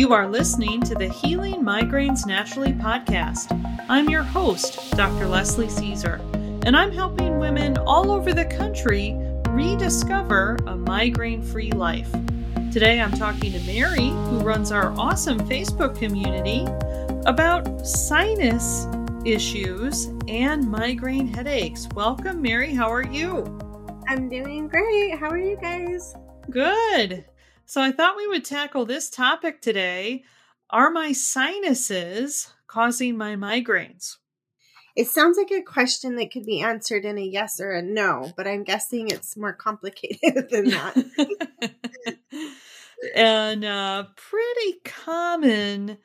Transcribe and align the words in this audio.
You 0.00 0.14
are 0.14 0.26
listening 0.26 0.80
to 0.84 0.94
the 0.94 1.10
Healing 1.10 1.62
Migraines 1.62 2.24
Naturally 2.26 2.72
podcast. 2.72 3.52
I'm 3.90 4.08
your 4.08 4.22
host, 4.22 4.92
Dr. 4.92 5.26
Leslie 5.26 5.66
Cisar, 5.66 6.20
and 6.64 6.74
I'm 6.74 6.90
helping 6.90 7.38
women 7.38 7.76
all 7.76 8.10
over 8.10 8.32
the 8.32 8.46
country 8.46 9.14
rediscover 9.50 10.56
a 10.66 10.74
migraine 10.74 11.42
free 11.42 11.70
life. 11.72 12.10
Today 12.72 12.98
I'm 12.98 13.12
talking 13.12 13.52
to 13.52 13.60
Mari, 13.60 14.08
who 14.08 14.38
runs 14.38 14.72
our 14.72 14.90
awesome 14.98 15.38
Facebook 15.40 15.98
community, 15.98 16.64
about 17.26 17.86
sinus 17.86 18.86
issues 19.26 20.06
and 20.28 20.66
migraine 20.66 21.26
headaches. 21.26 21.86
Welcome, 21.94 22.40
Mari. 22.40 22.72
How 22.72 22.90
are 22.90 23.04
you? 23.04 23.44
I'm 24.08 24.30
doing 24.30 24.66
great. 24.66 25.18
How 25.18 25.28
are 25.28 25.36
you 25.36 25.58
guys? 25.60 26.14
Good. 26.48 27.26
So 27.70 27.80
I 27.80 27.92
thought 27.92 28.16
we 28.16 28.26
would 28.26 28.44
tackle 28.44 28.84
this 28.84 29.08
topic 29.08 29.62
today. 29.62 30.24
Are 30.70 30.90
my 30.90 31.12
sinuses 31.12 32.52
causing 32.66 33.16
my 33.16 33.36
migraines? 33.36 34.16
It 34.96 35.06
sounds 35.06 35.38
like 35.38 35.52
a 35.52 35.62
question 35.62 36.16
that 36.16 36.32
could 36.32 36.44
be 36.44 36.62
answered 36.62 37.04
in 37.04 37.16
a 37.16 37.22
yes 37.22 37.60
or 37.60 37.70
a 37.70 37.80
no, 37.80 38.32
but 38.36 38.48
I'm 38.48 38.64
guessing 38.64 39.06
it's 39.06 39.36
more 39.36 39.52
complicated 39.52 40.48
than 40.50 40.70
that. 40.70 40.96
and 43.14 43.62
a 43.62 44.08
pretty 44.16 44.80
common 44.84 45.98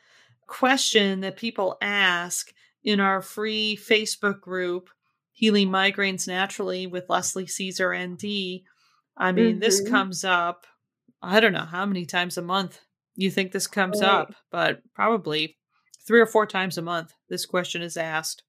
question 0.45 1.21
that 1.21 1.35
people 1.35 1.79
ask 1.81 2.53
in 2.83 2.99
our 2.99 3.23
free 3.23 3.75
Facebook 3.75 4.39
group, 4.39 4.91
Healing 5.31 5.69
Migraines 5.69 6.27
Naturally 6.27 6.85
with 6.85 7.09
Leslie 7.09 7.47
Cisar 7.47 7.97
ND. 7.97 8.61
I 9.17 9.31
mean, 9.31 9.53
mm-hmm. 9.53 9.59
this 9.61 9.81
comes 9.89 10.23
up 10.23 10.67
I 11.21 11.39
don't 11.39 11.53
know 11.53 11.65
how 11.65 11.85
many 11.85 12.05
times 12.05 12.37
a 12.37 12.41
month 12.41 12.79
you 13.15 13.31
think 13.31 13.51
this 13.51 13.67
comes 13.67 14.01
right. 14.01 14.09
up, 14.09 14.35
but 14.51 14.81
probably 14.93 15.57
three 16.05 16.19
or 16.19 16.25
four 16.25 16.45
times 16.45 16.77
a 16.77 16.81
month 16.81 17.13
this 17.29 17.45
question 17.45 17.81
is 17.81 17.97
asked. 17.97 18.43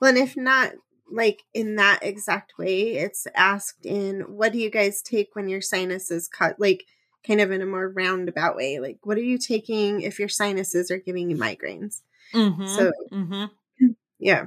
Well, 0.00 0.10
and 0.10 0.18
if 0.18 0.36
not 0.36 0.72
like 1.10 1.42
in 1.54 1.76
that 1.76 2.00
exact 2.02 2.58
way, 2.58 2.96
it's 2.96 3.26
asked 3.34 3.86
in 3.86 4.22
what 4.22 4.52
do 4.52 4.58
you 4.58 4.70
guys 4.70 5.02
take 5.02 5.34
when 5.34 5.48
your 5.48 5.60
sinuses 5.60 6.28
cut 6.28 6.58
like 6.58 6.84
kind 7.26 7.40
of 7.40 7.50
in 7.50 7.62
a 7.62 7.66
more 7.66 7.88
roundabout 7.88 8.56
way. 8.56 8.78
Like 8.78 8.98
what 9.02 9.18
are 9.18 9.22
you 9.22 9.38
taking 9.38 10.02
if 10.02 10.18
your 10.18 10.28
sinuses 10.28 10.90
are 10.90 10.98
giving 10.98 11.30
you 11.30 11.36
migraines? 11.36 12.02
Mm-hmm. 12.34 12.66
So 12.66 12.92
mm-hmm. 13.12 13.86
yeah. 14.18 14.46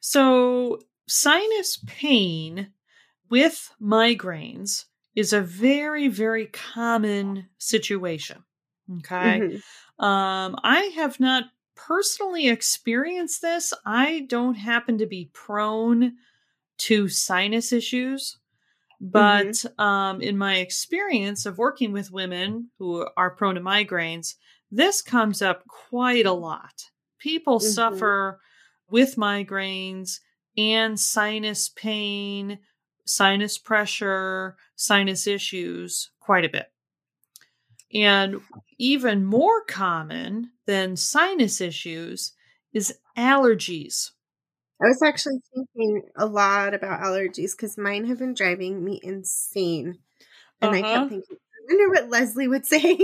So 0.00 0.80
sinus 1.06 1.78
pain 1.86 2.72
with 3.28 3.70
migraines 3.80 4.84
is 5.14 5.32
a 5.32 5.40
very, 5.40 6.08
very 6.08 6.46
common 6.46 7.48
situation. 7.58 8.44
Okay. 8.98 9.40
Mm-hmm. 9.40 10.04
Um, 10.04 10.56
I 10.62 10.92
have 10.96 11.20
not 11.20 11.44
personally 11.74 12.48
experienced 12.48 13.42
this. 13.42 13.72
I 13.84 14.26
don't 14.28 14.54
happen 14.54 14.98
to 14.98 15.06
be 15.06 15.30
prone 15.32 16.14
to 16.78 17.08
sinus 17.08 17.72
issues. 17.72 18.38
But 19.00 19.46
mm-hmm. 19.46 19.80
um, 19.80 20.20
in 20.20 20.38
my 20.38 20.56
experience 20.56 21.46
of 21.46 21.58
working 21.58 21.92
with 21.92 22.12
women 22.12 22.70
who 22.78 23.06
are 23.16 23.30
prone 23.30 23.56
to 23.56 23.60
migraines, 23.60 24.34
this 24.70 25.02
comes 25.02 25.42
up 25.42 25.66
quite 25.68 26.26
a 26.26 26.32
lot. 26.32 26.90
People 27.18 27.58
mm-hmm. 27.58 27.68
suffer 27.68 28.40
with 28.88 29.16
migraines 29.16 30.20
and 30.56 30.98
sinus 30.98 31.68
pain, 31.68 32.58
sinus 33.04 33.58
pressure, 33.58 34.56
sinus 34.76 35.26
issues 35.26 36.10
quite 36.20 36.44
a 36.44 36.48
bit. 36.48 36.66
And 37.92 38.40
even 38.78 39.24
more 39.24 39.62
common 39.64 40.50
than 40.66 40.96
sinus 40.96 41.60
issues 41.60 42.32
is 42.72 42.98
allergies. 43.16 44.10
I 44.82 44.88
was 44.88 45.02
actually 45.02 45.40
thinking 45.54 46.02
a 46.16 46.26
lot 46.26 46.74
about 46.74 47.00
allergies 47.00 47.52
because 47.52 47.78
mine 47.78 48.06
have 48.06 48.18
been 48.18 48.34
driving 48.34 48.84
me 48.84 49.00
insane. 49.02 49.98
And 50.60 50.74
uh-huh. 50.74 50.78
I 50.78 50.82
kept 50.82 50.96
uh-huh. 50.96 51.08
thinking, 51.08 51.36
I 51.36 51.72
wonder 51.72 51.88
what 51.88 52.10
Leslie 52.10 52.48
would 52.48 52.66
say. 52.66 52.98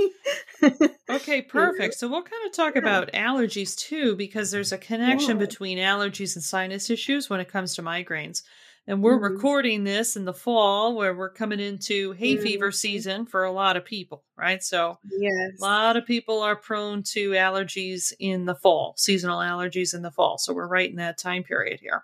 okay, 1.09 1.43
perfect. 1.49 1.95
So 1.95 2.09
we'll 2.09 2.23
kind 2.23 2.47
of 2.47 2.53
talk 2.53 2.77
about 2.77 3.13
allergies 3.13 3.77
too, 3.77 4.17
because 4.17 4.51
there's 4.51 4.73
a 4.73 4.79
connection 4.79 5.39
yeah. 5.39 5.47
between 5.47 5.79
allergies 5.79 6.35
and 6.35 6.45
sinus 6.45 6.91
issues 6.91 7.31
when 7.31 7.41
it 7.41 7.49
comes 7.49 7.75
to 7.77 7.83
migraines. 7.83 8.43
And 8.91 9.05
we're 9.05 9.21
mm-hmm. 9.21 9.35
recording 9.35 9.85
this 9.85 10.17
in 10.17 10.25
the 10.25 10.35
fall 10.35 10.97
where 10.97 11.15
we're 11.15 11.31
coming 11.31 11.61
into 11.61 12.11
hay 12.11 12.35
mm-hmm. 12.35 12.43
fever 12.43 12.73
season 12.73 13.25
for 13.25 13.45
a 13.45 13.53
lot 13.53 13.77
of 13.77 13.85
people, 13.85 14.25
right? 14.37 14.61
So 14.61 14.99
yes. 15.17 15.53
a 15.61 15.63
lot 15.63 15.97
of 15.97 16.05
people 16.05 16.43
are 16.43 16.57
prone 16.57 17.05
to 17.13 17.31
allergies 17.31 18.13
in 18.19 18.47
the 18.47 18.55
fall, 18.57 18.95
seasonal 18.97 19.39
allergies 19.39 19.95
in 19.95 20.03
the 20.03 20.11
fall. 20.11 20.39
So 20.39 20.53
we're 20.53 20.67
right 20.67 20.91
in 20.91 20.97
that 20.97 21.19
time 21.19 21.45
period 21.45 21.79
here. 21.79 22.03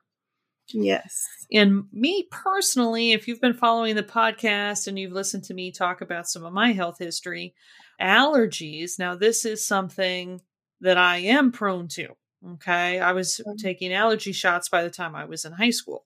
Yes. 0.69 1.27
And 1.51 1.87
me 1.93 2.29
personally, 2.31 3.11
if 3.11 3.27
you've 3.27 3.41
been 3.41 3.55
following 3.55 3.97
the 3.97 4.05
podcast 4.05 4.87
and 4.87 4.97
you've 4.97 5.11
listened 5.11 5.43
to 5.45 5.55
me 5.55 5.73
talk 5.73 6.03
about 6.03 6.29
some 6.29 6.45
of 6.45 6.53
my 6.53 6.71
health 6.71 7.01
history, 7.01 7.53
allergies, 8.01 8.97
now 8.97 9.17
this 9.17 9.45
is 9.45 9.67
something 9.67 10.41
that 10.83 10.99
I 10.99 11.17
am 11.17 11.51
prone 11.51 11.89
to. 11.89 12.11
Okay. 12.49 13.01
I 13.01 13.11
was 13.11 13.41
mm-hmm. 13.41 13.57
taking 13.57 13.93
allergy 13.93 14.31
shots 14.31 14.69
by 14.69 14.85
the 14.85 14.91
time 14.91 15.17
I 15.17 15.25
was 15.25 15.45
in 15.45 15.51
high 15.51 15.71
school. 15.71 16.05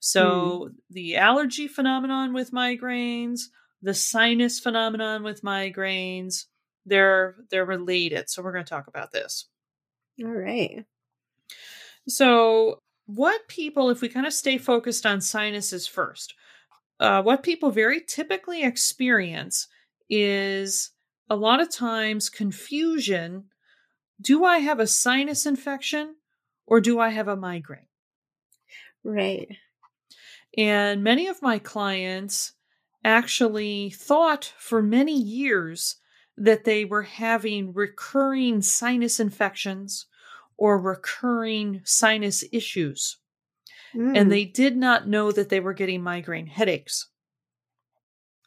So 0.00 0.70
mm. 0.70 0.74
the 0.90 1.16
allergy 1.16 1.68
phenomenon 1.68 2.32
with 2.34 2.50
migraines, 2.50 3.42
the 3.82 3.94
sinus 3.94 4.60
phenomenon 4.60 5.22
with 5.22 5.42
migraines, 5.42 6.44
they're 6.86 7.36
they're 7.50 7.64
related. 7.64 8.28
So 8.28 8.42
we're 8.42 8.52
going 8.52 8.64
to 8.64 8.70
talk 8.70 8.86
about 8.86 9.12
this. 9.12 9.48
All 10.22 10.30
right. 10.30 10.84
So 12.08 12.78
what 13.06 13.48
people, 13.48 13.90
if 13.90 14.00
we 14.00 14.08
kind 14.08 14.26
of 14.26 14.32
stay 14.32 14.58
focused 14.58 15.06
on 15.06 15.20
sinuses 15.20 15.86
first, 15.86 16.34
uh, 17.00 17.22
what 17.22 17.42
people 17.42 17.70
very 17.70 18.00
typically 18.00 18.62
experience 18.62 19.68
is 20.08 20.90
a 21.28 21.36
lot 21.36 21.60
of 21.60 21.70
times 21.70 22.30
confusion. 22.30 23.44
Do 24.20 24.44
I 24.44 24.58
have 24.58 24.80
a 24.80 24.86
sinus 24.86 25.46
infection 25.46 26.16
or 26.66 26.80
do 26.80 27.00
I 27.00 27.10
have 27.10 27.28
a 27.28 27.36
migraine? 27.36 27.88
Right. 29.02 29.48
And 30.56 31.02
many 31.02 31.26
of 31.26 31.42
my 31.42 31.58
clients 31.58 32.52
actually 33.04 33.90
thought 33.90 34.52
for 34.58 34.82
many 34.82 35.18
years 35.20 35.96
that 36.36 36.64
they 36.64 36.84
were 36.84 37.02
having 37.02 37.72
recurring 37.72 38.62
sinus 38.62 39.20
infections 39.20 40.06
or 40.56 40.78
recurring 40.78 41.80
sinus 41.84 42.44
issues. 42.52 43.18
Mm. 43.94 44.18
And 44.18 44.32
they 44.32 44.44
did 44.44 44.76
not 44.76 45.08
know 45.08 45.32
that 45.32 45.48
they 45.48 45.60
were 45.60 45.74
getting 45.74 46.02
migraine 46.02 46.46
headaches. 46.46 47.08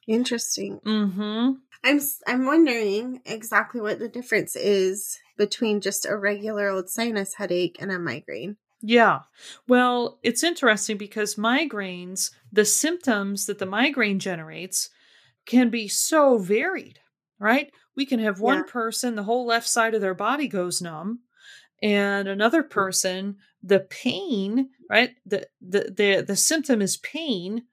Interesting. 0.08 0.80
Mm-hmm. 0.86 1.52
I'm 1.84 2.00
I'm 2.26 2.46
wondering 2.46 3.22
exactly 3.26 3.82
what 3.82 4.00
the 4.00 4.10
difference 4.10 4.56
is 4.56 5.18
between 5.38 5.82
just 5.82 6.06
a 6.06 6.18
regular 6.18 6.70
old 6.70 6.90
sinus 6.90 7.36
headache 7.36 7.78
and 7.80 7.92
a 7.92 8.00
migraine. 8.00 8.58
Yeah. 8.82 9.22
Well, 9.68 10.20
it's 10.24 10.44
interesting 10.44 10.98
because 10.98 11.36
migraines, 11.36 12.32
the 12.52 12.66
symptoms 12.66 13.46
that 13.48 13.60
the 13.60 13.66
migraine 13.66 14.20
generates 14.20 14.90
can 15.46 15.70
be 15.70 15.88
so 15.88 16.38
varied, 16.38 17.00
right? 17.40 17.72
We 17.96 18.06
can 18.06 18.20
have 18.20 18.40
one 18.40 18.60
yeah. 18.60 18.72
person, 18.72 19.16
the 19.16 19.24
whole 19.24 19.46
left 19.48 19.68
side 19.68 19.96
of 19.96 20.02
their 20.02 20.14
body 20.14 20.48
goes 20.48 20.82
numb, 20.82 21.22
and 21.82 22.28
another 22.28 22.64
mm. 22.64 22.70
person, 22.70 23.38
the 23.64 23.80
pain, 23.80 24.70
right? 24.90 25.12
The 25.26 25.48
the 25.60 25.92
the, 25.96 26.24
the 26.28 26.36
symptom 26.36 26.82
is 26.82 26.98
pain 26.98 27.64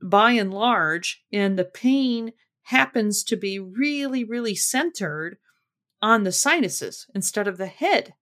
by 0.00 0.32
and 0.32 0.52
large, 0.52 1.24
and 1.32 1.58
the 1.58 1.64
pain 1.64 2.32
happens 2.66 3.24
to 3.24 3.36
be 3.36 3.58
really, 3.58 4.22
really 4.22 4.54
centered 4.54 5.38
on 6.00 6.22
the 6.22 6.32
sinuses 6.32 7.06
instead 7.14 7.48
of 7.48 7.58
the 7.58 7.66
head 7.66 8.14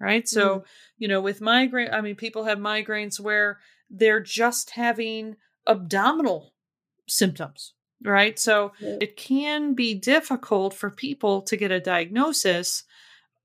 right? 0.00 0.28
So, 0.28 0.48
mm-hmm. 0.48 0.64
you 0.98 1.08
know, 1.08 1.20
with 1.20 1.40
migraine, 1.40 1.90
I 1.92 2.00
mean, 2.00 2.16
people 2.16 2.44
have 2.44 2.58
migraines 2.58 3.20
where 3.20 3.58
they're 3.90 4.20
just 4.20 4.70
having 4.70 5.36
abdominal 5.66 6.54
symptoms, 7.08 7.74
right? 8.02 8.38
So 8.38 8.72
it 8.80 9.16
can 9.16 9.74
be 9.74 9.94
difficult 9.94 10.74
for 10.74 10.90
people 10.90 11.42
to 11.42 11.56
get 11.56 11.70
a 11.70 11.80
diagnosis 11.80 12.84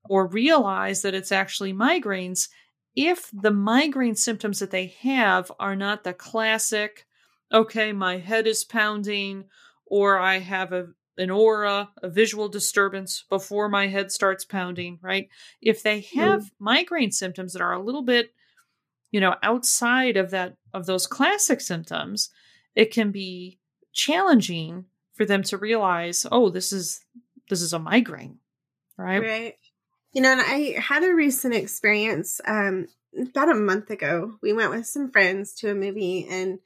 or 0.08 0.26
realize 0.26 1.02
that 1.02 1.14
it's 1.14 1.32
actually 1.32 1.72
migraines 1.72 2.48
if 2.96 3.30
the 3.32 3.50
migraine 3.50 4.14
symptoms 4.14 4.58
that 4.58 4.70
they 4.70 4.94
have 5.02 5.52
are 5.60 5.76
not 5.76 6.02
the 6.02 6.14
classic, 6.14 7.06
okay, 7.52 7.92
my 7.92 8.16
head 8.16 8.46
is 8.46 8.64
pounding, 8.64 9.44
or 9.84 10.18
I 10.18 10.38
have 10.38 10.72
a 10.72 10.88
an 11.18 11.30
aura, 11.30 11.90
a 12.02 12.08
visual 12.08 12.48
disturbance 12.48 13.24
before 13.28 13.68
my 13.68 13.86
head 13.86 14.12
starts 14.12 14.44
pounding, 14.44 14.98
right? 15.02 15.28
If 15.60 15.82
they 15.82 16.00
have 16.14 16.42
mm. 16.42 16.50
migraine 16.58 17.12
symptoms 17.12 17.52
that 17.52 17.62
are 17.62 17.72
a 17.72 17.82
little 17.82 18.02
bit, 18.02 18.32
you 19.10 19.20
know, 19.20 19.34
outside 19.42 20.16
of 20.16 20.30
that 20.30 20.56
of 20.74 20.86
those 20.86 21.06
classic 21.06 21.60
symptoms, 21.60 22.30
it 22.74 22.92
can 22.92 23.10
be 23.10 23.58
challenging 23.92 24.84
for 25.14 25.24
them 25.24 25.42
to 25.44 25.56
realize, 25.56 26.26
oh, 26.30 26.50
this 26.50 26.72
is 26.72 27.04
this 27.48 27.62
is 27.62 27.72
a 27.72 27.78
migraine, 27.78 28.38
right? 28.96 29.22
Right. 29.22 29.54
You 30.12 30.22
know, 30.22 30.32
and 30.32 30.40
I 30.40 30.78
had 30.80 31.04
a 31.04 31.14
recent 31.14 31.54
experience 31.54 32.40
um, 32.46 32.88
about 33.18 33.50
a 33.50 33.54
month 33.54 33.90
ago. 33.90 34.34
We 34.42 34.52
went 34.52 34.70
with 34.70 34.86
some 34.86 35.10
friends 35.10 35.54
to 35.56 35.70
a 35.70 35.74
movie, 35.74 36.26
and 36.28 36.58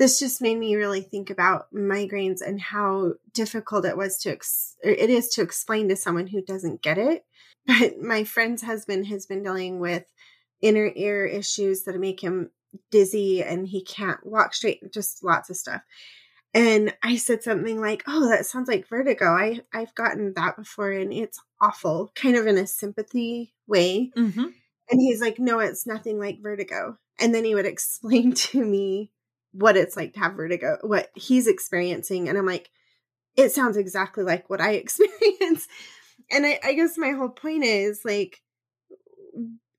this 0.00 0.18
just 0.18 0.40
made 0.40 0.58
me 0.58 0.76
really 0.76 1.02
think 1.02 1.28
about 1.28 1.66
migraines 1.74 2.40
and 2.40 2.58
how 2.58 3.12
difficult 3.34 3.84
it 3.84 3.98
was 3.98 4.16
to 4.16 4.30
ex- 4.30 4.74
it 4.82 5.10
is 5.10 5.28
to 5.28 5.42
explain 5.42 5.90
to 5.90 5.94
someone 5.94 6.26
who 6.26 6.40
doesn't 6.42 6.82
get 6.82 6.98
it. 6.98 7.24
But 7.66 8.00
my 8.00 8.24
friend's 8.24 8.62
husband 8.62 9.06
has 9.08 9.26
been 9.26 9.42
dealing 9.42 9.78
with 9.78 10.04
inner 10.62 10.90
ear 10.96 11.26
issues 11.26 11.82
that 11.82 12.00
make 12.00 12.18
him 12.18 12.50
dizzy 12.90 13.42
and 13.42 13.68
he 13.68 13.84
can't 13.84 14.24
walk 14.24 14.54
straight, 14.54 14.90
just 14.90 15.22
lots 15.22 15.50
of 15.50 15.56
stuff. 15.56 15.82
And 16.54 16.94
I 17.02 17.16
said 17.16 17.42
something 17.42 17.78
like, 17.78 18.02
"Oh, 18.08 18.30
that 18.30 18.46
sounds 18.46 18.68
like 18.68 18.88
vertigo. 18.88 19.26
I 19.26 19.60
I've 19.74 19.94
gotten 19.94 20.32
that 20.34 20.56
before 20.56 20.90
and 20.90 21.12
it's 21.12 21.38
awful." 21.60 22.10
Kind 22.14 22.36
of 22.36 22.46
in 22.46 22.56
a 22.56 22.66
sympathy 22.66 23.52
way. 23.66 24.10
Mm-hmm. 24.16 24.46
And 24.90 25.00
he's 25.00 25.20
like, 25.20 25.38
"No, 25.38 25.58
it's 25.58 25.86
nothing 25.86 26.18
like 26.18 26.38
vertigo." 26.42 26.96
And 27.20 27.34
then 27.34 27.44
he 27.44 27.54
would 27.54 27.66
explain 27.74 28.32
to 28.32 28.64
me 28.64 29.12
what 29.52 29.76
it's 29.76 29.96
like 29.96 30.14
to 30.14 30.20
have 30.20 30.34
vertigo, 30.34 30.78
what 30.82 31.10
he's 31.14 31.46
experiencing, 31.46 32.28
and 32.28 32.36
I'm 32.38 32.46
like, 32.46 32.70
"It 33.36 33.50
sounds 33.52 33.76
exactly 33.76 34.24
like 34.24 34.48
what 34.48 34.60
I 34.60 34.72
experience." 34.74 35.66
And 36.30 36.46
I, 36.46 36.60
I 36.62 36.72
guess 36.74 36.96
my 36.96 37.10
whole 37.10 37.28
point 37.30 37.64
is 37.64 38.04
like 38.04 38.40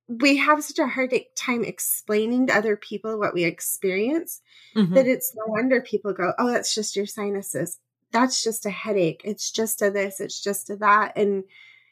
we 0.08 0.38
have 0.38 0.64
such 0.64 0.80
a 0.80 0.88
hard 0.88 1.14
time 1.38 1.64
explaining 1.64 2.48
to 2.48 2.56
other 2.56 2.76
people 2.76 3.18
what 3.18 3.34
we 3.34 3.44
experience 3.46 4.42
Mm-hmm. 4.76 4.94
that 4.96 5.06
it's 5.08 5.34
no 5.36 5.44
wonder 5.48 5.82
people 5.82 6.14
go, 6.14 6.32
Oh, 6.38 6.50
that's 6.50 6.74
just 6.74 6.96
your 6.96 7.06
sinuses. 7.06 7.78
That's 8.12 8.42
just 8.42 8.66
a 8.66 8.70
headache. 8.70 9.22
It's 9.26 9.52
just 9.52 9.82
a 9.82 9.92
this, 9.92 10.20
it's 10.22 10.42
just 10.42 10.70
a 10.70 10.78
that. 10.78 11.14
And, 11.18 11.44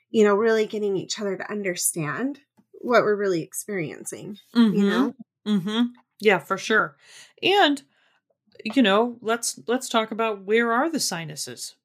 you 0.09 0.23
know, 0.23 0.35
really 0.35 0.65
getting 0.65 0.95
each 0.97 1.19
other 1.19 1.35
to 1.37 1.51
understand 1.51 2.39
what 2.73 3.03
we're 3.03 3.15
really 3.17 3.41
experiencing, 3.41 4.37
Mm-hmm. 4.55 4.75
you 4.75 4.89
know? 4.89 5.15
Mm-hmm. 5.47 5.81
Yeah, 6.19 6.39
for 6.39 6.57
sure. 6.57 6.97
And 7.41 7.81
you 8.63 8.81
know, 8.83 9.17
let's 9.21 9.59
let's 9.67 9.89
talk 9.89 10.11
about 10.11 10.43
where 10.43 10.71
are 10.73 10.89
the 10.89 10.99
sinuses, 10.99 11.75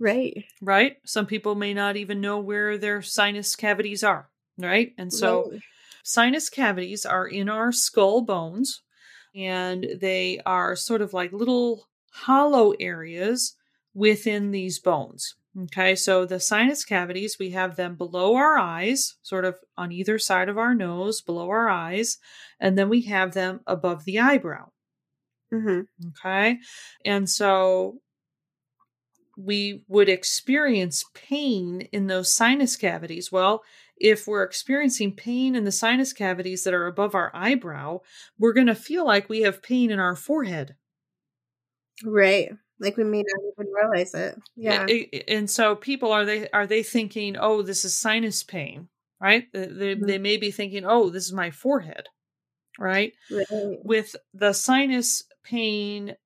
Right. 0.00 0.44
right? 0.60 0.96
Some 1.04 1.26
people 1.26 1.54
may 1.54 1.74
not 1.74 1.96
even 1.96 2.20
know 2.20 2.38
where 2.38 2.78
their 2.78 3.02
sinus 3.02 3.54
cavities 3.56 4.02
are, 4.02 4.30
right? 4.58 4.94
And 4.98 5.12
so 5.12 5.50
Right. 5.50 5.62
sinus 6.04 6.48
cavities 6.50 7.06
are 7.06 7.26
in 7.28 7.48
our 7.48 7.72
skull 7.72 8.22
bones 8.22 8.82
and 9.34 9.86
they 10.00 10.40
are 10.46 10.76
sort 10.76 11.02
of 11.02 11.12
like 11.12 11.32
little 11.32 11.88
hollow 12.12 12.72
areas 12.80 13.56
within 13.94 14.50
these 14.50 14.78
bones. 14.78 15.36
Okay, 15.64 15.96
so 15.96 16.24
the 16.24 16.40
sinus 16.40 16.84
cavities, 16.84 17.38
we 17.38 17.50
have 17.50 17.76
them 17.76 17.96
below 17.96 18.36
our 18.36 18.58
eyes, 18.58 19.16
sort 19.22 19.44
of 19.44 19.58
on 19.76 19.92
either 19.92 20.18
side 20.18 20.48
of 20.48 20.58
our 20.58 20.74
nose, 20.74 21.20
below 21.20 21.48
our 21.48 21.68
eyes, 21.68 22.18
and 22.60 22.76
then 22.78 22.88
we 22.88 23.02
have 23.02 23.34
them 23.34 23.60
above 23.66 24.04
the 24.04 24.18
eyebrow. 24.18 24.70
hmm 25.50 25.80
Okay, 26.08 26.58
and 27.04 27.28
so 27.28 28.00
we 29.36 29.84
would 29.88 30.08
experience 30.08 31.04
pain 31.14 31.82
in 31.92 32.08
those 32.08 32.32
sinus 32.32 32.76
cavities. 32.76 33.30
Well, 33.30 33.62
if 33.96 34.26
we're 34.26 34.42
experiencing 34.42 35.14
pain 35.14 35.54
in 35.54 35.64
the 35.64 35.72
sinus 35.72 36.12
cavities 36.12 36.64
that 36.64 36.74
are 36.74 36.86
above 36.86 37.14
our 37.14 37.30
eyebrow, 37.34 38.00
we're 38.38 38.52
going 38.52 38.66
to 38.66 38.74
feel 38.74 39.06
like 39.06 39.28
we 39.28 39.42
have 39.42 39.62
pain 39.62 39.90
in 39.90 39.98
our 40.00 40.16
forehead. 40.16 40.76
Right. 42.04 42.50
Like 42.80 42.96
we 42.96 43.04
may 43.04 43.22
not 43.22 43.52
even 43.58 43.72
realize 43.72 44.14
it. 44.14 44.38
Yeah. 44.56 44.86
And 45.26 45.50
so 45.50 45.76
people 45.76 46.12
are 46.12 46.24
they 46.24 46.48
are 46.50 46.66
they 46.66 46.82
thinking, 46.82 47.36
"Oh, 47.36 47.62
this 47.62 47.84
is 47.84 47.94
sinus 47.94 48.42
pain." 48.42 48.88
Right? 49.20 49.50
They 49.52 49.94
Mhm. 49.94 50.06
they 50.06 50.18
may 50.18 50.36
be 50.36 50.50
thinking, 50.50 50.84
"Oh, 50.84 51.10
this 51.10 51.26
is 51.26 51.32
my 51.32 51.50
forehead." 51.50 52.08
Right? 52.78 53.12
right. 53.30 53.78
with 53.82 54.16
the 54.34 54.52
sinus 54.52 55.24
pain 55.44 56.16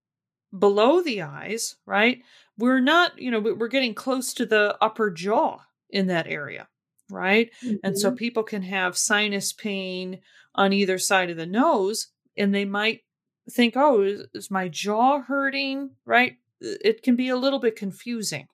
below 0.59 1.03
the 1.03 1.23
eyes, 1.23 1.77
right? 1.87 2.23
We're 2.59 2.81
not, 2.81 3.19
you 3.19 3.31
know, 3.31 3.41
we're 3.41 3.69
getting 3.69 3.95
close 3.95 4.35
to 4.35 4.47
the 4.47 4.77
upper 4.81 5.11
jaw 5.11 5.61
in 5.91 6.07
that 6.09 6.27
area, 6.27 6.69
right? 7.11 7.51
And 7.83 7.97
so 7.99 8.11
Mhm. 8.11 8.17
people 8.17 8.43
can 8.43 8.63
have 8.63 8.97
sinus 8.99 9.53
pain 9.53 10.21
on 10.55 10.73
either 10.73 10.99
side 10.99 11.31
of 11.31 11.37
the 11.37 11.47
nose 11.47 12.09
and 12.37 12.55
they 12.55 12.65
might 12.65 13.03
think, 13.51 13.75
oh, 13.77 14.03
is, 14.03 14.27
is 14.35 14.51
my 14.51 14.69
jaw 14.69 15.21
hurting, 15.21 15.97
right? 16.05 16.37
It 16.61 17.03
can 17.03 17.17
be 17.17 17.29
a 17.29 17.37
little 17.37 17.59
bit 17.59 17.77
confusing, 17.77 18.49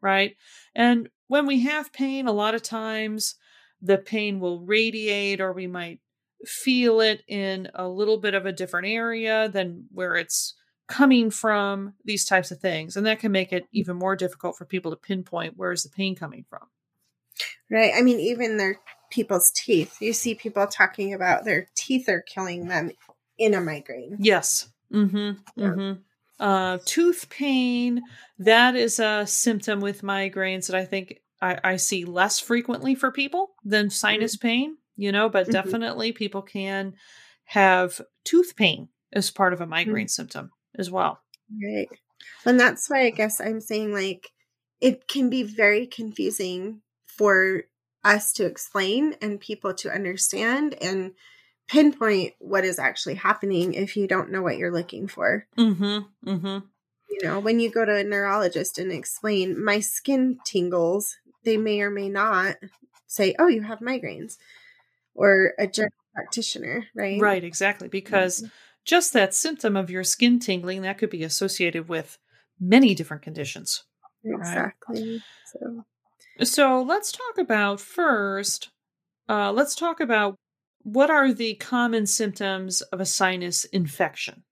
right? 0.00 0.36
And 0.74 1.08
when 1.28 1.46
we 1.46 1.60
have 1.60 1.92
pain, 1.92 2.26
a 2.26 2.32
lot 2.32 2.54
of 2.54 2.62
times 2.62 3.36
the 3.80 3.98
pain 3.98 4.40
will 4.40 4.60
radiate 4.60 5.40
or 5.40 5.52
we 5.52 5.66
might 5.66 6.00
feel 6.46 7.00
it 7.00 7.22
in 7.28 7.68
a 7.74 7.86
little 7.88 8.18
bit 8.18 8.34
of 8.34 8.46
a 8.46 8.52
different 8.52 8.88
area 8.88 9.48
than 9.48 9.86
where 9.92 10.16
it's 10.16 10.54
coming 10.88 11.30
from 11.30 11.94
these 12.04 12.24
types 12.24 12.50
of 12.50 12.58
things 12.58 12.96
and 12.96 13.06
that 13.06 13.20
can 13.20 13.32
make 13.32 13.52
it 13.52 13.66
even 13.72 13.96
more 13.96 14.16
difficult 14.16 14.56
for 14.56 14.64
people 14.64 14.90
to 14.90 14.96
pinpoint 14.96 15.56
where 15.56 15.72
is 15.72 15.82
the 15.84 15.88
pain 15.88 16.14
coming 16.14 16.44
from 16.48 16.66
Right. 17.70 17.92
I 17.96 18.02
mean, 18.02 18.20
even 18.20 18.58
their 18.58 18.78
people's 19.10 19.50
teeth. 19.50 19.96
You 20.00 20.12
see 20.12 20.34
people 20.34 20.66
talking 20.66 21.14
about 21.14 21.44
their 21.44 21.68
teeth 21.74 22.06
are 22.08 22.20
killing 22.20 22.68
them 22.68 22.90
in 23.38 23.54
a 23.54 23.60
migraine. 23.60 24.16
yes 24.20 24.68
mm-hmm 24.92 25.40
Yeah. 25.56 25.66
mm-hmm 25.68 25.92
uh 26.40 26.78
tooth 26.84 27.28
pain 27.30 28.02
that 28.38 28.74
is 28.76 28.98
a 28.98 29.26
symptom 29.26 29.80
with 29.80 30.02
migraines 30.02 30.66
that 30.66 30.76
i 30.76 30.84
think 30.84 31.20
i, 31.40 31.58
I 31.62 31.76
see 31.76 32.04
less 32.04 32.40
frequently 32.40 32.94
for 32.94 33.10
people 33.12 33.50
than 33.64 33.90
sinus 33.90 34.36
pain 34.36 34.76
you 34.96 35.12
know 35.12 35.28
but 35.28 35.46
Mhm. 35.46 35.52
definitely 35.52 36.12
people 36.12 36.42
can 36.42 36.94
have 37.44 38.00
tooth 38.24 38.56
pain 38.56 38.88
as 39.12 39.30
part 39.30 39.52
of 39.52 39.60
a 39.60 39.66
migraine 39.66 40.08
symptom 40.08 40.50
as 40.76 40.90
well 40.90 41.20
Right. 41.62 41.88
And 42.46 42.58
that's 42.58 42.88
why 42.88 43.02
I 43.06 43.10
guess 43.10 43.40
I'm 43.40 43.60
saying 43.60 43.92
like 43.92 44.30
it 44.80 45.06
can 45.06 45.30
be 45.30 45.42
very 45.42 45.86
confusing 45.86 46.82
for 47.06 47.62
us 48.04 48.32
to 48.34 48.46
explain 48.46 49.14
and 49.20 49.40
people 49.40 49.74
to 49.74 49.92
understand 49.92 50.74
and 50.82 51.12
pinpoint 51.68 52.34
what 52.38 52.64
is 52.64 52.78
actually 52.78 53.14
happening 53.14 53.74
if 53.74 53.96
you 53.96 54.08
don't 54.08 54.30
know 54.30 54.42
what 54.42 54.56
you're 54.56 54.72
looking 54.72 55.06
for. 55.06 55.46
mm-hmm 55.56 55.98
mm-hmm 56.28 56.66
You 57.10 57.22
know, 57.22 57.38
when 57.38 57.60
you 57.60 57.70
go 57.70 57.84
to 57.84 57.94
a 57.96 58.04
neurologist 58.04 58.78
and 58.78 58.90
explain 58.90 59.62
my 59.62 59.80
skin 59.80 60.40
tingles, 60.44 61.18
they 61.44 61.56
may 61.56 61.80
or 61.80 61.90
may 61.90 62.08
not 62.08 62.56
say, 63.06 63.34
"Oh, 63.38 63.48
you 63.48 63.62
have 63.62 63.80
migraines." 63.80 64.38
Or 65.14 65.52
a 65.58 65.66
general 65.66 65.92
practitioner, 66.14 66.86
right? 66.94 67.20
Right, 67.20 67.44
exactly. 67.44 67.88
Because 67.88 68.44
just 68.84 69.12
that 69.12 69.34
symptom 69.34 69.76
of 69.76 69.90
your 69.90 70.04
skin 70.04 70.38
tingling, 70.38 70.82
that 70.82 70.98
could 70.98 71.10
be 71.10 71.22
associated 71.22 71.88
with 71.88 72.18
many 72.58 72.94
different 72.94 73.22
conditions. 73.22 73.84
Exactly. 74.24 75.22
So, 75.46 75.84
So 76.40 76.82
let's 76.82 77.12
talk 77.12 77.38
about 77.38 77.80
first, 77.80 78.70
uh, 79.28 79.52
let's 79.52 79.74
talk 79.74 80.00
about 80.00 80.36
what 80.80 81.10
are 81.10 81.32
the 81.32 81.54
common 81.54 82.06
symptoms 82.06 82.80
of 82.82 83.00
a 83.00 83.06
sinus 83.06 83.64
infection. 83.66 84.42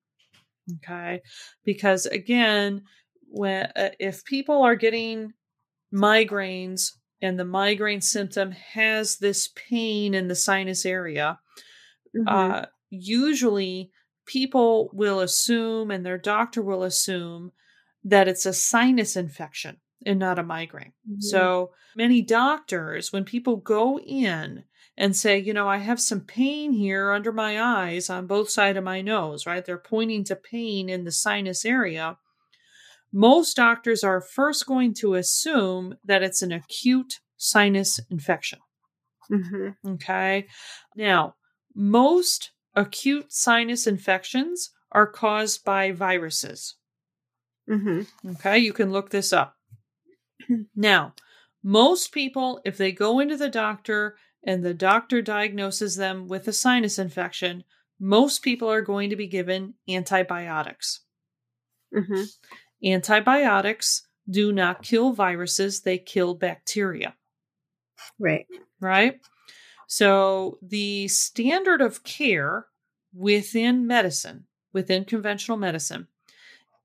Okay. 0.77 1.21
Because 1.65 2.07
again, 2.07 2.83
when 3.29 3.67
uh, 3.75 3.91
if 3.99 4.25
people 4.25 4.63
are 4.63 4.77
getting 4.77 5.33
migraines 5.93 6.93
and 7.23 7.39
the 7.39 7.45
migraine 7.45 8.01
symptom 8.01 8.53
has 8.53 9.19
this 9.19 9.49
pain 9.55 10.15
in 10.15 10.29
the 10.29 10.35
sinus 10.35 10.87
area, 10.87 11.39
mhm. 12.17 12.25
uh, 12.27 12.67
usually 12.91 13.91
people 14.27 14.91
will 14.93 15.21
assume 15.21 15.91
and 15.91 16.05
their 16.05 16.19
doctor 16.19 16.63
will 16.63 16.83
assume 16.83 17.53
that 18.05 18.29
it's 18.29 18.47
a 18.47 18.53
sinus 18.53 19.17
infection 19.17 19.77
and 20.07 20.19
not 20.19 20.39
a 20.39 20.43
migraine. 20.43 20.93
Mhm. 21.09 21.23
So 21.23 21.73
many 21.97 22.23
doctors, 22.23 23.13
when 23.13 23.25
people 23.25 23.57
go 23.57 23.99
in 23.99 24.65
and 24.97 25.17
say, 25.17 25.39
you 25.39 25.53
know, 25.53 25.69
I 25.69 25.79
have 25.79 26.01
some 26.01 26.21
pain 26.21 26.73
here 26.73 27.11
under 27.11 27.33
my 27.33 27.61
eyes 27.61 28.11
on 28.11 28.27
both 28.27 28.51
sides 28.51 28.79
of 28.79 28.85
my 28.85 29.01
nose, 29.01 29.47
right? 29.47 29.65
They're 29.65 29.79
pointing 29.79 30.25
to 30.25 30.37
pain 30.37 30.89
in 30.89 31.05
the 31.05 31.13
sinus 31.13 31.65
area. 31.65 32.19
Most 33.13 33.57
doctors 33.57 34.05
are 34.05 34.21
first 34.21 34.67
going 34.67 34.95
to 34.95 35.15
assume 35.15 35.97
that 36.05 36.23
it's 36.23 36.43
an 36.43 36.53
acute 36.53 37.21
sinus 37.37 37.99
infection. 38.11 38.61
Mhm. 39.31 39.77
Okay. 39.87 40.47
Now, 40.97 41.37
most 41.75 42.53
acute 42.75 43.33
sinus 43.33 43.87
infections 43.87 44.71
are 44.93 45.07
caused 45.07 45.65
by 45.65 45.93
viruses. 45.93 46.77
Mhm. 47.69 48.07
Okay. 48.35 48.59
You 48.59 48.73
can 48.73 48.91
look 48.93 49.11
this 49.11 49.33
up. 49.33 49.57
now, 50.75 51.15
most 51.63 52.13
people, 52.13 52.61
if 52.65 52.77
they 52.77 52.93
go 52.93 53.21
into 53.21 53.37
the 53.37 53.49
doctor 53.51 54.17
and 54.43 54.65
the 54.65 54.75
doctor 54.75 55.21
diagnoses 55.23 55.97
them 55.97 56.27
with 56.27 56.49
a 56.49 56.53
sinus 56.53 56.99
infection, 56.99 57.65
most 57.99 58.43
people 58.43 58.69
are 58.69 58.83
going 58.83 59.11
to 59.11 59.17
be 59.17 59.27
given 59.27 59.75
antibiotics. 59.89 61.01
Mhm. 61.95 62.27
Antibiotics 62.85 64.07
do 64.29 64.53
not 64.53 64.83
kill 64.83 65.13
viruses, 65.13 65.81
they 65.81 65.99
kill 65.99 66.35
bacteria. 66.35 67.15
Right. 68.19 68.47
Right. 68.81 69.21
So 69.87 70.59
the 70.63 71.09
standard 71.09 71.81
of 71.81 72.05
care 72.05 72.67
within 73.13 73.87
medicine, 73.87 74.47
within 74.73 75.05
conventional 75.05 75.57
medicine, 75.57 76.07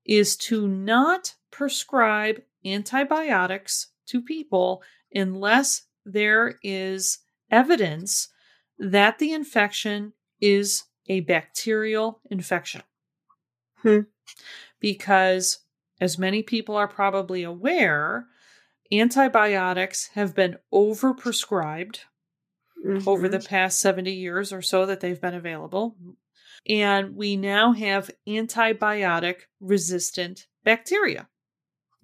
is 0.04 0.36
to 0.36 0.66
not 0.66 1.34
prescribe 1.50 2.42
antibiotics 2.64 3.88
to 4.06 4.20
people 4.20 4.82
unless 5.14 5.82
there 6.04 6.58
is 6.62 7.18
evidence 7.50 8.28
that 8.78 9.18
the 9.18 9.32
infection 9.32 10.12
is 10.40 10.84
a 11.08 11.20
bacterial 11.20 12.20
infection. 12.30 12.82
Hmm. 13.82 14.00
Because, 14.80 15.60
as 16.00 16.18
many 16.18 16.42
people 16.42 16.76
are 16.76 16.88
probably 16.88 17.42
aware, 17.42 18.26
antibiotics 18.92 20.08
have 20.14 20.34
been 20.34 20.56
overprescribed 20.72 22.00
Mm-hmm. 22.86 23.08
over 23.08 23.26
the 23.28 23.40
past 23.40 23.80
70 23.80 24.12
years 24.12 24.52
or 24.52 24.60
so 24.62 24.84
that 24.86 25.00
they've 25.00 25.20
been 25.20 25.34
available. 25.34 25.96
And 26.68 27.16
we 27.16 27.34
now 27.34 27.72
have 27.72 28.10
antibiotic 28.28 29.36
resistant 29.60 30.46
bacteria, 30.62 31.26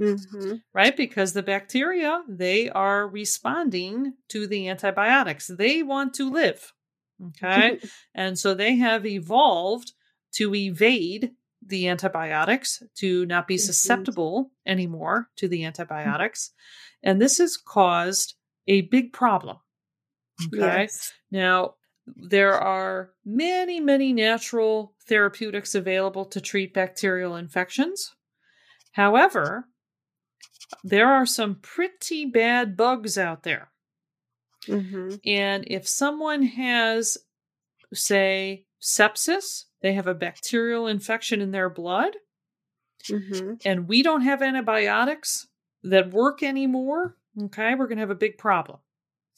Mm-hmm. 0.00 0.54
right? 0.72 0.96
Because 0.96 1.34
the 1.34 1.42
bacteria, 1.42 2.22
they 2.26 2.68
are 2.70 3.06
responding 3.06 4.14
to 4.30 4.46
the 4.46 4.68
antibiotics. 4.68 5.46
They 5.46 5.82
want 5.82 6.14
to 6.14 6.30
live. 6.30 6.72
Okay. 7.28 7.78
and 8.14 8.36
so 8.36 8.54
they 8.54 8.76
have 8.76 9.06
evolved 9.06 9.92
to 10.36 10.54
evade 10.54 11.32
the 11.64 11.88
antibiotics, 11.88 12.82
to 12.96 13.24
not 13.26 13.46
be 13.46 13.58
susceptible 13.58 14.50
anymore 14.66 15.28
to 15.36 15.48
the 15.48 15.64
antibiotics. 15.64 16.50
And 17.02 17.20
this 17.20 17.38
has 17.38 17.56
caused 17.56 18.34
a 18.66 18.82
big 18.82 19.12
problem. 19.12 19.58
Okay. 20.46 20.82
Yes. 20.82 21.12
Now, 21.30 21.74
there 22.06 22.54
are 22.54 23.10
many, 23.24 23.80
many 23.80 24.12
natural 24.12 24.94
therapeutics 25.06 25.74
available 25.74 26.24
to 26.26 26.40
treat 26.40 26.74
bacterial 26.74 27.36
infections. 27.36 28.10
However, 28.92 29.66
there 30.82 31.12
are 31.12 31.26
some 31.26 31.56
pretty 31.56 32.26
bad 32.26 32.76
bugs 32.76 33.16
out 33.18 33.42
there. 33.42 33.70
Mm-hmm. 34.66 35.16
And 35.26 35.64
if 35.66 35.86
someone 35.86 36.42
has, 36.42 37.18
say, 37.92 38.64
sepsis, 38.82 39.64
they 39.80 39.92
have 39.94 40.06
a 40.08 40.14
bacterial 40.14 40.86
infection 40.88 41.40
in 41.40 41.52
their 41.52 41.70
blood, 41.70 42.14
Mm-hmm. 43.10 43.54
and 43.64 43.88
we 43.88 44.02
don't 44.04 44.20
have 44.20 44.42
antibiotics 44.42 45.48
that 45.82 46.12
work 46.12 46.42
anymore, 46.42 47.16
okay, 47.46 47.74
we're 47.74 47.88
going 47.88 47.96
to 47.96 48.02
have 48.02 48.10
a 48.10 48.14
big 48.14 48.38
problem. 48.38 48.78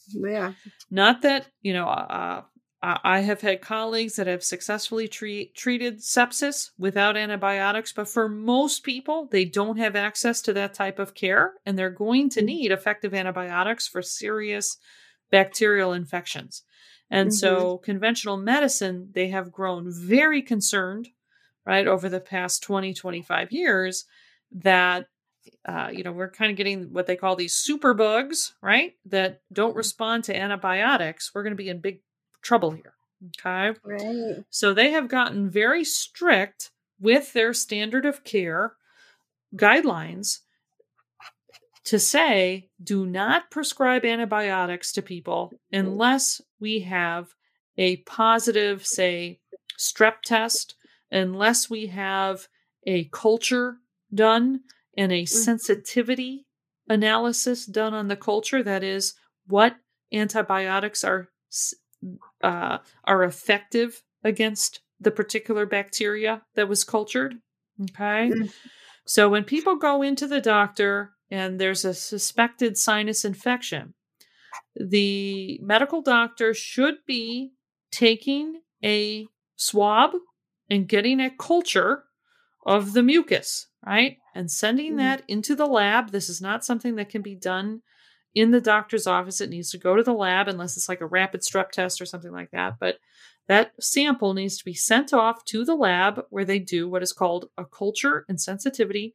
Yeah. 0.09 0.53
Not 0.91 1.23
that, 1.23 1.47
you 1.63 1.73
know, 1.73 1.87
uh, 1.87 2.43
I 2.83 2.99
I 3.03 3.19
have 3.21 3.41
had 3.41 3.61
colleagues 3.61 4.17
that 4.17 4.27
have 4.27 4.43
successfully 4.43 5.07
treat, 5.07 5.55
treated 5.55 5.97
sepsis 5.99 6.69
without 6.77 7.17
antibiotics, 7.17 7.91
but 7.91 8.07
for 8.07 8.29
most 8.29 8.83
people, 8.83 9.27
they 9.31 9.45
don't 9.45 9.77
have 9.77 9.95
access 9.95 10.41
to 10.43 10.53
that 10.53 10.75
type 10.75 10.99
of 10.99 11.15
care, 11.15 11.53
and 11.65 11.75
they're 11.79 11.89
going 11.89 12.29
to 12.31 12.41
Mhm. 12.41 12.45
need 12.45 12.71
effective 12.71 13.15
antibiotics 13.15 13.87
for 13.87 14.03
serious 14.03 14.77
bacterial 15.31 15.91
infections. 15.91 16.61
And 17.09 17.33
so, 17.33 17.77
conventional 17.77 18.35
medicine, 18.35 19.09
they 19.13 19.29
have 19.29 19.51
grown 19.51 19.91
very 19.91 20.41
concerned, 20.41 21.09
right, 21.65 21.87
over 21.87 22.09
the 22.09 22.19
past 22.19 22.63
20, 22.63 22.93
25 22.93 23.51
years 23.51 24.05
that 24.51 25.07
uh, 25.67 25.89
you 25.91 26.03
know, 26.03 26.11
we're 26.11 26.29
kind 26.29 26.51
of 26.51 26.57
getting 26.57 26.93
what 26.93 27.07
they 27.07 27.15
call 27.15 27.35
these 27.35 27.53
super 27.53 27.93
bugs, 27.93 28.53
right? 28.61 28.93
That 29.05 29.41
don't 29.51 29.75
respond 29.75 30.23
to 30.25 30.35
antibiotics. 30.35 31.31
We're 31.33 31.43
going 31.43 31.51
to 31.51 31.63
be 31.63 31.69
in 31.69 31.81
big 31.81 32.01
trouble 32.41 32.71
here. 32.71 32.93
Okay. 33.39 33.77
Right. 33.83 34.43
So 34.49 34.73
they 34.73 34.91
have 34.91 35.07
gotten 35.07 35.49
very 35.49 35.83
strict 35.83 36.71
with 36.99 37.33
their 37.33 37.53
standard 37.53 38.05
of 38.05 38.23
care 38.23 38.73
guidelines 39.55 40.39
to 41.85 41.99
say 41.99 42.69
do 42.83 43.05
not 43.05 43.51
prescribe 43.51 44.05
antibiotics 44.05 44.91
to 44.93 45.01
people 45.01 45.53
unless 45.71 46.41
we 46.59 46.81
have 46.81 47.33
a 47.77 47.97
positive, 47.97 48.85
say, 48.85 49.39
strep 49.77 50.21
test, 50.23 50.75
unless 51.11 51.69
we 51.69 51.87
have 51.87 52.47
a 52.87 53.05
culture 53.05 53.77
done 54.13 54.61
and 54.97 55.11
a 55.11 55.25
sensitivity 55.25 56.45
analysis 56.87 57.65
done 57.65 57.93
on 57.93 58.07
the 58.07 58.15
culture. 58.15 58.63
That 58.63 58.83
is, 58.83 59.13
what 59.47 59.75
antibiotics 60.11 61.03
are 61.03 61.29
uh, 62.41 62.79
are 63.03 63.23
effective 63.23 64.03
against 64.23 64.81
the 64.99 65.11
particular 65.11 65.65
bacteria 65.65 66.43
that 66.55 66.69
was 66.69 66.83
cultured. 66.83 67.35
Okay. 67.81 68.31
Mm. 68.31 68.53
So 69.05 69.29
when 69.29 69.43
people 69.43 69.75
go 69.75 70.01
into 70.01 70.27
the 70.27 70.41
doctor 70.41 71.14
and 71.31 71.59
there's 71.59 71.85
a 71.85 71.93
suspected 71.93 72.77
sinus 72.77 73.25
infection, 73.25 73.93
the 74.75 75.59
medical 75.61 76.01
doctor 76.01 76.53
should 76.53 76.95
be 77.07 77.51
taking 77.91 78.61
a 78.83 79.27
swab 79.55 80.11
and 80.69 80.87
getting 80.87 81.19
a 81.19 81.29
culture 81.29 82.03
of 82.65 82.93
the 82.93 83.03
mucus, 83.03 83.67
right? 83.85 84.17
And 84.33 84.49
sending 84.51 84.93
Mhm. 84.93 84.97
that 84.97 85.23
into 85.27 85.55
the 85.55 85.67
lab. 85.67 86.11
This 86.11 86.29
is 86.29 86.41
not 86.41 86.65
something 86.65 86.95
that 86.95 87.09
can 87.09 87.21
be 87.21 87.35
done 87.35 87.81
in 88.33 88.51
the 88.51 88.59
doctor's 88.59 89.07
office. 89.07 89.39
It 89.39 89.49
needs 89.49 89.69
to 89.71 89.77
go 89.77 89.95
to 89.95 90.03
the 90.03 90.13
lab 90.13 90.47
unless 90.47 90.75
it's 90.75 90.89
like 90.89 90.99
a 91.01 91.05
rapid 91.07 91.41
strep 91.41 91.71
test 91.71 92.01
or 92.01 92.05
something 92.05 92.31
like 92.31 92.51
that. 92.51 92.77
But 92.79 92.97
that 93.47 93.71
sample 93.79 94.33
needs 94.33 94.57
to 94.57 94.65
be 94.65 94.73
sent 94.73 95.13
off 95.13 95.45
to 95.45 95.63
the 95.63 95.75
lab 95.75 96.25
where 96.31 96.43
they 96.45 96.59
do 96.59 96.89
what 96.89 97.03
is 97.03 97.13
called 97.13 97.49
a 97.57 97.63
culture 97.65 98.25
and 98.27 98.41
sensitivity. 98.41 99.13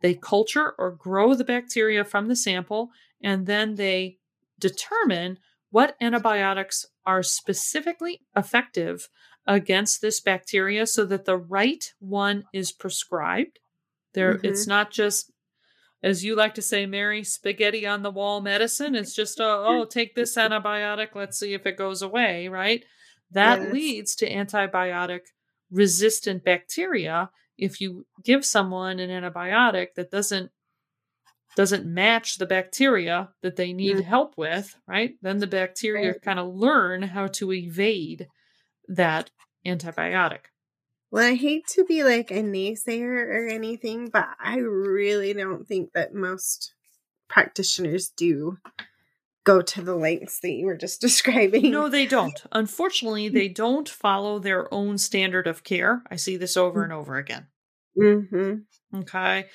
They 0.00 0.14
culture 0.14 0.74
or 0.78 0.90
grow 0.90 1.34
the 1.34 1.44
bacteria 1.44 2.04
from 2.04 2.28
the 2.28 2.36
sample, 2.36 2.90
and 3.22 3.46
then 3.46 3.74
they 3.74 4.18
determine 4.58 5.38
what 5.70 5.96
antibiotics 6.00 6.86
are 7.06 7.22
specifically 7.22 8.20
effective 8.36 9.08
against 9.46 10.00
this 10.00 10.20
bacteria 10.20 10.86
so 10.86 11.04
that 11.06 11.24
the 11.24 11.36
right 11.36 11.92
one 11.98 12.44
is 12.52 12.72
prescribed. 12.72 13.58
There, 14.14 14.40
it's 14.42 14.66
not 14.66 14.90
just 14.90 15.30
as 16.02 16.24
you 16.24 16.34
like 16.34 16.54
to 16.54 16.62
say, 16.62 16.86
Mari, 16.86 17.22
spaghetti 17.24 17.86
on 17.86 18.02
the 18.02 18.10
wall 18.10 18.40
medicine. 18.40 18.94
It's 18.94 19.14
just, 19.14 19.40
uh, 19.40 19.62
oh, 19.66 19.84
take 19.84 20.14
this 20.14 20.36
antibiotic. 20.36 21.08
Let's 21.14 21.38
see 21.38 21.52
if 21.54 21.66
it 21.66 21.76
goes 21.76 22.02
away, 22.02 22.48
right? 22.48 22.84
That 23.30 23.62
Yes. 23.62 23.72
leads 23.72 24.16
to 24.16 24.30
antibiotic 24.30 25.20
resistant 25.70 26.44
bacteria. 26.44 27.30
If 27.60 27.80
you 27.80 28.06
give 28.24 28.44
someone 28.44 28.98
an 28.98 29.10
antibiotic 29.10 29.94
that 29.94 30.10
doesn't 30.10 30.50
doesn't 31.56 31.84
match 31.84 32.38
the 32.38 32.46
bacteria 32.46 33.28
that 33.42 33.56
they 33.56 33.72
need 33.72 33.96
Mm. 33.96 34.04
help 34.04 34.38
with, 34.38 34.76
right? 34.86 35.16
Then 35.20 35.38
the 35.38 35.48
bacteria 35.48 36.12
Right. 36.12 36.22
kind 36.22 36.38
of 36.38 36.54
learn 36.54 37.02
how 37.02 37.26
to 37.26 37.52
evade 37.52 38.28
that 38.88 39.30
antibiotic. 39.66 40.42
Well, 41.10 41.26
I 41.28 41.34
hate 41.34 41.66
to 41.74 41.84
be 41.84 42.04
like 42.04 42.30
a 42.30 42.34
naysayer 42.42 43.26
or 43.26 43.48
anything, 43.48 44.10
but 44.10 44.28
I 44.38 44.58
really 44.58 45.32
don't 45.32 45.66
think 45.66 45.92
that 45.92 46.14
most 46.14 46.72
practitioners 47.28 48.08
do 48.16 48.58
go 49.44 49.62
to 49.62 49.82
the 49.82 49.96
lengths 49.96 50.40
that 50.40 50.50
you 50.50 50.66
were 50.66 50.76
just 50.76 51.00
describing. 51.00 51.70
No, 51.70 51.88
they 51.88 52.06
don't. 52.06 52.42
Unfortunately, 52.52 53.28
they 53.28 53.48
don't 53.48 53.88
follow 53.88 54.38
their 54.38 54.72
own 54.72 54.98
standard 54.98 55.46
of 55.46 55.64
care. 55.64 56.02
I 56.10 56.16
see 56.16 56.36
this 56.36 56.56
over 56.56 56.82
and 56.82 56.92
over 56.92 57.16
again. 57.16 57.46
Mm-hmm. 57.98 58.98
Okay. 59.00 59.46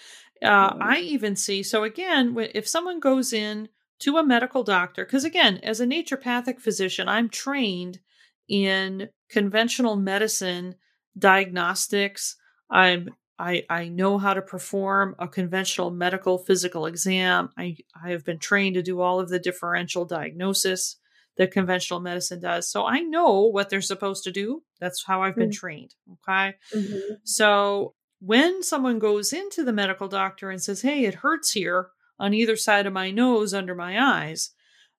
Uh, 0.43 0.75
I 0.79 0.99
even 0.99 1.35
see, 1.35 1.63
so 1.63 1.83
again, 1.83 2.35
if 2.53 2.67
someone 2.67 2.99
goes 2.99 3.31
in 3.31 3.69
to 3.99 4.17
a 4.17 4.25
medical 4.25 4.63
doctor, 4.63 5.05
because 5.05 5.23
again, 5.23 5.59
as 5.63 5.79
a 5.79 5.85
naturopathic 5.85 6.59
physician, 6.59 7.07
I'm 7.07 7.29
trained 7.29 7.99
in 8.47 9.09
conventional 9.29 9.95
medicine 9.95 10.75
diagnostics. 11.17 12.35
I'm 12.69 13.09
I, 13.37 13.63
I 13.69 13.89
know 13.89 14.17
how 14.17 14.33
to 14.33 14.41
perform 14.41 15.15
a 15.19 15.27
conventional 15.27 15.91
medical 15.91 16.37
physical 16.37 16.85
exam. 16.85 17.49
I, 17.57 17.77
I 18.01 18.11
have 18.11 18.23
been 18.23 18.39
trained 18.39 18.75
to 18.75 18.81
do 18.81 19.01
all 19.01 19.19
of 19.19 19.29
the 19.29 19.39
differential 19.39 20.05
diagnosis 20.05 20.97
that 21.37 21.51
conventional 21.51 21.99
medicine 21.99 22.39
does. 22.39 22.69
So 22.71 22.85
I 22.85 23.01
know 23.01 23.41
what 23.41 23.69
they're 23.69 23.81
supposed 23.81 24.23
to 24.23 24.31
do. 24.31 24.63
That's 24.79 25.03
how 25.05 25.21
I've 25.23 25.35
been 25.35 25.49
Mm. 25.49 25.53
trained. 25.55 25.95
Okay. 26.13 26.55
Mm-hmm. 26.73 27.15
So 27.25 27.93
when 28.19 28.63
someone 28.63 28.99
goes 28.99 29.33
into 29.33 29.63
the 29.65 29.73
medical 29.73 30.07
doctor 30.07 30.49
and 30.49 30.63
says, 30.63 30.81
Hey, 30.81 31.03
it 31.03 31.15
hurts 31.15 31.51
here 31.51 31.89
on 32.17 32.33
either 32.33 32.55
side 32.55 32.85
of 32.85 32.93
my 32.93 33.11
nose, 33.11 33.53
under 33.53 33.75
my 33.75 34.01
eyes, 34.01 34.51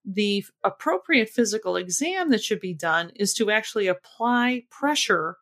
the 0.04 0.44
appropriate 0.62 1.30
physical 1.30 1.76
exam 1.76 2.30
that 2.30 2.42
should 2.42 2.60
be 2.60 2.74
done 2.74 3.10
is 3.16 3.32
to 3.34 3.50
actually 3.50 3.86
apply 3.86 4.64
pressure 4.70 5.38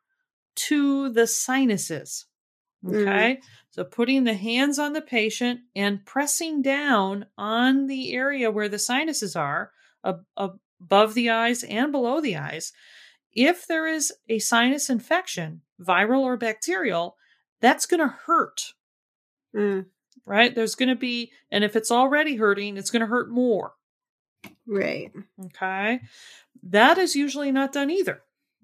to 0.55 1.11
the 1.11 1.27
sinuses. 1.27 2.27
Okay. 2.87 3.41
So 3.71 3.85
putting 3.85 4.25
the 4.25 4.35
hands 4.35 4.79
on 4.79 4.93
the 4.93 5.01
patient 5.01 5.61
and 5.75 6.05
pressing 6.05 6.63
down 6.63 7.27
on 7.39 7.87
the 7.87 8.13
area 8.13 8.51
where 8.51 8.69
the 8.69 8.79
sinuses 8.79 9.35
are, 9.37 9.71
ab- 10.05 10.25
above 10.37 11.15
the 11.15 11.31
eyes 11.31 11.63
and 11.65 11.91
below 11.93 12.21
the 12.21 12.37
eyes. 12.37 12.73
If 13.33 13.67
there 13.67 13.87
is 13.87 14.13
a 14.29 14.39
sinus 14.39 14.91
infection, 14.91 15.63
viral 15.81 16.21
or 16.21 16.37
bacterial, 16.37 17.17
that's 17.61 17.87
going 17.87 18.01
to 18.01 18.15
hurt. 18.27 18.75
Mm, 19.57 19.87
Right? 20.27 20.55
There's 20.55 20.75
going 20.75 20.89
to 20.91 20.95
be, 20.95 21.33
and 21.51 21.65
if 21.65 21.75
it's 21.77 21.91
already 21.91 22.37
hurting, 22.37 22.77
it's 22.77 22.91
going 22.91 23.01
to 23.01 23.07
hurt 23.07 23.31
more. 23.31 23.73
right. 24.67 25.11
Okay. 25.47 26.01
That 26.63 26.99
is 26.99 27.17
usually 27.17 27.51
not 27.53 27.73
done 27.73 27.91
either. 27.91 28.23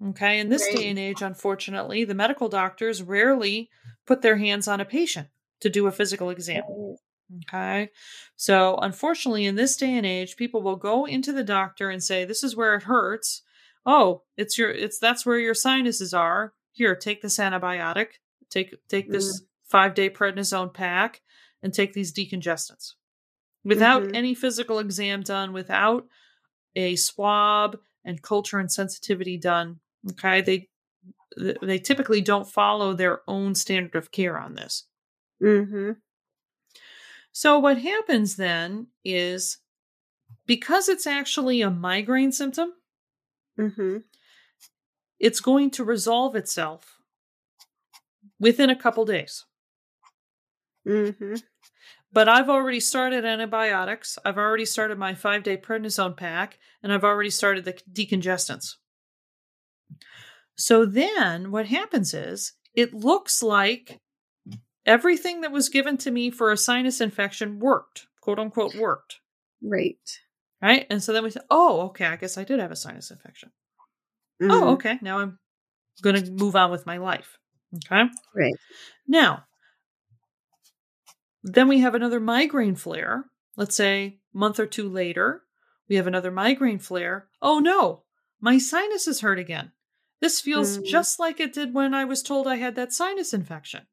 Okay. 0.09 0.39
In 0.39 0.49
this 0.49 0.63
Right. 0.63 0.77
day 0.77 0.89
and 0.89 0.99
age, 0.99 1.21
unfortunately, 1.21 2.03
the 2.05 2.15
medical 2.15 2.49
doctors 2.49 3.03
rarely 3.03 3.69
put 4.05 4.21
their 4.21 4.37
hands 4.37 4.67
on 4.67 4.79
a 4.79 4.85
patient 4.85 5.29
to 5.61 5.69
do 5.69 5.87
a 5.87 5.91
physical 5.91 6.29
exam. 6.29 6.63
Okay. 7.43 7.89
So, 8.35 8.77
unfortunately, 8.77 9.45
in 9.45 9.55
this 9.55 9.75
day 9.77 9.95
and 9.95 10.05
age, 10.05 10.35
people 10.37 10.61
will 10.61 10.75
go 10.75 11.05
into 11.05 11.31
the 11.31 11.43
doctor 11.43 11.89
and 11.89 12.03
say, 12.03 12.25
This 12.25 12.43
is 12.43 12.55
where 12.55 12.75
it 12.75 12.83
hurts. 12.83 13.43
Oh, 13.85 14.23
it's 14.37 14.57
your, 14.57 14.71
it's 14.71 14.99
that's 14.99 15.25
where 15.25 15.39
your 15.39 15.53
sinuses 15.53 16.13
are. 16.13 16.53
Here, 16.71 16.95
take 16.95 17.21
this 17.21 17.37
antibiotic, 17.37 18.13
take, 18.49 18.75
take 18.87 19.11
this 19.11 19.43
five 19.65 19.93
day 19.93 20.09
prednisone 20.09 20.73
pack, 20.73 21.21
and 21.61 21.73
take 21.73 21.93
these 21.93 22.13
decongestants 22.13 22.93
without 23.63 24.03
Mhm. 24.03 24.15
any 24.15 24.33
physical 24.33 24.79
exam 24.79 25.21
done, 25.21 25.53
without 25.53 26.07
a 26.75 26.95
swab 26.95 27.79
and 28.05 28.21
culture 28.23 28.59
and 28.59 28.71
sensitivity 28.71 29.37
done. 29.37 29.80
Okay. 30.09 30.41
They, 30.41 30.67
they 31.61 31.79
typically 31.79 32.21
don't 32.21 32.49
follow 32.49 32.93
their 32.93 33.21
own 33.27 33.55
standard 33.55 33.95
of 33.95 34.11
care 34.11 34.37
on 34.37 34.55
this. 34.55 34.85
Mm-hmm. 35.41 35.91
So, 37.31 37.59
what 37.59 37.77
happens 37.77 38.35
then 38.35 38.87
is 39.05 39.59
because 40.45 40.89
it's 40.89 41.07
actually 41.07 41.61
a 41.61 41.69
migraine 41.69 42.31
symptom, 42.31 42.73
Mm-hmm. 43.59 43.97
it's 45.19 45.39
going 45.39 45.69
to 45.71 45.83
resolve 45.83 46.35
itself 46.35 46.97
within 48.39 48.69
a 48.69 48.75
couple 48.75 49.05
days. 49.05 49.45
Mm-hmm. 50.87 51.35
But 52.13 52.27
I've 52.27 52.49
already 52.49 52.79
started 52.79 53.23
antibiotics. 53.23 54.17
I've 54.25 54.37
already 54.37 54.65
started 54.65 54.97
my 54.97 55.13
five 55.13 55.43
day 55.43 55.57
prednisone 55.57 56.17
pack, 56.17 56.59
and 56.81 56.91
I've 56.91 57.03
already 57.03 57.29
started 57.29 57.65
the 57.65 57.73
decongestants. 57.91 58.75
So 60.55 60.85
then 60.85 61.51
what 61.51 61.67
happens 61.67 62.13
is 62.13 62.53
it 62.75 62.93
looks 62.93 63.41
like 63.41 63.99
everything 64.85 65.41
that 65.41 65.51
was 65.51 65.69
given 65.69 65.97
to 65.97 66.11
me 66.11 66.31
for 66.31 66.51
a 66.51 66.57
sinus 66.57 67.01
infection 67.01 67.59
worked, 67.59 68.07
quote 68.21 68.39
unquote, 68.39 68.75
worked. 68.75 69.19
Right. 69.63 69.97
Right. 70.61 70.85
And 70.89 71.01
so 71.01 71.13
then 71.13 71.23
we 71.23 71.31
say, 71.31 71.41
oh, 71.49 71.81
okay, 71.87 72.05
I 72.05 72.15
guess 72.15 72.37
I 72.37 72.43
did 72.43 72.59
have 72.59 72.71
a 72.71 72.75
sinus 72.75 73.11
infection. 73.11 73.51
Mhm. 74.41 74.51
Oh, 74.51 74.69
okay. 74.73 74.99
Now 75.01 75.19
I'm 75.19 75.39
going 76.01 76.23
to 76.23 76.31
move 76.31 76.55
on 76.55 76.71
with 76.71 76.85
my 76.85 76.97
life. 76.97 77.37
Okay. 77.75 78.09
Right. 78.35 78.55
Now, 79.07 79.45
then 81.43 81.67
we 81.67 81.79
have 81.79 81.95
another 81.95 82.19
migraine 82.19 82.75
flare. 82.75 83.25
Let's 83.55 83.75
say 83.75 84.19
a 84.33 84.37
month 84.37 84.59
or 84.59 84.65
two 84.65 84.87
later, 84.89 85.43
we 85.89 85.95
have 85.95 86.07
another 86.07 86.31
migraine 86.31 86.79
flare. 86.79 87.27
Oh 87.41 87.59
no, 87.59 88.03
my 88.39 88.57
sinuses 88.57 89.21
hurt 89.21 89.39
again. 89.39 89.71
This 90.21 90.39
feels 90.39 90.77
Mm. 90.77 90.85
just 90.85 91.19
like 91.19 91.39
it 91.39 91.51
did 91.51 91.73
when 91.73 91.93
I 91.93 92.05
was 92.05 92.21
told 92.23 92.47
I 92.47 92.55
had 92.55 92.75
that 92.75 92.93
sinus 92.93 93.33
infection. 93.33 93.87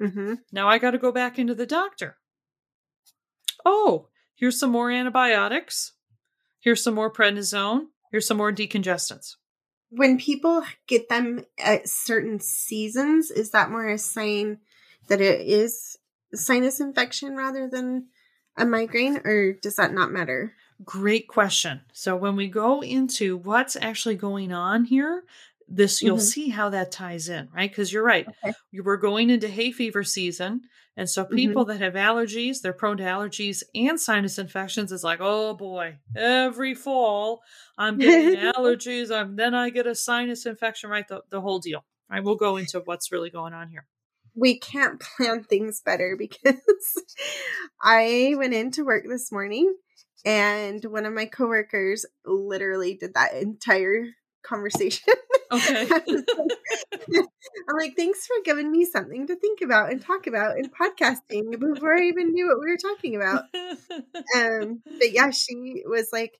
Mm-hmm. 0.00 0.34
Now 0.50 0.68
I 0.68 0.78
got 0.78 0.92
to 0.92 0.98
go 0.98 1.12
back 1.12 1.38
into 1.38 1.54
the 1.54 1.66
doctor. 1.66 2.18
Oh, 3.64 4.08
here's 4.34 4.58
some 4.58 4.70
more 4.70 4.90
antibiotics. 4.90 5.92
Here's 6.60 6.82
some 6.82 6.94
more 6.94 7.12
prednisone. 7.12 7.86
Here's 8.10 8.26
some 8.26 8.36
more 8.38 8.52
decongestants. 8.52 9.36
When 9.90 10.18
people 10.18 10.64
get 10.86 11.08
them 11.08 11.44
at 11.58 11.88
certain 11.88 12.40
seasons, 12.40 13.30
is 13.30 13.50
that 13.50 13.70
more 13.70 13.88
a 13.88 13.98
sign 13.98 14.58
that 15.08 15.20
it 15.20 15.42
is 15.42 15.98
a 16.32 16.38
sinus 16.38 16.80
infection 16.80 17.36
rather 17.36 17.68
than 17.68 18.06
a 18.56 18.64
migraine, 18.64 19.18
or 19.24 19.52
does 19.52 19.76
that 19.76 19.92
not 19.92 20.10
matter? 20.10 20.54
Great 20.84 21.28
question. 21.28 21.82
So 21.92 22.16
when 22.16 22.34
we 22.36 22.48
go 22.48 22.82
into 22.82 23.36
what's 23.36 23.76
actually 23.76 24.16
going 24.16 24.52
on 24.52 24.84
here, 24.84 25.24
this 25.68 26.02
you'll 26.02 26.16
Mhm. 26.18 26.22
see 26.22 26.48
how 26.48 26.70
that 26.70 26.90
ties 26.92 27.28
in, 27.28 27.48
right? 27.54 27.70
Because 27.70 27.92
you're 27.92 28.02
right. 28.02 28.26
Okay. 28.28 28.52
We're 28.72 28.96
going 28.96 29.30
into 29.30 29.48
hay 29.48 29.70
fever 29.72 30.02
season, 30.02 30.62
and 30.96 31.08
so 31.08 31.24
people 31.24 31.64
that 31.66 31.80
have 31.80 31.94
allergies, 31.94 32.60
they're 32.60 32.72
prone 32.72 32.96
to 32.98 33.02
allergies 33.04 33.62
and 33.74 33.98
sinus 34.00 34.38
infections. 34.38 34.92
It's 34.92 35.04
like, 35.04 35.20
oh 35.22 35.54
boy, 35.54 35.98
every 36.16 36.74
fall 36.74 37.42
I'm 37.78 37.96
getting 37.98 38.36
allergies. 38.54 39.14
I'm 39.14 39.36
then 39.36 39.54
I 39.54 39.70
get 39.70 39.86
a 39.86 39.94
sinus 39.94 40.46
infection, 40.46 40.90
right? 40.90 41.06
The 41.08 41.22
the 41.30 41.40
whole 41.40 41.58
deal. 41.60 41.84
Right? 42.10 42.22
We'll 42.24 42.34
go 42.36 42.56
into 42.58 42.80
what's 42.84 43.10
really 43.12 43.30
going 43.30 43.54
on 43.54 43.68
here. 43.70 43.86
we 44.34 44.58
can't 44.58 45.00
plan 45.16 45.44
things 45.44 45.80
better 45.84 46.16
because 46.18 46.56
I 47.82 48.34
went 48.36 48.54
into 48.54 48.84
work 48.84 49.04
this 49.08 49.30
morning 49.32 49.74
and 50.24 50.84
one 50.84 51.06
of 51.06 51.12
my 51.12 51.26
coworkers 51.26 52.06
literally 52.24 52.94
did 52.94 53.14
that 53.14 53.34
entire 53.34 54.06
conversation. 54.42 55.14
Okay. 55.50 55.88
I'm 57.68 57.76
like, 57.76 57.94
thanks 57.96 58.26
for 58.26 58.36
giving 58.44 58.70
me 58.70 58.84
something 58.84 59.26
to 59.26 59.36
think 59.36 59.60
about 59.60 59.90
and 59.90 60.00
talk 60.00 60.26
about 60.26 60.56
in 60.58 60.70
podcasting 60.70 61.58
before 61.58 61.96
I 61.96 62.04
even 62.04 62.32
knew 62.32 62.48
what 62.48 62.58
we 62.60 62.70
were 62.70 62.76
talking 62.76 63.16
about. 63.16 63.44
Um, 64.36 64.82
but 64.84 65.12
yeah, 65.12 65.30
she 65.30 65.82
was 65.86 66.08
like, 66.12 66.38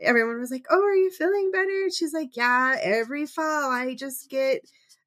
everyone 0.00 0.40
was 0.40 0.50
like, 0.50 0.66
"Oh, 0.70 0.82
are 0.82 0.94
you 0.94 1.10
feeling 1.10 1.50
better?" 1.52 1.82
And 1.82 1.92
she's 1.92 2.12
like, 2.12 2.36
"Yeah, 2.36 2.76
every 2.80 3.26
fall 3.26 3.70
I 3.70 3.94
just 3.94 4.30
get 4.30 4.60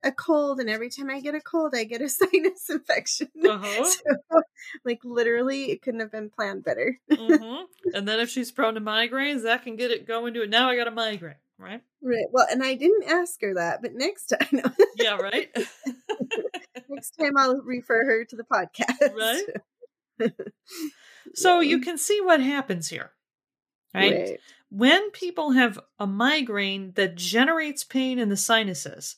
a 0.04 0.12
cold, 0.12 0.60
and 0.60 0.70
every 0.70 0.90
time 0.90 1.10
I 1.10 1.20
get 1.22 1.36
a 1.36 1.42
cold, 1.42 1.74
I 1.76 1.84
get 1.84 2.02
a 2.02 2.10
sinus 2.10 2.70
infection." 2.70 3.30
Uh-huh. 3.48 3.84
So, 3.84 4.42
like, 4.86 5.00
literally, 5.04 5.72
it 5.72 5.82
couldn't 5.82 6.02
have 6.02 6.12
been 6.12 6.30
planned 6.30 6.64
better. 6.64 7.00
hmm 7.16 7.64
And 7.94 8.08
then 8.08 8.20
if 8.20 8.30
she's 8.30 8.52
prone 8.52 8.76
to 8.76 8.82
migraines, 8.82 9.44
that 9.44 9.64
can 9.64 9.76
get 9.76 9.92
it 9.92 10.08
going 10.08 10.34
to 10.34 10.44
it. 10.44 10.50
Now 10.50 10.70
I 10.70 10.76
got 10.76 10.88
a 10.88 10.92
migraine, 10.92 11.36
right? 11.58 11.82
Right. 12.02 12.26
Well, 12.32 12.48
and 12.50 12.64
I 12.64 12.76
didn't 12.76 13.10
ask 13.10 13.42
her 13.42 13.56
that, 13.56 13.82
but 13.82 13.94
next 13.94 14.28
time, 14.28 14.48
no, 14.52 14.64
Yeah, 14.96 15.16
right. 15.18 15.50
next 16.90 17.12
time 17.20 17.38
I'll 17.38 17.62
refer 17.64 18.06
her 18.06 18.26
to 18.26 18.36
the 18.36 18.44
podcast. 18.44 19.16
Right. 19.16 20.32
so 21.34 21.60
you 21.60 21.80
can 21.80 21.98
see 21.98 22.20
what 22.22 22.42
happens 22.42 22.90
here, 22.90 23.12
right? 23.94 24.14
Right. 24.14 24.40
When 24.70 25.12
people 25.12 25.52
have 25.52 25.80
a 25.98 26.06
migraine 26.08 26.92
that 26.96 27.16
generates 27.16 27.84
pain 27.84 28.20
in 28.20 28.30
the 28.30 28.38
sinuses, 28.38 29.16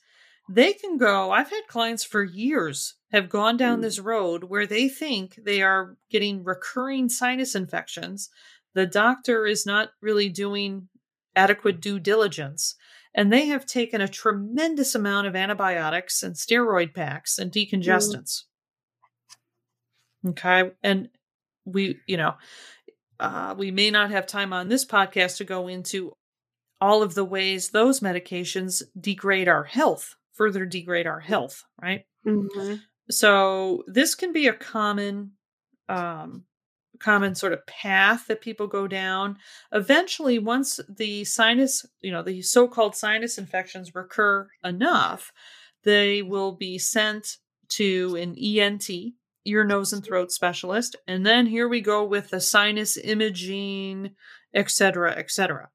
they 0.49 0.73
can 0.73 0.97
go. 0.97 1.31
I've 1.31 1.49
had 1.49 1.67
clients 1.67 2.03
for 2.03 2.23
years 2.23 2.95
have 3.11 3.29
gone 3.29 3.55
down 3.55 3.79
Mm. 3.79 3.81
this 3.83 3.99
road 3.99 4.45
where 4.45 4.65
they 4.65 4.89
think 4.89 5.35
they 5.43 5.61
are 5.61 5.95
getting 6.09 6.43
recurring 6.43 7.07
sinus 7.09 7.55
infections. 7.55 8.29
The 8.73 8.85
doctor 8.85 9.45
is 9.45 9.65
not 9.65 9.89
really 10.01 10.29
doing 10.29 10.89
adequate 11.35 11.79
due 11.79 11.99
diligence. 11.99 12.75
And 13.15 13.31
they 13.33 13.45
have 13.47 13.65
taken 13.65 14.01
a 14.01 14.07
tremendous 14.07 14.93
amount 14.95 15.27
of 15.27 15.35
antibiotics 15.35 16.21
and 16.23 16.35
steroid 16.35 16.93
packs 16.93 17.37
and 17.39 17.51
decongestants. 17.51 18.43
Okay. 20.27 20.71
And 20.83 21.09
we, 21.65 21.99
you 22.07 22.17
know, 22.17 22.35
uh, 23.19 23.55
we 23.57 23.71
may 23.71 23.89
not 23.91 24.11
have 24.11 24.27
time 24.27 24.53
on 24.53 24.67
this 24.69 24.85
podcast 24.85 25.37
to 25.37 25.43
go 25.43 25.67
into 25.67 26.13
all 26.81 27.03
of 27.03 27.13
the 27.15 27.25
ways 27.25 27.69
those 27.69 27.99
medications 27.99 28.81
degrade 28.99 29.47
our 29.47 29.63
health, 29.65 30.15
further 30.39 30.65
degrade 30.65 31.05
our 31.05 31.19
health, 31.19 31.65
right? 31.81 32.05
Mhm. 32.25 32.81
So 33.11 33.83
this 33.87 34.15
can 34.15 34.31
be 34.31 34.47
a 34.47 34.53
common 34.53 35.33
um 35.89 36.45
common 36.99 37.35
sort 37.35 37.53
of 37.53 37.65
path 37.65 38.27
that 38.27 38.41
people 38.41 38.67
go 38.67 38.87
down. 38.87 39.37
Eventually 39.71 40.37
once 40.39 40.79
the 40.89 41.23
sinus, 41.25 41.85
you 42.01 42.11
know, 42.11 42.23
the 42.23 42.41
so-called 42.41 42.95
sinus 42.95 43.37
infections 43.37 43.95
recur 43.95 44.47
enough, 44.63 45.31
they 45.83 46.21
will 46.21 46.53
be 46.53 46.77
sent 46.77 47.37
to 47.69 48.15
an 48.15 48.35
ENT, 48.37 48.89
ear, 49.45 49.63
nose 49.63 49.93
and 49.93 50.03
throat 50.03 50.31
specialist, 50.31 50.95
and 51.07 51.25
then 51.25 51.45
here 51.47 51.67
we 51.67 51.81
go 51.81 52.03
with 52.03 52.29
the 52.29 52.41
sinus 52.41 52.97
imaging, 52.97 54.15
et 54.53 54.69
cetera, 54.69 55.11
et 55.17 55.31
cetera. 55.31 55.69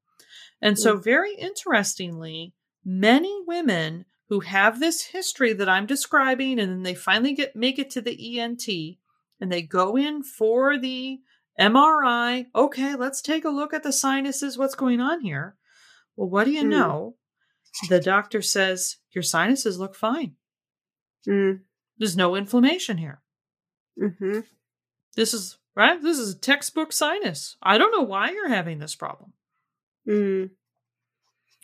And 0.60 0.78
so 0.78 0.96
very 0.96 1.34
interestingly, 1.34 2.54
many 2.84 3.34
women 3.46 4.04
who 4.28 4.40
have 4.40 4.80
this 4.80 5.06
history 5.06 5.52
that 5.52 5.68
I'm 5.68 5.86
describing, 5.86 6.58
and 6.58 6.70
then 6.70 6.82
they 6.82 6.94
finally 6.94 7.34
get 7.34 7.54
make 7.56 7.78
it 7.78 7.90
to 7.90 8.00
the 8.00 8.38
ENT 8.40 8.66
and 9.40 9.52
they 9.52 9.62
go 9.62 9.96
in 9.96 10.22
for 10.22 10.78
the 10.78 11.20
MRI. 11.60 12.46
Okay, 12.54 12.94
let's 12.94 13.20
take 13.20 13.44
a 13.44 13.50
look 13.50 13.74
at 13.74 13.82
the 13.82 13.92
sinuses. 13.92 14.56
What's 14.58 14.74
going 14.74 15.00
on 15.00 15.20
here? 15.20 15.56
Well, 16.16 16.28
what 16.28 16.44
do 16.44 16.52
you 16.52 16.62
Hmm. 16.62 16.70
know? 16.70 17.16
The 17.88 18.00
doctor 18.00 18.40
says 18.40 18.96
your 19.10 19.22
sinuses 19.22 19.78
look 19.78 19.94
fine. 19.96 20.36
Mm. 21.26 21.62
There's 21.98 22.16
no 22.16 22.36
inflammation 22.36 22.98
here. 22.98 23.22
Mhm. 24.00 24.46
This 25.16 25.34
is 25.34 25.58
right. 25.74 26.00
This 26.00 26.18
is 26.18 26.34
a 26.34 26.38
textbook 26.38 26.92
sinus. 26.92 27.56
I 27.62 27.78
don't 27.78 27.90
know 27.92 28.02
why 28.02 28.30
you're 28.30 28.48
having 28.48 28.78
this 28.78 28.94
problem. 28.94 29.32
Mm. 30.08 30.50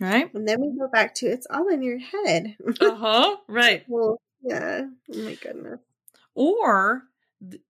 Right? 0.01 0.33
And 0.35 0.49
then 0.49 0.61
we 0.61 0.79
go 0.79 0.89
back 0.89 1.15
to 1.17 1.27
it's 1.27 1.47
all 1.51 1.69
in 1.69 1.83
your 1.83 1.99
head. 1.99 2.57
uh-huh. 2.81 3.37
Right. 3.49 3.85
well, 3.89 4.21
yeah. 4.43 4.83
Oh 5.13 5.19
my 5.23 5.35
goodness. 5.35 5.81
Or 6.35 7.03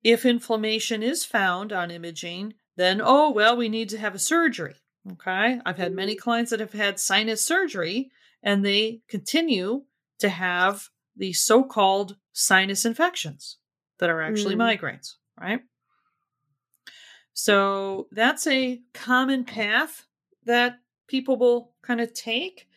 if 0.04 0.24
inflammation 0.24 1.02
is 1.02 1.24
found 1.24 1.72
on 1.72 1.90
imaging, 1.90 2.54
then 2.76 3.00
oh 3.02 3.30
well, 3.30 3.56
we 3.56 3.68
need 3.68 3.88
to 3.90 3.98
have 3.98 4.14
a 4.14 4.18
surgery. 4.18 4.74
Okay? 5.12 5.60
I've 5.64 5.76
had 5.78 5.92
many 5.92 6.14
clients 6.14 6.50
that 6.50 6.60
have 6.60 6.72
had 6.72 7.00
sinus 7.00 7.44
surgery 7.44 8.10
and 8.42 8.64
they 8.64 9.00
continue 9.08 9.84
to 10.20 10.28
have 10.28 10.88
the 11.16 11.32
so-called 11.32 12.16
sinus 12.32 12.84
infections 12.84 13.56
that 13.98 14.10
are 14.10 14.22
actually 14.22 14.54
Mm. 14.54 14.78
migraines, 14.78 15.14
right? 15.38 15.60
So 17.32 18.08
that's 18.12 18.46
a 18.46 18.82
common 18.92 19.44
path 19.44 20.06
that 20.44 20.78
people 21.10 21.36
will 21.36 21.72
kind 21.82 22.00
of 22.00 22.14
take 22.14 22.68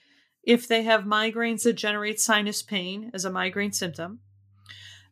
if 0.43 0.67
they 0.67 0.81
have 0.81 1.03
migraines 1.03 1.63
that 1.63 1.73
generate 1.73 2.19
sinus 2.19 2.63
pain 2.63 3.11
as 3.13 3.23
a 3.23 3.31
migraine 3.31 3.71
symptom. 3.71 4.19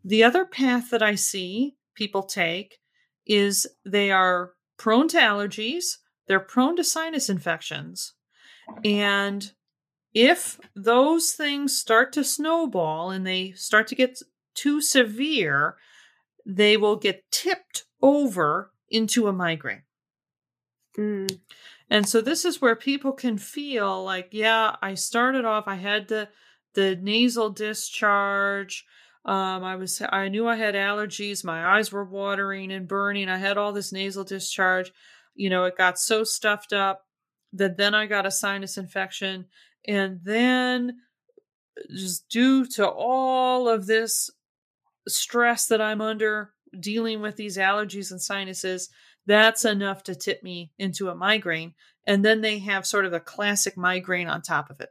The 0.04 0.24
other 0.24 0.44
path 0.44 0.90
that 0.90 1.04
I 1.04 1.14
see 1.16 1.76
people 1.94 2.24
take 2.24 2.80
is 3.26 3.68
they 3.86 4.12
are 4.12 4.54
prone 4.78 5.08
to 5.10 5.18
allergies, 5.18 5.98
they're 6.28 6.40
prone 6.40 6.76
to 6.78 6.84
sinus 6.84 7.30
infections, 7.30 8.14
and 8.84 9.52
if 10.14 10.60
those 10.76 11.32
things 11.34 11.78
start 11.78 12.12
to 12.14 12.24
snowball 12.24 13.12
and 13.12 13.26
they 13.26 13.52
start 13.52 13.88
to 13.88 13.96
get 13.96 14.20
too 14.56 14.82
severe, 14.82 15.76
they 16.46 16.76
will 16.76 16.96
get 16.96 17.24
tipped 17.32 17.86
over 18.02 18.72
into 18.90 19.28
a 19.28 19.34
migraine. 19.34 19.84
Mm. 20.98 21.40
And 21.91 22.08
so 22.08 22.21
this 22.21 22.45
is 22.45 22.62
where 22.62 22.77
people 22.77 23.12
can 23.12 23.38
feel 23.38 24.01
like, 24.01 24.30
yeah, 24.32 24.77
I 24.82 24.93
started 24.93 25.43
off, 25.43 25.67
I 25.67 25.75
had 25.75 26.08
the 26.08 26.30
the 26.73 26.95
nasal 26.95 27.49
discharge. 27.49 28.86
Um, 29.25 29.62
I 29.63 29.75
was 29.75 30.01
I 30.10 30.30
knew 30.30 30.47
I 30.47 30.56
had 30.56 30.73
allergies, 30.73 31.43
my 31.43 31.77
eyes 31.77 31.91
were 31.91 32.06
watering 32.06 32.71
and 32.71 32.88
burning. 32.88 33.27
I 33.27 33.38
had 33.38 33.58
all 33.58 33.73
this 33.73 33.91
nasal 33.91 34.23
discharge. 34.23 34.93
You 35.36 35.49
know, 35.49 35.65
it 35.65 35.77
got 35.77 35.99
so 35.99 36.23
stuffed 36.23 36.71
up 36.71 37.06
that 37.51 37.75
then 37.75 37.93
I 37.93 38.06
got 38.06 38.25
a 38.25 38.32
sinus 38.32 38.77
infection. 38.77 39.47
And 39.86 40.21
then 40.23 41.01
just 41.89 42.30
due 42.30 42.65
to 42.67 42.88
all 42.88 43.67
of 43.67 43.86
this 43.86 44.30
stress 45.10 45.67
that 45.67 45.82
I'm 45.82 45.99
under 45.99 46.54
dealing 46.80 47.21
with 47.21 47.36
these 47.36 47.58
allergies 47.58 48.12
and 48.12 48.21
sinuses, 48.21 48.89
that's 49.26 49.66
enough 49.66 50.04
to 50.04 50.16
tip 50.16 50.44
me 50.44 50.72
into 50.78 51.10
a 51.10 51.16
migraine. 51.16 51.74
And 52.08 52.26
then 52.26 52.42
they 52.42 52.60
have 52.60 52.86
sort 52.88 53.06
of 53.06 53.14
a 53.14 53.20
classic 53.20 53.78
migraine 53.78 54.28
on 54.28 54.42
top 54.42 54.70
of 54.70 54.80
it, 54.82 54.90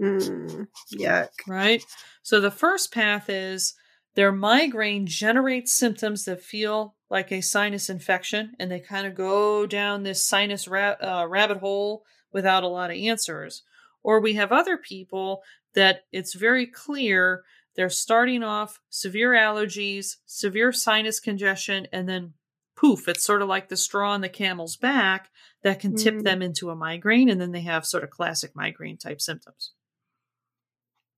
Mm. 0.00 0.68
Yuck. 0.94 1.28
right? 1.48 1.82
So 2.22 2.40
the 2.40 2.50
first 2.52 2.92
path 2.92 3.28
is 3.28 3.74
their 4.14 4.30
migraine 4.32 5.06
generates 5.06 5.72
symptoms 5.72 6.24
that 6.24 6.42
feel 6.42 6.94
like 7.10 7.32
a 7.32 7.40
sinus 7.40 7.90
infection, 7.90 8.54
and 8.58 8.70
they 8.70 8.80
kind 8.80 9.06
of 9.06 9.14
go 9.14 9.66
down 9.66 10.02
this 10.02 10.24
sinus 10.24 10.68
ra- 10.68 10.96
uh, 11.02 11.26
rabbit 11.28 11.58
hole 11.58 12.04
without 12.32 12.62
a 12.62 12.68
lot 12.68 12.90
of 12.90 12.96
answers. 12.96 13.62
Or 14.04 14.20
we 14.20 14.34
have 14.34 14.52
other 14.52 14.76
people 14.76 15.42
that 15.74 16.04
it's 16.12 16.34
very 16.34 16.66
clear 16.66 17.42
they're 17.74 17.90
starting 17.90 18.42
off 18.42 18.80
severe 18.90 19.32
allergies, 19.32 20.16
severe 20.26 20.72
sinus 20.72 21.18
congestion, 21.20 21.86
and 21.92 22.08
then 22.08 22.34
poof, 22.78 23.08
it's 23.08 23.24
sort 23.24 23.42
of 23.42 23.48
like 23.48 23.68
the 23.68 23.76
straw 23.76 24.12
on 24.12 24.20
the 24.20 24.28
camel's 24.28 24.76
back 24.76 25.30
that 25.62 25.80
can 25.80 25.96
tip 25.96 26.14
Mm. 26.14 26.22
them 26.22 26.42
into 26.42 26.70
a 26.70 26.76
migraine, 26.76 27.28
and 27.28 27.40
then 27.40 27.52
they 27.52 27.62
have 27.62 27.84
sort 27.84 28.04
of 28.04 28.10
classic 28.10 28.54
migraine 28.54 28.96
type 28.96 29.20
symptoms. 29.20 29.72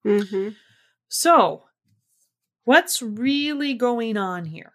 Mm-hmm. 0.06 0.50
So, 1.08 1.64
what's 2.64 3.02
really 3.02 3.74
going 3.74 4.16
on 4.16 4.46
here? 4.46 4.72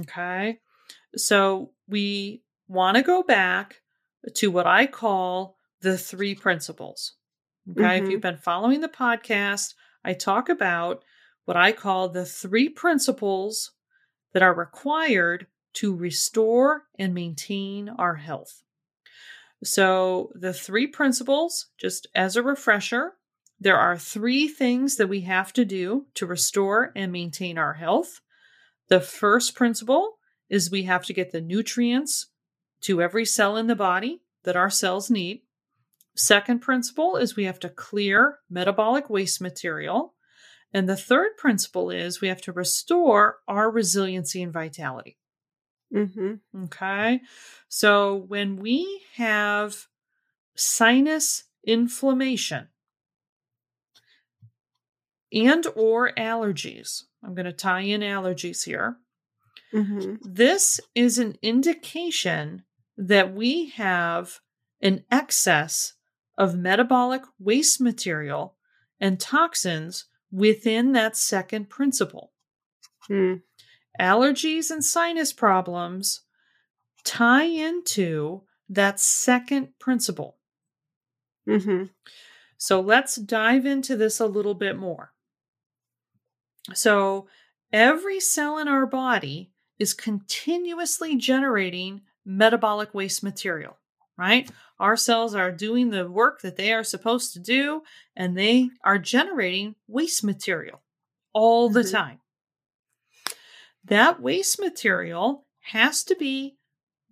Okay. 0.00 0.58
So, 1.16 1.72
we 1.86 2.42
want 2.68 2.96
to 2.96 3.02
go 3.02 3.22
back 3.22 3.82
to 4.34 4.50
what 4.50 4.66
I 4.66 4.86
call 4.86 5.56
the 5.80 5.96
three 5.96 6.34
principles. 6.34 7.14
Okay. 7.70 7.98
If 7.98 8.04
Mhm. 8.04 8.10
you've 8.10 8.20
been 8.20 8.36
following 8.36 8.80
the 8.80 8.88
podcast, 8.88 9.74
I 10.04 10.14
talk 10.14 10.48
about 10.48 11.04
what 11.44 11.56
I 11.56 11.72
call 11.72 12.08
the 12.08 12.24
three 12.26 12.68
principles 12.68 13.72
that 14.32 14.42
are 14.42 14.54
required 14.54 15.46
to 15.74 15.94
restore 15.94 16.84
and 16.98 17.14
maintain 17.14 17.88
our 17.88 18.16
health. 18.16 18.62
So, 19.62 20.32
the 20.34 20.54
three 20.54 20.86
principles, 20.86 21.66
just 21.78 22.06
as 22.14 22.36
a 22.36 22.42
refresher, 22.42 23.14
there 23.58 23.76
are 23.76 23.98
three 23.98 24.48
things 24.48 24.96
that 24.96 25.08
we 25.08 25.20
have 25.22 25.52
to 25.52 25.66
do 25.66 26.06
to 26.14 26.26
restore 26.26 26.92
and 26.96 27.12
maintain 27.12 27.58
our 27.58 27.74
health. 27.74 28.20
The 28.88 29.00
first 29.00 29.54
principle 29.54 30.18
is 30.48 30.70
we 30.70 30.84
have 30.84 31.04
to 31.04 31.12
get 31.12 31.30
the 31.30 31.42
nutrients 31.42 32.28
to 32.82 33.02
every 33.02 33.26
cell 33.26 33.58
in 33.58 33.66
the 33.66 33.76
body 33.76 34.22
that 34.44 34.56
our 34.56 34.70
cells 34.70 35.10
need. 35.10 35.42
Second 36.16 36.60
principle 36.60 37.16
is 37.16 37.36
we 37.36 37.44
have 37.44 37.60
to 37.60 37.68
clear 37.68 38.38
metabolic 38.48 39.10
waste 39.10 39.42
material. 39.42 40.14
And 40.72 40.88
the 40.88 40.96
third 40.96 41.36
principle 41.36 41.90
is 41.90 42.20
we 42.20 42.28
have 42.28 42.42
to 42.42 42.52
restore 42.52 43.38
our 43.46 43.70
resiliency 43.70 44.42
and 44.42 44.52
vitality. 44.52 45.18
Mm-hmm. 45.94 46.64
Okay. 46.64 47.20
So 47.68 48.14
when 48.14 48.56
we 48.56 49.02
have 49.16 49.86
sinus 50.54 51.44
inflammation 51.66 52.68
and 55.32 55.66
or 55.74 56.12
allergies, 56.16 57.04
I'm 57.24 57.34
going 57.34 57.46
to 57.46 57.52
tie 57.52 57.80
in 57.80 58.00
allergies 58.00 58.64
here. 58.64 58.96
Mm-hmm. 59.72 60.16
This 60.22 60.80
is 60.94 61.18
an 61.18 61.36
indication 61.42 62.64
that 62.96 63.34
we 63.34 63.70
have 63.70 64.40
an 64.80 65.04
excess 65.10 65.94
of 66.36 66.56
metabolic 66.56 67.22
waste 67.38 67.80
material 67.80 68.56
and 68.98 69.20
toxins 69.20 70.06
within 70.32 70.92
that 70.92 71.16
second 71.16 71.68
principle. 71.68 72.32
Mm. 73.08 73.42
Allergies 73.98 74.70
and 74.70 74.84
sinus 74.84 75.32
problems 75.32 76.20
tie 77.04 77.44
into 77.44 78.42
that 78.68 79.00
second 79.00 79.78
principle. 79.78 80.36
Mm-hmm. 81.48 81.84
So 82.56 82.80
let's 82.80 83.16
dive 83.16 83.66
into 83.66 83.96
this 83.96 84.20
a 84.20 84.26
little 84.26 84.54
bit 84.54 84.76
more. 84.76 85.12
So, 86.74 87.26
every 87.72 88.20
cell 88.20 88.58
in 88.58 88.68
our 88.68 88.86
body 88.86 89.50
is 89.78 89.94
continuously 89.94 91.16
generating 91.16 92.02
metabolic 92.24 92.92
waste 92.92 93.22
material, 93.22 93.78
right? 94.16 94.48
Our 94.78 94.96
cells 94.96 95.34
are 95.34 95.50
doing 95.50 95.88
the 95.90 96.08
work 96.08 96.42
that 96.42 96.56
they 96.56 96.72
are 96.72 96.84
supposed 96.84 97.32
to 97.32 97.38
do, 97.40 97.82
and 98.14 98.36
they 98.36 98.70
are 98.84 98.98
generating 98.98 99.74
waste 99.88 100.22
material 100.22 100.82
all 101.32 101.70
the 101.70 101.80
Mhm. 101.80 101.92
time. 101.92 102.20
That 103.90 104.22
waste 104.22 104.60
material 104.60 105.46
has 105.72 106.04
to 106.04 106.14
be 106.14 106.56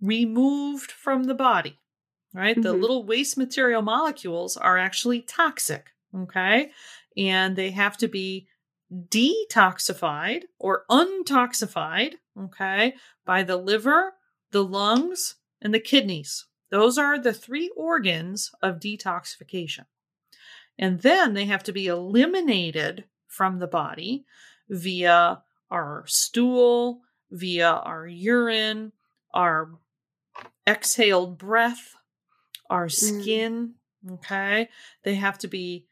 removed 0.01 0.91
from 0.91 1.25
the 1.25 1.35
body, 1.35 1.77
right? 2.33 2.59
The 2.59 2.73
Mhm. 2.73 2.81
little 2.81 3.03
waste 3.03 3.37
material 3.37 3.81
molecules 3.81 4.55
are 4.55 4.77
actually 4.77 5.21
toxic, 5.21 5.93
okay? 6.15 6.71
And 7.17 7.55
they 7.55 7.71
have 7.71 7.97
to 7.97 8.07
be 8.07 8.47
detoxified 8.91 10.45
or 10.57 10.85
untoxified, 10.89 12.15
okay, 12.37 12.95
by 13.25 13.43
the 13.43 13.57
liver, 13.57 14.15
the 14.51 14.63
lungs, 14.63 15.35
and 15.61 15.73
the 15.73 15.81
kidneys. 15.81 16.45
Those 16.69 16.97
are 16.97 17.19
the 17.19 17.33
three 17.33 17.69
organs 17.75 18.51
of 18.61 18.79
detoxification. 18.79 19.85
And 20.77 21.01
then 21.01 21.33
they 21.33 21.45
have 21.45 21.63
to 21.63 21.73
be 21.73 21.87
eliminated 21.87 23.03
from 23.27 23.59
the 23.59 23.67
body 23.67 24.25
via 24.69 25.43
our 25.71 26.03
stool, 26.07 27.01
via 27.31 27.69
our 27.69 28.07
urine, 28.07 28.91
our 29.33 29.69
exhaled 30.67 31.37
breath, 31.37 31.95
our 32.69 32.87
Mm. 32.87 32.91
skin. 33.21 33.75
Okay. 34.09 34.69
They 35.03 35.15
have 35.15 35.37
to 35.39 35.47
be 35.47 35.85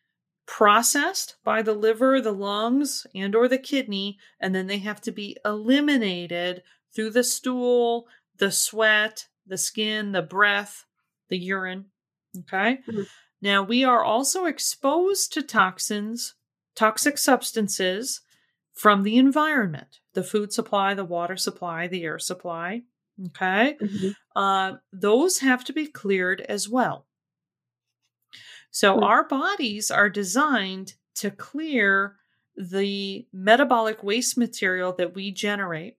processed 0.46 1.36
by 1.44 1.62
the 1.62 1.74
liver, 1.74 2.22
the 2.22 2.32
lungs, 2.32 3.06
and 3.14 3.36
or 3.36 3.48
the 3.48 3.58
kidney, 3.58 4.18
and 4.40 4.56
then 4.56 4.68
they 4.68 4.78
have 4.80 5.02
to 5.02 5.12
be 5.12 5.38
eliminated 5.44 6.64
through 6.94 7.10
the 7.12 7.24
stool, 7.24 8.08
the 8.38 8.52
sweat, 8.52 9.28
the 9.46 9.58
skin, 9.58 10.14
the 10.14 10.22
breath, 10.22 10.86
the 11.28 11.38
urine. 11.38 11.92
Okay. 12.40 12.80
Mhm. 12.88 13.08
Now 13.42 13.62
we 13.64 13.84
are 13.84 14.04
also 14.04 14.46
exposed 14.46 15.34
to 15.34 15.44
toxins, 15.44 16.36
toxic 16.76 17.18
substances 17.18 18.22
from 18.78 19.04
the 19.04 19.18
environment, 19.18 20.00
the 20.14 20.24
food 20.24 20.54
supply, 20.54 20.94
the 20.94 21.06
water 21.06 21.38
supply, 21.38 21.88
the 21.88 22.04
air 22.04 22.20
supply. 22.20 22.84
Okay. 23.28 23.80
Mhm. 23.80 24.14
Uh, 24.36 24.76
those 24.94 25.40
have 25.40 25.64
to 25.66 25.74
be 25.74 25.88
cleared 25.88 26.42
as 26.42 26.70
well. 26.70 27.08
So 28.72 28.98
Hmm. 28.98 29.02
our 29.02 29.28
bodies 29.28 29.92
are 29.92 30.10
designed 30.10 30.94
to 31.16 31.32
clear 31.32 32.18
the 32.56 33.28
metabolic 33.34 34.04
waste 34.04 34.38
material 34.38 34.94
that 34.94 35.14
we 35.14 35.32
generate. 35.32 35.98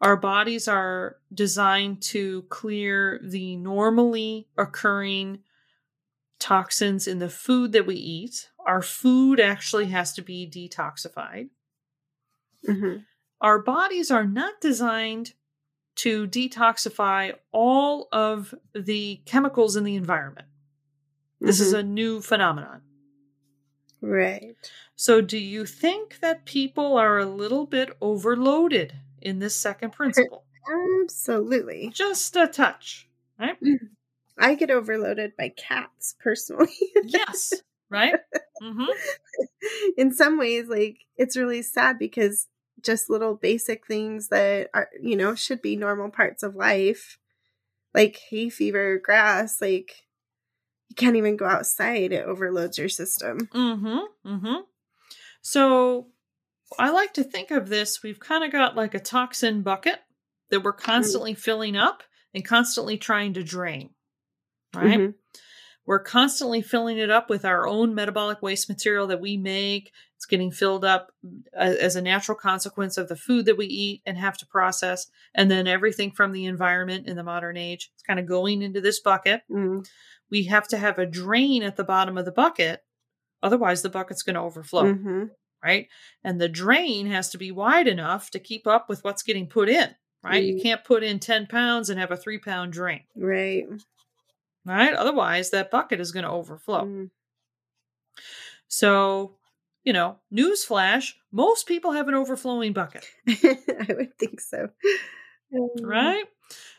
Our 0.00 0.16
bodies 0.16 0.68
are 0.68 1.18
designed 1.32 2.02
to 2.04 2.42
clear 2.42 3.20
the 3.22 3.56
normally 3.56 4.48
occurring 4.56 5.42
toxins 6.38 7.08
in 7.08 7.18
the 7.20 7.30
food 7.30 7.72
that 7.72 7.86
we 7.86 7.96
eat. 7.96 8.50
Our 8.64 8.82
food 8.82 9.40
actually 9.40 9.86
has 9.86 10.12
to 10.14 10.22
be 10.22 10.48
detoxified. 10.48 11.50
Mhm. 12.66 13.04
Our 13.40 13.58
bodies 13.60 14.10
are 14.10 14.24
not 14.26 14.60
designed 14.60 15.34
to 15.96 16.26
detoxify 16.26 17.38
all 17.52 18.08
of 18.12 18.54
the 18.74 19.20
chemicals 19.26 19.76
in 19.76 19.84
the 19.84 19.96
environment. 19.96 20.48
This 21.40 21.60
is 21.60 21.72
Mhm. 21.74 21.78
a 21.78 21.82
new 21.82 22.20
phenomenon. 22.20 22.82
right. 24.00 24.54
So, 24.96 25.20
do 25.22 25.38
you 25.38 25.64
think 25.66 26.20
that 26.20 26.44
people 26.44 26.96
are 26.98 27.18
a 27.18 27.26
little 27.26 27.66
bit 27.66 27.90
overloaded 28.00 28.94
in 29.22 29.38
this 29.38 29.56
second 29.56 29.92
principle? 29.94 30.44
Absolutely. 31.02 31.90
Just 31.90 32.36
a 32.36 32.46
touch, 32.46 33.08
right? 33.38 33.56
I 34.38 34.54
get 34.56 34.70
overloaded 34.70 35.36
by 35.36 35.50
cats 35.50 36.16
personally. 36.20 36.68
yes, 37.02 37.52
right? 37.90 38.14
hmm 38.62 38.84
In 39.96 40.12
some 40.12 40.38
ways, 40.38 40.68
like 40.68 40.98
it's 41.16 41.36
really 41.36 41.62
sad 41.62 41.98
because 41.98 42.46
just 42.82 43.08
little 43.10 43.34
basic 43.34 43.86
things 43.86 44.28
that 44.28 44.68
are, 44.74 44.88
you 45.00 45.16
know, 45.16 45.34
should 45.34 45.62
be 45.62 45.76
normal 45.76 46.10
parts 46.10 46.42
of 46.42 46.54
life, 46.54 47.18
like 47.94 48.20
hay 48.30 48.48
fever, 48.50 48.98
grass, 48.98 49.60
like 49.60 50.04
you 50.88 50.94
can't 50.96 51.16
even 51.16 51.36
go 51.36 51.46
outside. 51.46 52.12
It 52.12 52.26
overloads 52.26 52.78
your 52.78 52.88
system. 52.88 53.48
Mm-hmm. 53.52 54.28
Mm-hmm. 54.28 54.60
So 55.42 56.08
I 56.78 56.90
like 56.90 57.14
to 57.14 57.24
think 57.24 57.50
of 57.50 57.68
this. 57.68 58.02
We've 58.02 58.20
kind 58.20 58.44
of 58.44 58.52
got 58.52 58.76
like 58.76 58.94
a 58.94 59.00
toxin 59.00 59.62
bucket 59.62 60.00
that 60.50 60.62
we're 60.62 60.72
constantly 60.72 61.34
filling 61.34 61.76
up 61.76 62.02
and 62.34 62.44
constantly 62.44 62.98
trying 62.98 63.34
to 63.34 63.42
drain. 63.42 63.90
Right? 64.74 65.00
Mhm. 65.00 65.14
We're 65.86 65.98
constantly 66.02 66.62
filling 66.62 66.98
it 66.98 67.10
up 67.10 67.28
with 67.28 67.44
our 67.44 67.66
own 67.66 67.94
metabolic 67.94 68.40
waste 68.42 68.68
material 68.68 69.06
that 69.08 69.20
we 69.20 69.36
make. 69.36 69.92
It's 70.16 70.24
getting 70.26 70.50
filled 70.50 70.84
up 70.84 71.12
as 71.54 71.94
a 71.96 72.00
natural 72.02 72.36
consequence 72.38 72.96
of 72.96 73.08
the 73.08 73.16
food 73.16 73.44
that 73.46 73.58
we 73.58 73.66
eat 73.66 74.02
and 74.06 74.16
have 74.16 74.38
to 74.38 74.46
process. 74.46 75.06
And 75.34 75.50
then 75.50 75.66
everything 75.66 76.10
from 76.10 76.32
the 76.32 76.46
environment 76.46 77.06
in 77.06 77.16
the 77.16 77.22
modern 77.22 77.56
age, 77.58 77.90
it's 77.92 78.02
kind 78.02 78.18
of 78.18 78.24
going 78.26 78.62
into 78.62 78.80
this 78.80 79.00
bucket. 79.00 79.42
Mm. 79.50 79.86
We 80.30 80.44
have 80.44 80.66
to 80.68 80.78
have 80.78 80.98
a 80.98 81.04
drain 81.06 81.62
at 81.62 81.76
the 81.76 81.84
bottom 81.84 82.16
of 82.16 82.24
the 82.24 82.32
bucket. 82.32 82.82
Otherwise, 83.42 83.82
the 83.82 83.90
bucket's 83.90 84.22
going 84.22 84.34
to 84.34 84.40
overflow 84.40 84.84
Mhm. 84.94 85.30
right? 85.62 85.88
And 86.22 86.40
the 86.40 86.48
drain 86.48 87.06
has 87.08 87.28
to 87.30 87.38
be 87.38 87.50
wide 87.50 87.88
enough 87.88 88.30
to 88.30 88.38
keep 88.38 88.66
up 88.66 88.88
with 88.88 89.04
what's 89.04 89.22
getting 89.22 89.46
put 89.48 89.68
in, 89.68 89.94
right? 90.22 90.42
You 90.42 90.54
Mm. 90.56 90.62
can't 90.62 90.84
put 90.84 91.02
in 91.02 91.18
10 91.20 91.46
pounds 91.46 91.90
and 91.90 92.00
have 92.00 92.10
a 92.10 92.16
three 92.16 92.38
pound 92.38 92.72
drain, 92.72 93.02
Right. 93.14 93.64
Right? 94.64 94.94
Otherwise, 94.94 95.50
that 95.50 95.70
bucket 95.70 96.00
is 96.00 96.12
going 96.12 96.24
to 96.24 96.30
overflow. 96.30 96.84
Mm. 96.84 97.10
So, 98.68 99.36
you 99.84 99.92
know, 99.92 100.16
newsflash 100.32 101.12
most 101.30 101.66
people 101.66 101.92
have 101.92 102.08
an 102.08 102.14
overflowing 102.14 102.72
bucket, 102.72 103.04
I 103.28 103.88
would 103.88 104.16
think 104.18 104.40
so. 104.40 104.68
Um, 105.54 105.68
right? 105.82 106.24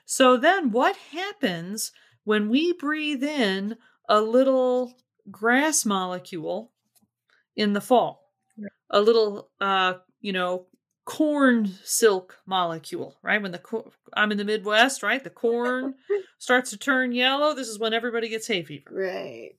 So 0.05 0.37
then 0.37 0.71
what 0.71 0.95
happens 1.11 1.91
when 2.23 2.49
we 2.49 2.73
breathe 2.73 3.23
in 3.23 3.77
a 4.07 4.21
little 4.21 4.95
grass 5.29 5.85
molecule 5.85 6.71
in 7.55 7.73
the 7.73 7.81
fall? 7.81 8.31
Right. 8.57 8.71
A 8.91 9.01
little, 9.01 9.49
uh, 9.59 9.95
you 10.21 10.31
know, 10.33 10.67
corn 11.05 11.71
silk 11.83 12.39
molecule, 12.45 13.15
right? 13.21 13.41
When 13.41 13.51
the 13.51 13.59
co- 13.59 13.91
I'm 14.13 14.31
in 14.31 14.37
the 14.37 14.43
Midwest, 14.45 15.03
right? 15.03 15.23
The 15.23 15.29
corn 15.29 15.95
starts 16.39 16.71
to 16.71 16.77
turn 16.77 17.11
yellow. 17.11 17.53
This 17.53 17.67
is 17.67 17.79
when 17.79 17.93
everybody 17.93 18.27
gets 18.29 18.47
hay 18.47 18.63
fever, 18.63 18.89
Right. 18.91 19.51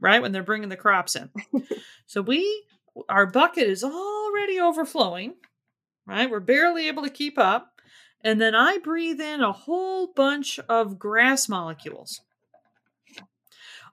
right? 0.00 0.20
When 0.20 0.32
they're 0.32 0.42
bringing 0.42 0.68
the 0.68 0.76
crops 0.76 1.14
in. 1.16 1.30
so 2.06 2.22
we, 2.22 2.64
our 3.08 3.26
bucket 3.26 3.68
is 3.68 3.84
already 3.84 4.58
overflowing, 4.60 5.34
right? 6.06 6.28
We're 6.30 6.40
barely 6.40 6.88
able 6.88 7.04
to 7.04 7.10
keep 7.10 7.38
up. 7.38 7.70
And 8.22 8.40
then 8.40 8.54
I 8.54 8.78
breathe 8.78 9.20
in 9.20 9.42
a 9.42 9.52
whole 9.52 10.06
bunch 10.08 10.58
of 10.68 10.98
grass 10.98 11.48
molecules. 11.48 12.20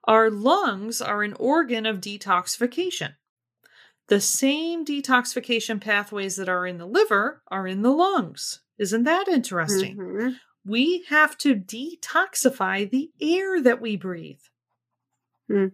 Our 0.06 0.32
lungs 0.32 1.02
are 1.02 1.22
an 1.22 1.34
organ 1.34 1.86
of 1.86 1.98
detoxification. 2.02 3.16
The 4.12 4.20
same 4.20 4.84
detoxification 4.84 5.80
pathways 5.80 6.36
that 6.36 6.50
are 6.50 6.68
in 6.68 6.78
the 6.78 6.86
liver 6.86 7.44
are 7.48 7.66
in 7.66 7.82
the 7.82 7.94
lungs. 7.94 8.60
Isn't 8.78 9.04
that 9.04 9.30
interesting? 9.30 9.96
Mhm. 9.96 10.36
We 10.66 11.06
have 11.08 11.38
to 11.38 11.56
detoxify 11.56 12.90
the 12.92 13.10
air 13.22 13.62
that 13.62 13.80
we 13.80 13.96
breathe. 13.96 14.42
Hmm. 15.48 15.68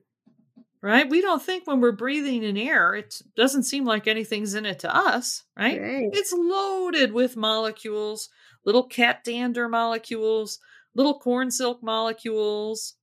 Right? 0.84 1.10
We 1.10 1.20
don't 1.22 1.42
think 1.42 1.66
when 1.66 1.82
we're 1.82 1.94
breathing 1.94 2.44
in 2.44 2.58
air, 2.58 2.94
it 2.94 3.24
doesn't 3.36 3.64
seem 3.64 3.86
like 3.86 4.06
anything's 4.06 4.54
in 4.54 4.68
it 4.68 4.78
to 4.82 4.96
us, 4.96 5.44
right? 5.58 5.82
Right. 5.82 6.10
It's 6.14 6.32
loaded 6.32 7.14
with 7.14 7.36
molecules, 7.36 8.30
little 8.66 8.84
cat 8.84 9.24
dander 9.24 9.68
molecules, 9.68 10.60
little 10.94 11.20
corn 11.20 11.50
silk 11.50 11.82
molecules, 11.82 12.98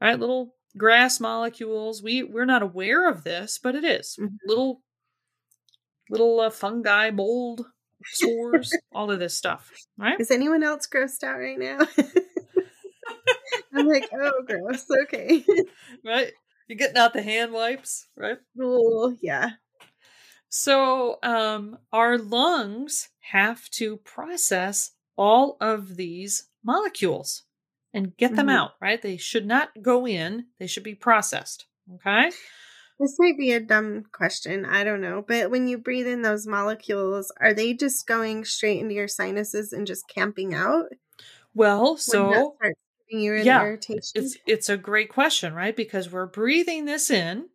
right? 0.00 0.16
Little 0.20 0.54
grass 0.76 1.20
molecules. 1.20 2.02
We 2.02 2.22
we're 2.22 2.44
not 2.44 2.62
aware 2.62 3.08
of 3.08 3.24
this, 3.24 3.58
but 3.62 3.74
it 3.74 3.84
is. 3.84 4.16
Mhm. 4.20 4.36
Little 4.46 4.82
little 6.08 6.40
uh, 6.40 6.50
fungi, 6.50 7.10
mold, 7.10 7.66
spores, 8.04 8.72
all 8.92 9.10
of 9.10 9.18
this 9.18 9.36
stuff, 9.36 9.70
right? 9.98 10.18
Is 10.20 10.30
anyone 10.30 10.62
else 10.62 10.86
grossed 10.86 11.22
out 11.22 11.38
right 11.38 11.58
now? 11.58 11.78
I'm 13.74 13.86
like, 13.86 14.08
oh, 14.12 14.42
gross. 14.46 14.86
Okay. 15.04 15.44
Right? 16.04 16.32
You're 16.68 16.78
getting 16.78 16.96
out 16.96 17.12
the 17.12 17.22
hand 17.22 17.52
wipes, 17.52 18.06
right? 18.16 18.38
oh, 18.60 19.14
yeah. 19.20 19.50
So, 20.48 21.18
um, 21.22 21.78
our 21.92 22.18
lungs 22.18 23.08
have 23.20 23.68
to 23.70 23.98
process 23.98 24.92
all 25.16 25.56
of 25.60 25.96
these 25.96 26.48
molecules 26.64 27.44
and 27.94 28.16
get 28.16 28.36
them 28.36 28.48
Mhm. 28.48 28.50
out, 28.50 28.72
right? 28.80 29.00
They 29.02 29.16
should 29.16 29.46
not 29.46 29.70
go 29.82 30.06
in, 30.06 30.48
they 30.58 30.66
should 30.66 30.84
be 30.84 30.94
processed. 30.94 31.66
Okay. 31.94 32.32
This 33.00 33.16
might 33.18 33.36
be 33.38 33.50
a 33.52 33.58
dumb 33.60 34.04
question. 34.12 34.64
I 34.64 34.84
don't 34.84 35.00
know. 35.00 35.22
But 35.26 35.50
when 35.50 35.66
you 35.66 35.76
breathe 35.78 36.06
in 36.06 36.22
those 36.22 36.46
molecules, 36.46 37.32
are 37.40 37.52
they 37.54 37.74
just 37.74 38.06
going 38.06 38.44
straight 38.44 38.78
into 38.80 38.94
your 38.94 39.08
sinuses 39.08 39.72
and 39.72 39.86
just 39.88 40.06
camping 40.08 40.54
out? 40.54 40.86
Well, 41.54 41.96
so 41.96 42.58
starts 42.58 42.78
giving 43.08 43.24
you 43.24 43.34
an 43.34 43.52
yeah, 43.52 43.54
irritation? 43.54 44.04
it's 44.14 44.36
it's 44.46 44.68
a 44.68 44.76
great 44.76 45.10
question, 45.10 45.54
right? 45.54 45.76
Because 45.76 46.10
we're 46.10 46.26
breathing 46.26 46.84
this 46.84 47.10
in, 47.10 47.48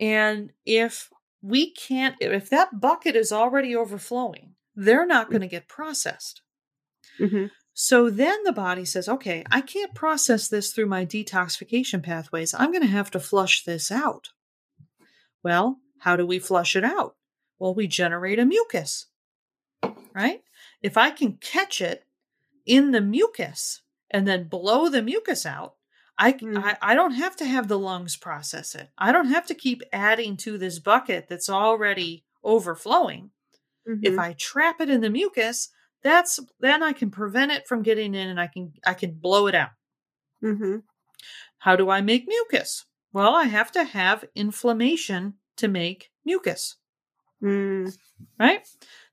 and 0.00 0.52
if 0.66 1.10
we 1.42 1.72
can't, 1.74 2.16
if 2.20 2.50
that 2.50 2.80
bucket 2.80 3.16
is 3.16 3.32
already 3.32 3.76
overflowing, 3.76 4.56
they're 4.76 5.06
not 5.06 5.30
going 5.30 5.42
to 5.42 5.48
get 5.48 5.68
processed. 5.68 6.42
Mhm. 7.18 7.50
So 7.82 8.10
then 8.10 8.44
the 8.44 8.52
body 8.52 8.84
says, 8.84 9.08
okay, 9.08 9.42
I 9.50 9.62
can't 9.62 9.94
process 9.94 10.48
this 10.48 10.70
through 10.70 10.84
my 10.84 11.06
detoxification 11.06 12.02
pathways. 12.02 12.52
I'm 12.52 12.72
going 12.72 12.82
to 12.82 12.86
have 12.88 13.10
to 13.12 13.18
flush 13.18 13.64
this 13.64 13.90
out. 13.90 14.28
Well, 15.42 15.78
how 16.00 16.14
do 16.14 16.26
we 16.26 16.38
flush 16.38 16.76
it 16.76 16.84
out? 16.84 17.16
Well, 17.58 17.74
we 17.74 17.86
generate 17.86 18.38
a 18.38 18.44
mucus, 18.44 19.06
right? 20.14 20.42
If 20.82 20.98
I 20.98 21.10
can 21.10 21.38
catch 21.40 21.80
it 21.80 22.04
in 22.66 22.90
the 22.90 23.00
mucus 23.00 23.80
and 24.10 24.28
then 24.28 24.48
blow 24.48 24.90
the 24.90 25.00
mucus 25.00 25.46
out, 25.46 25.76
I, 26.18 26.34
Mm. 26.34 26.62
I, 26.62 26.76
I 26.82 26.94
don't 26.94 27.14
have 27.14 27.34
to 27.36 27.46
have 27.46 27.68
the 27.68 27.78
lungs 27.78 28.14
process 28.14 28.74
it. 28.74 28.90
I 28.98 29.10
don't 29.10 29.28
have 29.30 29.46
to 29.46 29.54
keep 29.54 29.82
adding 29.90 30.36
to 30.38 30.58
this 30.58 30.78
bucket 30.78 31.28
that's 31.30 31.48
already 31.48 32.26
overflowing 32.44 33.30
if 33.86 34.14
Mhm. 34.14 34.18
i 34.18 34.34
trap 34.34 34.82
it 34.82 34.90
in 34.90 35.00
the 35.00 35.08
mucus 35.10 35.70
that's 36.02 36.40
then 36.60 36.82
i 36.82 36.92
can 36.92 37.10
prevent 37.10 37.52
it 37.52 37.66
from 37.66 37.82
getting 37.82 38.14
in 38.14 38.28
and 38.28 38.40
i 38.40 38.46
can 38.46 38.72
i 38.86 38.94
can 38.94 39.12
blow 39.12 39.46
it 39.46 39.54
out 39.54 39.70
Mhm. 40.42 40.82
how 41.58 41.76
do 41.76 41.90
i 41.90 42.00
make 42.00 42.26
mucus 42.26 42.86
well 43.12 43.34
i 43.34 43.44
have 43.44 43.70
to 43.72 43.84
have 43.84 44.24
inflammation 44.34 45.34
to 45.56 45.68
make 45.68 46.10
mucus 46.24 46.76
Mm. 47.42 47.96
right 48.38 48.66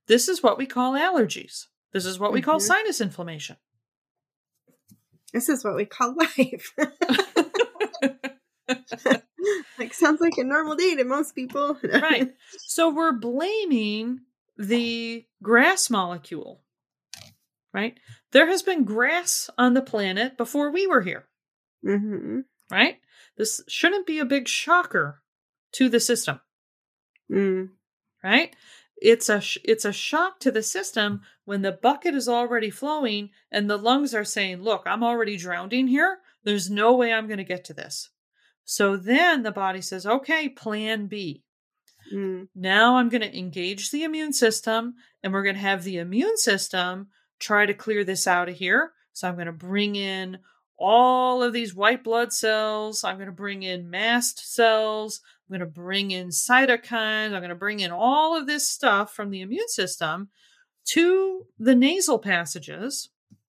this 0.07 0.27
is 0.27 0.43
what 0.43 0.57
we 0.57 0.65
call 0.65 0.93
allergies 0.93 1.67
this 1.93 2.05
is 2.05 2.19
what 2.19 2.33
we 2.33 2.41
call 2.41 2.57
Mhm. 2.59 2.63
sinus 2.63 3.01
inflammation 3.01 3.57
This 5.33 5.49
is 5.49 5.63
what 5.63 5.75
we 5.75 5.85
call 5.85 6.15
life. 6.37 6.73
like 9.77 9.93
sounds 9.93 10.21
like 10.21 10.37
a 10.37 10.43
normal 10.43 10.75
day 10.75 10.95
to 10.95 11.03
most 11.03 11.35
people. 11.35 11.77
right 11.83 12.33
so 12.67 12.89
we're 12.89 13.11
blaming 13.13 14.21
the 14.57 15.25
grass 15.43 15.89
molecule 15.89 16.61
right? 17.77 17.97
There 18.31 18.47
has 18.47 18.63
been 18.63 18.83
grass 18.83 19.49
on 19.57 19.73
the 19.75 19.81
planet 19.81 20.35
before 20.37 20.71
we 20.71 20.87
were 20.87 21.01
here, 21.01 21.25
Mm-hmm. 21.85 22.39
right? 22.71 22.97
This 23.37 23.61
shouldn't 23.67 24.07
be 24.07 24.17
a 24.19 24.25
big 24.25 24.47
shocker 24.47 25.21
to 25.73 25.87
the 25.89 25.99
system, 25.99 26.39
Mm. 27.31 27.69
right? 28.23 28.55
It's 28.99 29.29
a 29.29 29.39
sh- 29.39 29.59
it's 29.63 29.85
a 29.85 29.93
shock 29.93 30.39
to 30.39 30.49
the 30.51 30.63
system 30.63 31.21
when 31.45 31.61
the 31.61 31.71
bucket 31.71 32.15
is 32.15 32.27
already 32.27 32.71
flowing 32.71 33.29
and 33.51 33.69
the 33.69 33.77
lungs 33.77 34.15
are 34.15 34.25
saying, 34.25 34.63
"Look, 34.63 34.83
I'm 34.87 35.03
already 35.03 35.37
drowning 35.37 35.87
here. 35.87 36.19
There's 36.43 36.69
no 36.71 36.95
way 36.95 37.13
I'm 37.13 37.27
going 37.27 37.37
to 37.37 37.43
get 37.53 37.63
to 37.65 37.73
this." 37.75 38.09
So 38.65 38.97
then 38.97 39.43
the 39.43 39.51
body 39.51 39.81
says, 39.81 40.07
"Okay, 40.07 40.49
plan 40.49 41.05
B." 41.05 41.43
Mm. 42.11 42.47
Now 42.55 42.97
I'm 42.97 43.09
going 43.09 43.21
to 43.21 43.37
engage 43.37 43.91
the 43.91 44.03
immune 44.03 44.33
system 44.33 44.95
and 45.21 45.31
we're 45.31 45.43
going 45.43 45.55
to 45.61 45.61
have 45.71 45.83
the 45.83 45.97
immune 45.97 46.37
system 46.37 47.09
try 47.39 47.65
to 47.65 47.73
clear 47.73 48.03
this 48.03 48.27
out 48.27 48.49
of 48.49 48.55
here. 48.55 48.91
So 49.13 49.27
I'm 49.27 49.35
going 49.35 49.47
to 49.47 49.51
bring 49.51 49.95
in 49.95 50.39
all 50.77 51.41
of 51.41 51.53
these 51.53 51.73
white 51.73 52.03
blood 52.03 52.31
cells. 52.31 53.03
I'm 53.03 53.15
going 53.15 53.27
to 53.27 53.31
bring 53.31 53.63
in 53.63 53.89
mast 53.89 54.53
cells. 54.53 55.21
I'm 55.49 55.57
going 55.57 55.67
to 55.67 55.73
bring 55.73 56.11
in 56.11 56.27
cytokines. 56.27 57.33
I'm 57.33 57.39
going 57.39 57.49
to 57.49 57.55
bring 57.55 57.79
in 57.79 57.91
all 57.91 58.37
of 58.37 58.47
this 58.47 58.69
stuff 58.69 59.13
from 59.13 59.31
the 59.31 59.41
immune 59.41 59.69
system 59.69 60.29
to 60.89 61.45
the 61.57 61.75
nasal 61.75 62.19
passages, 62.19 63.09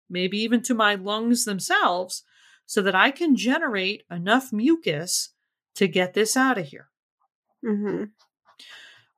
maybe 0.09 0.39
even 0.39 0.63
to 0.63 0.75
my 0.75 0.95
lungs 0.95 1.45
themselves, 1.45 2.23
so 2.67 2.83
that 2.83 2.95
I 2.95 3.11
can 3.11 3.37
generate 3.37 4.05
enough 4.11 4.53
mucus 4.53 5.31
to 5.77 5.89
get 5.89 6.15
this 6.15 6.37
out 6.37 6.59
of 6.59 6.67
here. 6.67 6.89
Mm-hmm. 7.65 8.05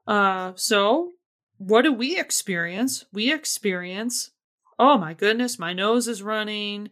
Uh, 0.06 0.52
so 0.54 1.12
what 1.58 1.82
do 1.82 1.92
we 1.92 2.18
experience? 2.18 3.04
We 3.12 3.32
experience, 3.32 4.30
oh 4.78 4.98
my 4.98 5.14
goodness, 5.14 5.58
my 5.58 5.72
nose 5.72 6.08
is 6.08 6.22
running, 6.22 6.90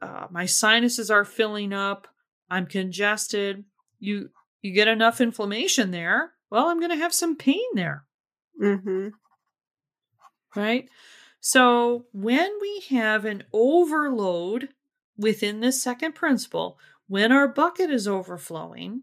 uh, 0.00 0.26
my 0.30 0.46
sinuses 0.46 1.10
are 1.10 1.24
filling 1.24 1.72
up, 1.72 2.08
I'm 2.50 2.66
congested. 2.66 3.64
You 3.98 4.30
you 4.60 4.72
get 4.72 4.88
enough 4.88 5.20
inflammation 5.20 5.90
there. 5.90 6.32
Well, 6.50 6.68
I'm 6.68 6.78
going 6.78 6.90
to 6.90 6.96
have 6.96 7.14
some 7.14 7.36
pain 7.36 7.64
there, 7.74 8.04
Mm-hmm. 8.62 9.08
right? 10.54 10.88
So 11.40 12.06
when 12.12 12.50
we 12.60 12.84
have 12.90 13.24
an 13.24 13.44
overload 13.52 14.68
within 15.16 15.60
this 15.60 15.82
second 15.82 16.14
principle, 16.14 16.78
when 17.08 17.32
our 17.32 17.48
bucket 17.48 17.90
is 17.90 18.06
overflowing, 18.06 19.02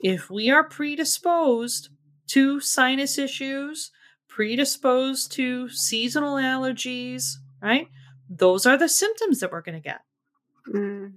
if 0.00 0.30
we 0.30 0.50
are 0.50 0.64
predisposed 0.64 1.90
to 2.28 2.58
sinus 2.60 3.18
issues, 3.18 3.90
predisposed 4.36 5.32
to 5.32 5.66
seasonal 5.70 6.34
allergies, 6.34 7.36
right? 7.62 7.88
Those 8.28 8.66
are 8.66 8.76
the 8.76 8.88
symptoms 8.88 9.40
that 9.40 9.50
we're 9.50 9.62
going 9.62 9.80
to 9.80 9.80
get. 9.80 10.02
Mm. 10.68 11.14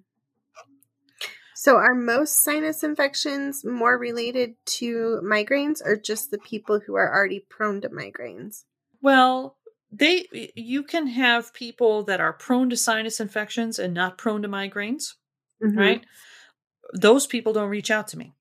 So, 1.54 1.76
are 1.76 1.94
most 1.94 2.42
sinus 2.42 2.82
infections 2.82 3.66
more 3.66 3.98
related 3.98 4.56
to 4.78 5.20
migraines 5.22 5.86
or 5.86 5.98
just 5.98 6.32
the 6.32 6.38
people 6.38 6.80
who 6.80 6.96
are 6.96 7.14
already 7.14 7.46
prone 7.50 7.82
to 7.82 7.90
migraines? 7.90 8.64
Well, 9.02 9.58
they 9.92 10.28
you 10.56 10.84
can 10.84 11.08
have 11.08 11.54
people 11.54 12.04
that 12.04 12.22
are 12.22 12.32
prone 12.32 12.70
to 12.70 12.78
sinus 12.78 13.20
infections 13.20 13.78
and 13.80 13.94
not 13.94 14.18
prone 14.18 14.44
to 14.44 14.48
migraines, 14.48 15.16
Mhm. 15.62 15.78
right? 15.78 16.06
Those 16.94 17.28
people 17.28 17.52
don't 17.52 17.70
reach 17.70 17.92
out 17.92 18.08
to 18.10 18.18
me, 18.18 18.34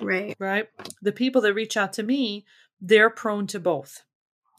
Right. 0.00 0.34
right? 0.38 0.70
The 1.02 1.12
people 1.12 1.42
that 1.42 1.52
reach 1.52 1.76
out 1.76 1.92
to 1.94 2.02
me, 2.02 2.46
they're 2.82 3.08
prone 3.10 3.46
to 3.46 3.60
both. 3.60 4.02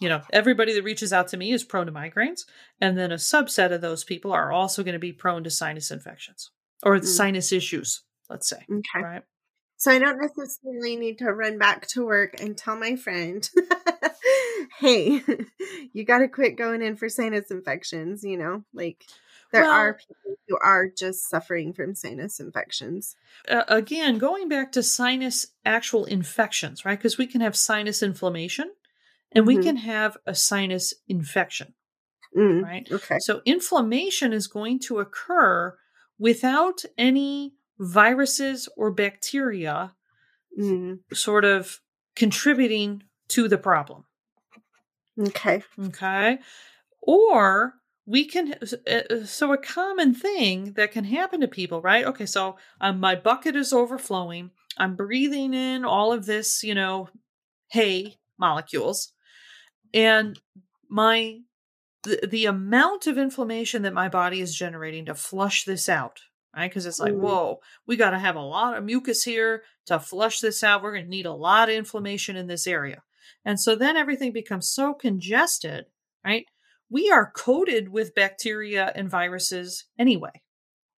You 0.01 0.09
know, 0.09 0.21
everybody 0.33 0.73
that 0.73 0.83
reaches 0.83 1.13
out 1.13 1.27
to 1.29 1.37
me 1.37 1.51
is 1.51 1.63
prone 1.63 1.85
to 1.85 1.91
migraines, 1.91 2.45
and 2.81 2.97
then 2.97 3.11
a 3.11 3.15
subset 3.15 3.71
of 3.71 3.81
those 3.81 4.03
people 4.03 4.31
are 4.33 4.51
also 4.51 4.83
going 4.83 4.93
to 4.93 4.99
be 4.99 5.13
prone 5.13 5.43
to 5.43 5.51
sinus 5.51 5.91
infections 5.91 6.49
or 6.83 6.97
Mm. 6.97 7.05
sinus 7.05 7.51
issues, 7.51 8.01
let's 8.29 8.49
say, 8.49 8.65
Okay. 8.69 9.03
right? 9.03 9.23
So, 9.77 9.91
I 9.91 9.99
don't 9.99 10.19
necessarily 10.19 10.95
need 10.95 11.19
to 11.19 11.31
run 11.33 11.57
back 11.57 11.87
to 11.89 12.05
work 12.05 12.39
and 12.41 12.57
tell 12.57 12.77
my 12.77 12.95
friend, 12.95 13.47
hey, 14.79 15.21
you 15.93 16.05
got 16.05 16.19
to 16.19 16.27
quit 16.27 16.57
going 16.57 16.81
in 16.81 16.95
for 16.95 17.09
sinus 17.09 17.51
infections, 17.51 18.23
you 18.23 18.37
know? 18.37 18.63
Like, 18.73 19.05
there 19.53 19.65
are 19.69 19.93
people 19.93 20.35
who 20.47 20.57
are 20.61 20.89
just 20.89 21.29
suffering 21.29 21.73
from 21.73 21.95
sinus 21.95 22.39
infections. 22.39 23.15
uh, 23.49 23.63
again, 23.69 24.17
going 24.17 24.49
back 24.49 24.71
to 24.73 24.83
sinus 24.83 25.47
actual 25.65 26.05
infections, 26.05 26.83
right? 26.85 26.97
Because 26.99 27.17
we 27.17 27.27
can 27.27 27.41
have 27.41 27.55
sinus 27.55 28.03
inflammation 28.03 28.71
and 29.31 29.47
we 29.47 29.55
Mhm. 29.57 29.63
can 29.63 29.77
have 29.77 30.17
a 30.25 30.35
sinus 30.35 30.93
infection, 31.07 31.73
Mm. 32.35 32.63
right? 32.63 32.91
Okay. 32.91 33.17
So, 33.19 33.41
inflammation 33.45 34.33
is 34.33 34.47
going 34.47 34.79
to 34.87 34.99
occur 34.99 35.77
without 36.19 36.83
any 36.97 37.53
viruses 37.79 38.67
or 38.77 38.91
bacteria 38.91 39.95
Mm. 40.59 40.99
sort 41.13 41.45
of 41.45 41.79
contributing 42.15 43.03
to 43.29 43.47
the 43.47 43.57
problem. 43.57 44.05
Okay. 45.19 45.63
Okay. 45.79 46.39
Or 47.01 47.73
we 48.05 48.25
can, 48.25 48.55
uh, 48.87 49.25
so 49.25 49.53
a 49.53 49.57
common 49.57 50.13
thing 50.13 50.73
that 50.73 50.91
can 50.91 51.05
happen 51.05 51.41
to 51.41 51.47
people, 51.47 51.81
right? 51.81 52.05
Okay, 52.05 52.25
so 52.25 52.57
um, 52.81 52.99
my 52.99 53.15
bucket 53.15 53.55
is 53.55 53.71
overflowing. 53.71 54.51
I'm 54.77 54.95
breathing 54.95 55.53
in 55.53 55.85
all 55.85 56.11
of 56.11 56.25
this, 56.25 56.63
you 56.63 56.75
know, 56.75 57.09
hay 57.69 58.17
molecules. 58.37 59.13
And 59.93 60.39
my, 60.89 61.39
the, 62.03 62.27
the 62.29 62.45
amount 62.45 63.07
of 63.07 63.17
inflammation 63.17 63.83
that 63.83 63.93
my 63.93 64.09
body 64.09 64.41
is 64.41 64.55
generating 64.55 65.05
to 65.05 65.15
flush 65.15 65.63
this 65.63 65.87
out, 65.87 66.19
right? 66.55 66.69
Because 66.69 66.85
it's 66.85 66.99
like, 66.99 67.13
Mm. 67.13 67.19
whoa, 67.21 67.59
we 67.87 67.95
got 67.95 68.09
to 68.09 68.19
have 68.19 68.35
a 68.35 68.41
lot 68.41 68.77
of 68.77 68.83
mucus 68.83 69.23
here 69.23 69.63
to 69.85 69.99
flush 69.99 70.39
this 70.39 70.63
out. 70.63 70.83
We're 70.83 70.93
going 70.93 71.05
to 71.05 71.09
need 71.09 71.25
a 71.25 71.33
lot 71.33 71.69
of 71.69 71.75
inflammation 71.75 72.35
in 72.35 72.47
this 72.47 72.67
area. 72.67 73.01
And 73.45 73.59
so 73.59 73.75
then 73.75 73.95
everything 73.95 74.33
becomes 74.33 74.67
so 74.67 74.93
congested, 74.93 75.85
right? 76.25 76.45
We 76.93 77.09
are 77.09 77.31
coated 77.31 77.89
with 77.89 78.13
bacteria 78.13 78.91
and 78.93 79.09
viruses 79.09 79.85
anyway. 79.97 80.43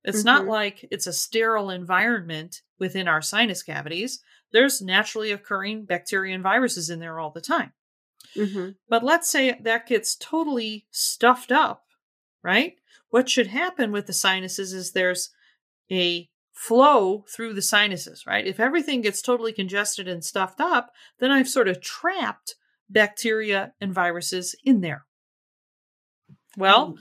It's 0.04 0.26
not 0.26 0.44
Mhm. 0.44 0.50
like 0.50 0.86
it's 0.92 1.08
a 1.08 1.14
sterile 1.14 1.70
environment 1.70 2.62
within 2.78 3.08
our 3.08 3.22
sinus 3.22 3.64
cavities. 3.64 4.22
There's 4.52 4.82
naturally 4.82 5.32
occurring 5.32 5.86
bacteria 5.86 6.36
and 6.36 6.44
viruses 6.44 6.90
in 6.90 7.00
there 7.00 7.18
all 7.18 7.32
the 7.32 7.40
time. 7.40 7.72
hmm 8.34 8.72
But 8.90 9.06
let's 9.06 9.30
say 9.30 9.58
that 9.62 9.88
gets 9.88 10.18
totally 10.18 10.86
stuffed 10.92 11.54
up, 11.54 11.86
right? 12.44 12.76
What 13.10 13.30
should 13.30 13.48
happen 13.48 13.94
with 13.94 14.06
the 14.06 14.14
sinuses 14.14 14.74
is 14.74 14.92
there's 14.92 15.34
a 15.90 16.30
flow 16.52 17.24
through 17.30 17.54
the 17.54 17.62
sinuses, 17.62 18.28
right? 18.28 18.46
If 18.46 18.60
everything 18.60 19.00
gets 19.00 19.22
totally 19.22 19.54
congested 19.54 20.10
and 20.10 20.26
stuffed 20.26 20.60
up, 20.60 20.94
then 21.20 21.32
I've 21.32 21.48
sort 21.48 21.70
of 21.70 21.80
trapped 21.80 22.56
bacteria 22.90 23.74
and 23.80 23.94
viruses 23.94 24.56
in 24.66 24.82
there. 24.82 25.06
Well, 26.58 26.98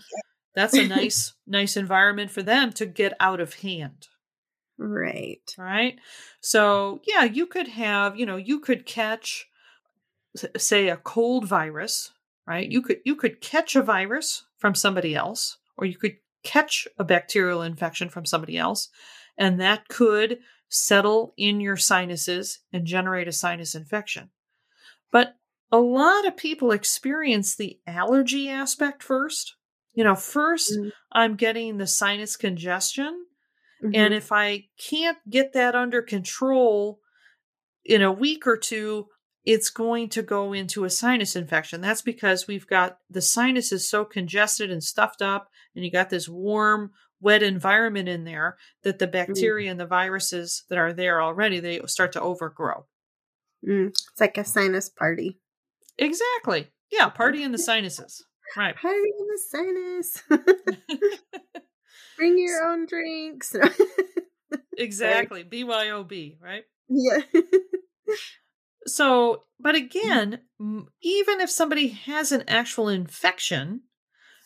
that's 0.55 0.75
a 0.75 0.87
nice 0.89 1.35
nice 1.47 1.77
environment 1.77 2.31
for 2.31 2.43
them 2.43 2.73
to 2.75 2.87
get 2.87 3.15
out 3.21 3.41
of 3.41 3.55
hand. 3.55 4.09
Right. 4.77 5.55
right? 5.57 5.99
So 6.41 7.01
yeah 7.07 7.25
you 7.25 7.47
could 7.47 7.69
have 7.69 8.19
you 8.19 8.27
know 8.27 8.37
you 8.37 8.61
could 8.61 8.87
catch 8.87 9.47
say 10.57 10.89
a 10.89 10.97
cold 10.97 11.47
virus 11.47 12.11
right? 12.47 12.71
You 12.71 12.83
could 12.83 12.99
you 13.05 13.17
could 13.17 13.41
catch 13.41 13.77
a 13.77 13.83
virus 13.83 14.45
from 14.59 14.75
somebody 14.75 15.15
else 15.15 15.59
or 15.77 15.87
you 15.87 15.97
could 15.97 16.17
catch 16.43 16.87
a 16.99 17.05
bacterial 17.05 17.63
infection 17.63 18.09
from 18.09 18.27
somebody 18.27 18.59
else 18.59 18.91
and 19.39 19.61
that 19.61 19.89
could 19.89 20.39
settle 20.69 21.35
in 21.37 21.61
your 21.61 21.77
sinuses 21.77 22.61
and 22.73 22.85
generate 22.85 23.29
a 23.29 23.33
sinus 23.33 23.75
infection. 23.75 24.31
But 25.11 25.37
a 25.75 25.81
lot 25.81 26.27
of 26.27 26.37
people 26.37 26.71
experience 26.71 27.55
the 27.55 27.79
allergy 27.87 28.49
aspect 28.49 29.03
first 29.03 29.55
you 29.93 30.05
know 30.05 30.15
1st 30.15 30.79
Mm. 30.79 30.93
i'm 31.13 31.35
getting 31.37 31.79
the 31.79 31.87
sinus 31.87 32.37
congestion 32.37 33.27
Mhm. 33.83 33.97
and 33.97 34.15
if 34.15 34.33
I 34.33 34.69
can't 34.91 35.19
get 35.29 35.53
that 35.53 35.75
under 35.75 36.01
control 36.01 37.01
in 37.85 38.01
a 38.03 38.13
week 38.13 38.47
or 38.47 38.57
two, 38.57 39.09
it's 39.45 39.69
going 39.69 40.09
to 40.11 40.23
go 40.23 40.55
into 40.55 40.85
a 40.85 40.91
sinus 40.91 41.37
infection. 41.37 41.83
That's 41.83 42.01
because 42.01 42.47
we've 42.47 42.67
got 42.67 42.99
the 43.11 43.21
sinuses 43.21 43.87
so 43.91 44.05
congested 44.07 44.71
and 44.71 44.83
stuffed 44.83 45.21
up, 45.21 45.51
and 45.75 45.85
you 45.85 45.91
got 45.91 46.09
this 46.09 46.29
warm, 46.29 46.93
wet 47.21 47.43
environment 47.43 48.09
in 48.09 48.25
there 48.25 48.57
that 48.85 48.99
the 49.01 49.07
bacteria 49.07 49.71
and 49.71 49.79
the 49.79 49.87
viruses 49.87 50.65
that 50.71 50.79
are 50.79 50.95
there 50.95 51.21
already 51.21 51.61
they 51.61 51.79
start 51.87 52.13
to 52.13 52.21
overgrow. 52.23 52.87
Mm. 53.67 53.89
It's 53.89 54.21
like 54.21 54.39
a 54.39 54.45
sinus 54.45 54.89
party. 54.89 55.41
Exactly. 55.99 56.69
Yeah, 56.91 57.09
party 57.09 57.43
in 57.43 57.53
the 57.53 57.59
sinuses. 57.59 58.25
Right. 58.57 58.77
Party 58.77 58.97
in 59.19 59.27
the 59.27 59.41
sinus. 59.51 60.23
Bring 62.17 62.39
your 62.39 62.65
own 62.69 62.87
drinks. 62.87 63.55
exactly. 64.79 65.45
BYOB, 65.45 66.37
right? 66.41 66.65
yeah. 66.89 67.21
So, 68.87 69.45
but 69.59 69.75
mm-hmm. 69.75 69.85
again, 69.87 70.41
even 71.03 71.41
if 71.41 71.51
somebody 71.51 71.89
has 71.89 72.33
an 72.33 72.45
actual 72.47 72.89
infection, 72.89 73.83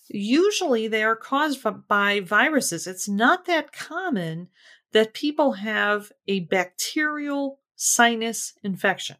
usually 0.09 0.89
they 0.89 1.03
are 1.03 1.17
caused 1.17 1.65
by 1.89 2.21
viruses. 2.21 2.87
It's 2.87 3.09
not 3.09 3.47
that 3.47 3.73
common 3.73 4.49
that 4.93 5.13
people 5.13 5.53
have 5.53 6.13
a 6.27 6.41
bacterial 6.41 7.61
sinus 7.77 8.55
infection. 8.63 9.17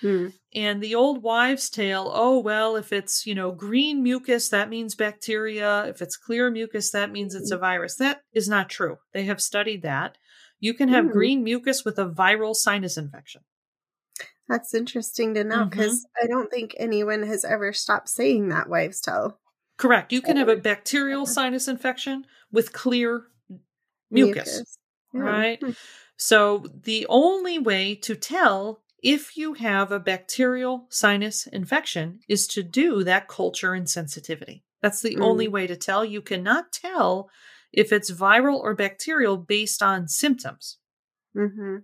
Hmm. 0.00 0.28
And 0.54 0.82
the 0.82 0.94
old 0.94 1.22
wives' 1.22 1.70
tale, 1.70 2.10
oh, 2.14 2.38
well, 2.38 2.76
if 2.76 2.92
it's, 2.92 3.26
you 3.26 3.34
know, 3.34 3.52
green 3.52 4.02
mucus, 4.02 4.48
that 4.50 4.68
means 4.68 4.94
bacteria. 4.94 5.84
If 5.86 6.02
it's 6.02 6.16
clear 6.16 6.50
mucus, 6.50 6.90
that 6.90 7.10
means 7.10 7.34
it's 7.34 7.50
a 7.50 7.58
virus. 7.58 7.96
That 7.96 8.22
is 8.32 8.48
not 8.48 8.68
true. 8.68 8.98
They 9.12 9.24
have 9.24 9.40
studied 9.40 9.82
that. 9.82 10.18
You 10.60 10.74
can 10.74 10.88
have 10.88 11.06
hmm. 11.06 11.12
green 11.12 11.44
mucus 11.44 11.84
with 11.84 11.98
a 11.98 12.08
viral 12.08 12.54
sinus 12.54 12.96
infection. 12.96 13.42
That's 14.48 14.74
interesting 14.74 15.34
to 15.34 15.44
know 15.44 15.64
because 15.64 16.00
mm-hmm. 16.00 16.24
I 16.24 16.28
don't 16.28 16.50
think 16.50 16.74
anyone 16.78 17.22
has 17.24 17.44
ever 17.44 17.72
stopped 17.72 18.08
saying 18.08 18.48
that 18.48 18.68
wives' 18.68 19.00
tale. 19.00 19.38
Correct. 19.76 20.12
You 20.12 20.22
can 20.22 20.36
have 20.36 20.48
a 20.48 20.56
bacterial 20.56 21.26
sinus 21.26 21.68
infection 21.68 22.24
with 22.50 22.72
clear 22.72 23.24
mucus, 24.10 24.54
mucus. 24.54 24.78
Right? 25.12 25.60
Hmm. 25.60 25.72
So 26.16 26.64
the 26.84 27.06
only 27.08 27.58
way 27.58 27.94
to 27.96 28.14
tell 28.14 28.82
if 29.02 29.36
you 29.36 29.54
have 29.54 29.92
a 29.92 30.00
bacterial 30.00 30.86
sinus 30.88 31.46
infection 31.46 32.20
is 32.28 32.46
to 32.48 32.62
do 32.62 33.04
that 33.04 33.28
culture 33.28 33.74
and 33.74 33.88
sensitivity. 33.88 34.64
That's 34.82 35.02
the 35.02 35.16
mm. 35.16 35.22
only 35.22 35.48
way 35.48 35.66
to 35.66 35.76
tell. 35.76 36.04
You 36.04 36.22
cannot 36.22 36.72
tell 36.72 37.30
if 37.72 37.92
it's 37.92 38.10
viral 38.10 38.58
or 38.58 38.74
bacterial 38.74 39.36
based 39.36 39.82
on 39.82 40.08
symptoms. 40.08 40.78
Mm-hmm. 41.36 41.76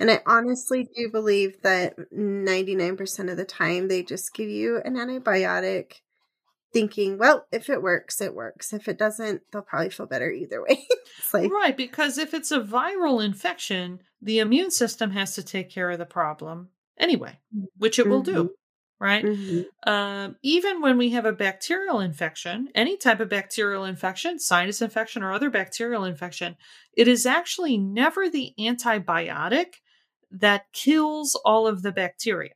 And 0.00 0.10
I 0.10 0.20
honestly 0.26 0.88
do 0.96 1.10
believe 1.10 1.60
that 1.62 1.96
99% 2.12 3.30
of 3.30 3.36
the 3.36 3.44
time 3.44 3.88
they 3.88 4.02
just 4.02 4.34
give 4.34 4.48
you 4.48 4.80
an 4.84 4.94
antibiotic 4.94 5.96
thinking, 6.72 7.18
well, 7.18 7.46
if 7.52 7.68
it 7.68 7.82
works, 7.82 8.20
it 8.20 8.34
works. 8.34 8.72
If 8.72 8.88
it 8.88 8.98
doesn't, 8.98 9.42
they'll 9.52 9.62
probably 9.62 9.90
feel 9.90 10.06
better 10.06 10.30
either 10.30 10.62
way. 10.62 10.86
like, 11.34 11.50
right, 11.50 11.76
because 11.76 12.18
if 12.18 12.34
it's 12.34 12.50
a 12.50 12.60
viral 12.60 13.24
infection, 13.24 14.00
the 14.20 14.38
immune 14.38 14.70
system 14.70 15.10
has 15.12 15.34
to 15.34 15.42
take 15.42 15.70
care 15.70 15.90
of 15.90 15.98
the 15.98 16.06
problem 16.06 16.68
anyway, 16.98 17.38
which 17.76 17.98
it 17.98 18.02
mm-hmm. 18.02 18.10
will 18.10 18.22
do. 18.22 18.34
Mm-hmm. 18.34 18.46
Right. 18.98 19.24
Mm-hmm. 19.24 19.90
Um, 19.90 20.36
even 20.44 20.80
when 20.80 20.96
we 20.96 21.10
have 21.10 21.24
a 21.24 21.32
bacterial 21.32 21.98
infection, 21.98 22.68
any 22.72 22.96
type 22.96 23.18
of 23.18 23.28
bacterial 23.28 23.84
infection, 23.84 24.38
sinus 24.38 24.80
infection, 24.80 25.24
or 25.24 25.32
other 25.32 25.50
bacterial 25.50 26.04
infection, 26.04 26.56
it 26.96 27.08
is 27.08 27.26
actually 27.26 27.76
never 27.76 28.30
the 28.30 28.54
antibiotic 28.60 29.80
that 30.30 30.66
kills 30.72 31.34
all 31.44 31.66
of 31.66 31.82
the 31.82 31.90
bacteria. 31.90 32.54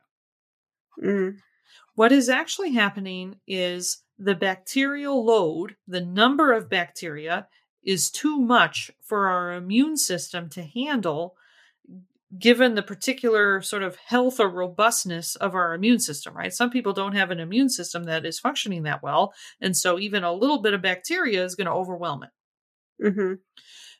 Mm. 1.03 1.39
What 1.95 2.13
is 2.13 2.29
actually 2.29 2.73
happening 2.73 3.41
is 3.45 4.03
the 4.17 4.35
bacterial 4.35 5.23
load, 5.23 5.75
the 5.87 6.01
number 6.01 6.53
of 6.53 6.69
bacteria, 6.69 7.47
is 7.83 8.09
too 8.09 8.39
much 8.39 8.91
for 9.01 9.27
our 9.27 9.53
immune 9.53 9.97
system 9.97 10.49
to 10.49 10.63
handle 10.63 11.35
given 12.37 12.75
the 12.75 12.83
particular 12.83 13.61
sort 13.61 13.83
of 13.83 13.95
health 13.95 14.39
or 14.39 14.49
robustness 14.49 15.35
of 15.37 15.55
our 15.55 15.73
immune 15.73 15.99
system, 15.99 16.35
right? 16.35 16.53
Some 16.53 16.69
people 16.69 16.91
don't 16.91 17.15
have 17.15 17.31
an 17.31 17.39
immune 17.39 17.69
system 17.69 18.03
that 18.03 18.25
is 18.25 18.39
functioning 18.39 18.83
that 18.83 19.01
well. 19.01 19.33
And 19.61 19.77
so 19.77 19.97
even 19.97 20.23
a 20.23 20.33
little 20.33 20.61
bit 20.61 20.73
of 20.73 20.81
bacteria 20.81 21.45
is 21.45 21.55
going 21.55 21.67
to 21.67 21.71
overwhelm 21.71 22.23
it. 22.23 22.29
Mm-hmm. 23.01 23.33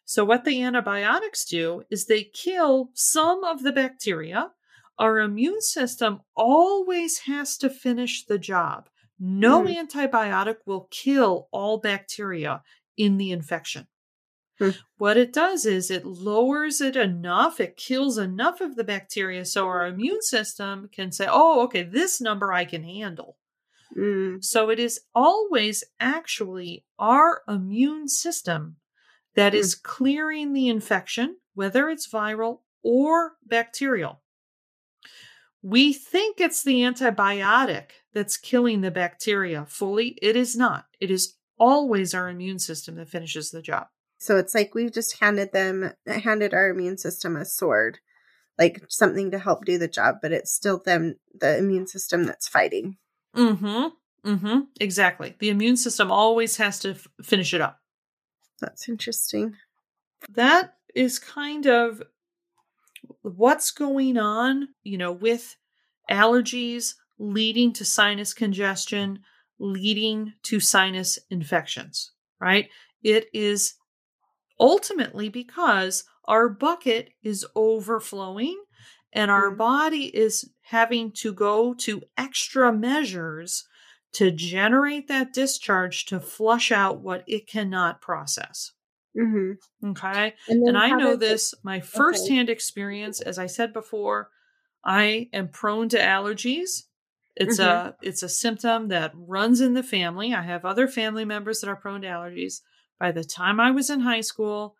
So, 0.03 0.24
what 0.24 0.45
the 0.45 0.61
antibiotics 0.63 1.45
do 1.45 1.84
is 1.89 2.05
they 2.05 2.24
kill 2.24 2.91
some 2.93 3.43
of 3.43 3.61
the 3.61 3.74
bacteria. 3.74 4.51
Our 4.97 5.20
immune 5.20 5.61
system 5.61 6.22
always 6.36 7.20
has 7.20 7.57
to 7.57 7.70
finish 7.70 8.26
the 8.26 8.39
job. 8.39 8.89
No 9.20 9.63
mm. 9.63 9.76
antibiotic 9.76 10.57
will 10.65 10.88
kill 10.91 11.47
all 11.51 11.80
bacteria 11.80 12.61
in 12.95 13.18
the 13.18 13.32
infection. 13.32 13.88
Hmm. 14.59 14.72
What 14.97 15.18
it 15.18 15.34
does 15.34 15.65
is 15.65 15.91
it 15.91 16.05
lowers 16.05 16.82
it 16.82 16.95
enough, 16.95 17.59
it 17.59 17.78
kills 17.78 18.18
enough 18.18 18.59
of 18.59 18.76
the 18.76 18.84
bacteria 18.84 19.45
so 19.45 19.68
our 19.68 19.86
immune 19.86 20.22
system 20.22 20.89
can 20.91 21.11
say, 21.11 21.28
oh, 21.30 21.63
okay, 21.65 21.84
this 21.84 22.20
number 22.20 22.51
I 22.51 22.65
can 22.65 22.84
handle. 22.84 23.38
Mm. 23.95 24.43
So 24.43 24.70
it 24.70 24.80
is 24.80 25.01
always 25.13 25.84
actually 25.99 26.86
our 26.97 27.43
immune 27.47 28.07
system 28.07 28.78
that 29.36 29.53
mm. 29.53 29.57
is 29.57 29.76
clearing 29.76 30.53
the 30.53 30.68
infection, 30.68 31.38
whether 31.53 31.88
it's 31.89 32.09
viral 32.09 32.61
or 32.84 33.34
bacterial. 33.45 34.22
We 35.61 35.93
think 35.93 36.39
it's 36.39 36.63
the 36.63 36.82
antibiotic 36.82 37.91
that's 38.14 38.38
killing 38.38 38.82
the 38.82 38.91
bacteria 38.91 39.66
fully. 39.68 40.18
It 40.22 40.36
is 40.36 40.55
not. 40.55 40.86
It 40.99 41.12
is 41.12 41.36
always 41.60 42.14
our 42.14 42.30
immune 42.30 42.60
system 42.60 42.95
that 42.95 43.10
finishes 43.10 43.51
the 43.51 43.62
job. 43.62 43.88
So 44.20 44.38
it's 44.38 44.55
like 44.55 44.74
we've 44.74 44.93
just 44.93 45.20
handed 45.20 45.51
them, 45.51 45.93
handed 46.05 46.53
our 46.53 46.70
immune 46.70 46.97
system 46.97 47.36
a 47.36 47.45
sword, 47.45 47.99
like 48.58 48.84
something 48.89 49.32
to 49.32 49.39
help 49.39 49.66
do 49.66 49.78
the 49.78 49.88
job, 49.88 50.16
but 50.22 50.32
it's 50.32 50.51
still 50.51 50.82
them, 50.84 51.16
the 51.39 51.58
immune 51.58 51.88
system 51.88 52.24
that's 52.24 52.47
fighting. 52.47 52.97
Mm 53.36 53.58
hmm. 53.60 54.30
Mm 54.30 54.39
hmm. 54.39 54.60
Exactly. 54.80 55.36
The 55.39 55.49
immune 55.49 55.78
system 55.78 56.12
always 56.12 56.58
has 56.58 56.80
to 56.80 56.91
f- 56.91 57.08
finish 57.22 57.53
it 57.53 57.62
up. 57.62 57.80
That's 58.60 58.89
interesting. 58.89 59.53
That 60.30 60.74
is 60.95 61.20
kind 61.20 61.68
of 61.68 62.01
what's 63.22 63.72
going 63.72 64.18
on, 64.18 64.70
you 64.84 64.97
know, 64.97 65.12
with 65.12 65.55
allergies 66.10 66.95
leading 67.20 67.74
to 67.74 67.86
sinus 67.86 68.34
congestion, 68.34 69.20
leading 69.59 70.34
to 70.43 70.59
sinus 70.59 71.18
infections, 71.30 72.11
right? 72.39 72.70
It 73.03 73.28
is 73.34 73.76
ultimately 74.59 75.30
because 75.30 76.03
our 76.26 76.49
bucket 76.49 77.09
is 77.24 77.45
overflowing 77.55 78.61
and 79.13 79.32
our 79.32 79.51
mm. 79.51 79.57
body 79.57 80.15
is 80.15 80.49
having 80.61 81.11
to 81.11 81.34
go 81.34 81.74
to 81.74 82.01
extra 82.18 82.74
measures 82.74 83.65
to 84.13 84.32
generate 84.32 85.07
that 85.07 85.34
discharge 85.34 86.05
to 86.05 86.20
flush 86.20 86.72
out 86.72 87.01
what 87.01 87.24
it 87.28 87.47
cannot 87.47 88.01
process. 88.01 88.72
Mm-hmm. 89.18 89.89
Okay. 89.89 90.34
And, 90.47 90.68
and 90.68 90.78
I 90.78 90.91
know 90.91 91.15
this, 91.15 91.53
my 91.63 91.80
firsthand 91.80 92.49
okay. 92.49 92.53
experience, 92.53 93.22
as 93.22 93.39
I 93.39 93.47
said 93.47 93.74
before, 93.74 94.30
I 94.84 95.30
am 95.34 95.49
prone 95.49 95.89
to 95.89 95.99
allergies. 95.99 96.84
It's 97.40 97.60
mm-hmm. 97.60 97.90
a 97.90 97.96
it's 98.02 98.24
a 98.24 98.30
symptom 98.30 98.88
that 98.88 99.12
runs 99.16 99.62
in 99.62 99.74
the 99.74 99.84
family. 99.84 100.34
I 100.34 100.42
have 100.42 100.66
other 100.66 100.88
family 100.88 101.26
members 101.26 101.62
that 101.62 101.70
are 101.70 101.76
prone 101.76 102.02
to 102.02 102.08
allergies. 102.08 102.62
By 103.00 103.12
the 103.12 103.24
time 103.24 103.60
I 103.60 103.72
was 103.72 103.90
in 103.90 104.00
high 104.00 104.22
school, 104.22 104.76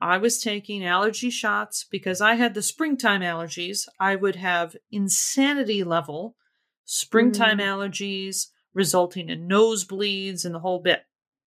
I 0.00 0.18
was 0.18 0.42
taking 0.42 0.84
allergy 0.84 1.30
shots 1.30 1.86
because 1.90 2.20
I 2.20 2.34
had 2.34 2.54
the 2.54 2.62
springtime 2.62 3.22
allergies. 3.22 3.88
I 3.98 4.16
would 4.16 4.36
have 4.36 4.76
insanity 4.90 5.84
level 5.84 6.36
springtime 6.84 7.58
mm. 7.58 7.64
allergies 7.64 8.48
resulting 8.74 9.28
in 9.28 9.48
nosebleeds 9.48 10.44
and 10.44 10.54
the 10.54 10.60
whole 10.60 10.80
bit. 10.80 11.02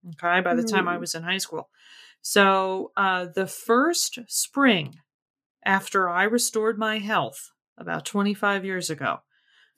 Okay, 0.08 0.42
by 0.42 0.56
the 0.56 0.64
mm. 0.64 0.72
time 0.72 0.88
I 0.88 0.98
mm. 0.98 1.02
was 1.02 1.14
in 1.14 1.24
high 1.24 1.38
school. 1.38 1.70
So, 2.22 2.92
uh, 2.98 3.28
the 3.36 3.46
first 3.46 4.20
spring 4.28 4.96
after 5.64 6.10
I 6.10 6.24
restored 6.24 6.80
my 6.80 6.98
health 6.98 7.52
about 7.78 8.06
25 8.06 8.66
years 8.66 8.90
ago, 8.90 9.20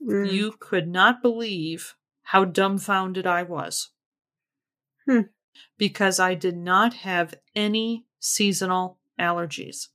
mm. 0.05 0.31
you 0.31 0.53
could 0.59 0.87
not 0.87 1.21
believe 1.21 1.95
how 2.23 2.45
dumbfounded 2.45 3.25
I 3.25 3.43
was. 3.43 3.89
Hmm. 5.05 5.21
Because 5.77 6.19
I 6.19 6.33
did 6.33 6.57
not 6.57 6.93
have 6.93 7.33
any 7.55 8.05
seasonal 8.19 8.97
allergies. 9.19 9.87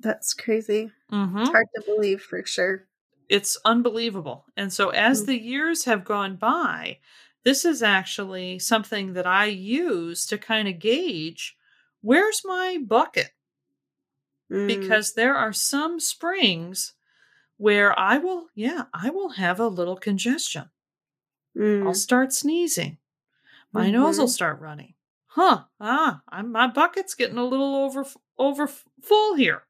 That's 0.00 0.32
crazy. 0.34 0.90
Mm-hmm. 1.12 1.38
It's 1.38 1.50
hard 1.50 1.66
to 1.74 1.82
believe 1.82 2.22
for 2.22 2.44
sure. 2.44 2.86
It's 3.28 3.56
unbelievable. 3.64 4.44
And 4.56 4.72
so, 4.72 4.90
as 4.90 5.22
mm. 5.22 5.26
the 5.26 5.40
years 5.40 5.84
have 5.84 6.04
gone 6.04 6.36
by, 6.36 6.98
this 7.42 7.64
is 7.64 7.82
actually 7.82 8.58
something 8.58 9.14
that 9.14 9.26
I 9.26 9.46
use 9.46 10.26
to 10.26 10.38
kind 10.38 10.68
of 10.68 10.78
gauge 10.78 11.56
where's 12.04 12.42
my 12.44 12.78
bucket? 12.86 13.30
Mm. 14.52 14.68
Because 14.68 15.14
there 15.14 15.34
are 15.34 15.52
some 15.52 15.98
springs 15.98 16.93
where 17.56 17.98
I 17.98 18.18
will, 18.18 18.46
yeah, 18.54 18.84
I 18.92 19.10
will 19.10 19.30
have 19.30 19.60
a 19.60 19.68
little 19.68 19.96
congestion. 19.96 20.70
Mm. 21.56 21.86
I'll 21.86 21.94
start 21.94 22.32
sneezing. 22.32 22.98
My 23.72 23.84
mm-hmm. 23.84 23.92
nose 23.92 24.18
will 24.18 24.26
mm-hmm. 24.26 24.32
start 24.32 24.60
running. 24.60 24.94
Huh? 25.26 25.64
Ah, 25.80 26.22
I'm, 26.28 26.52
my 26.52 26.68
bucket's 26.68 27.14
getting 27.14 27.38
a 27.38 27.44
little 27.44 27.74
over 27.74 28.06
over 28.38 28.68
full 29.02 29.34
here. 29.34 29.62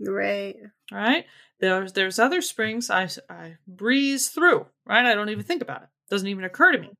Right. 0.00 0.56
Right. 0.92 1.26
There's 1.60 1.92
there's 1.92 2.18
other 2.18 2.40
springs 2.40 2.90
I 2.90 3.08
I 3.28 3.56
breeze 3.66 4.28
through. 4.28 4.66
Right. 4.86 5.04
I 5.04 5.14
don't 5.14 5.30
even 5.30 5.44
think 5.44 5.62
about 5.62 5.82
it. 5.82 5.88
Doesn't 6.10 6.28
even 6.28 6.44
occur 6.44 6.72
to 6.72 6.78
me. 6.78 6.90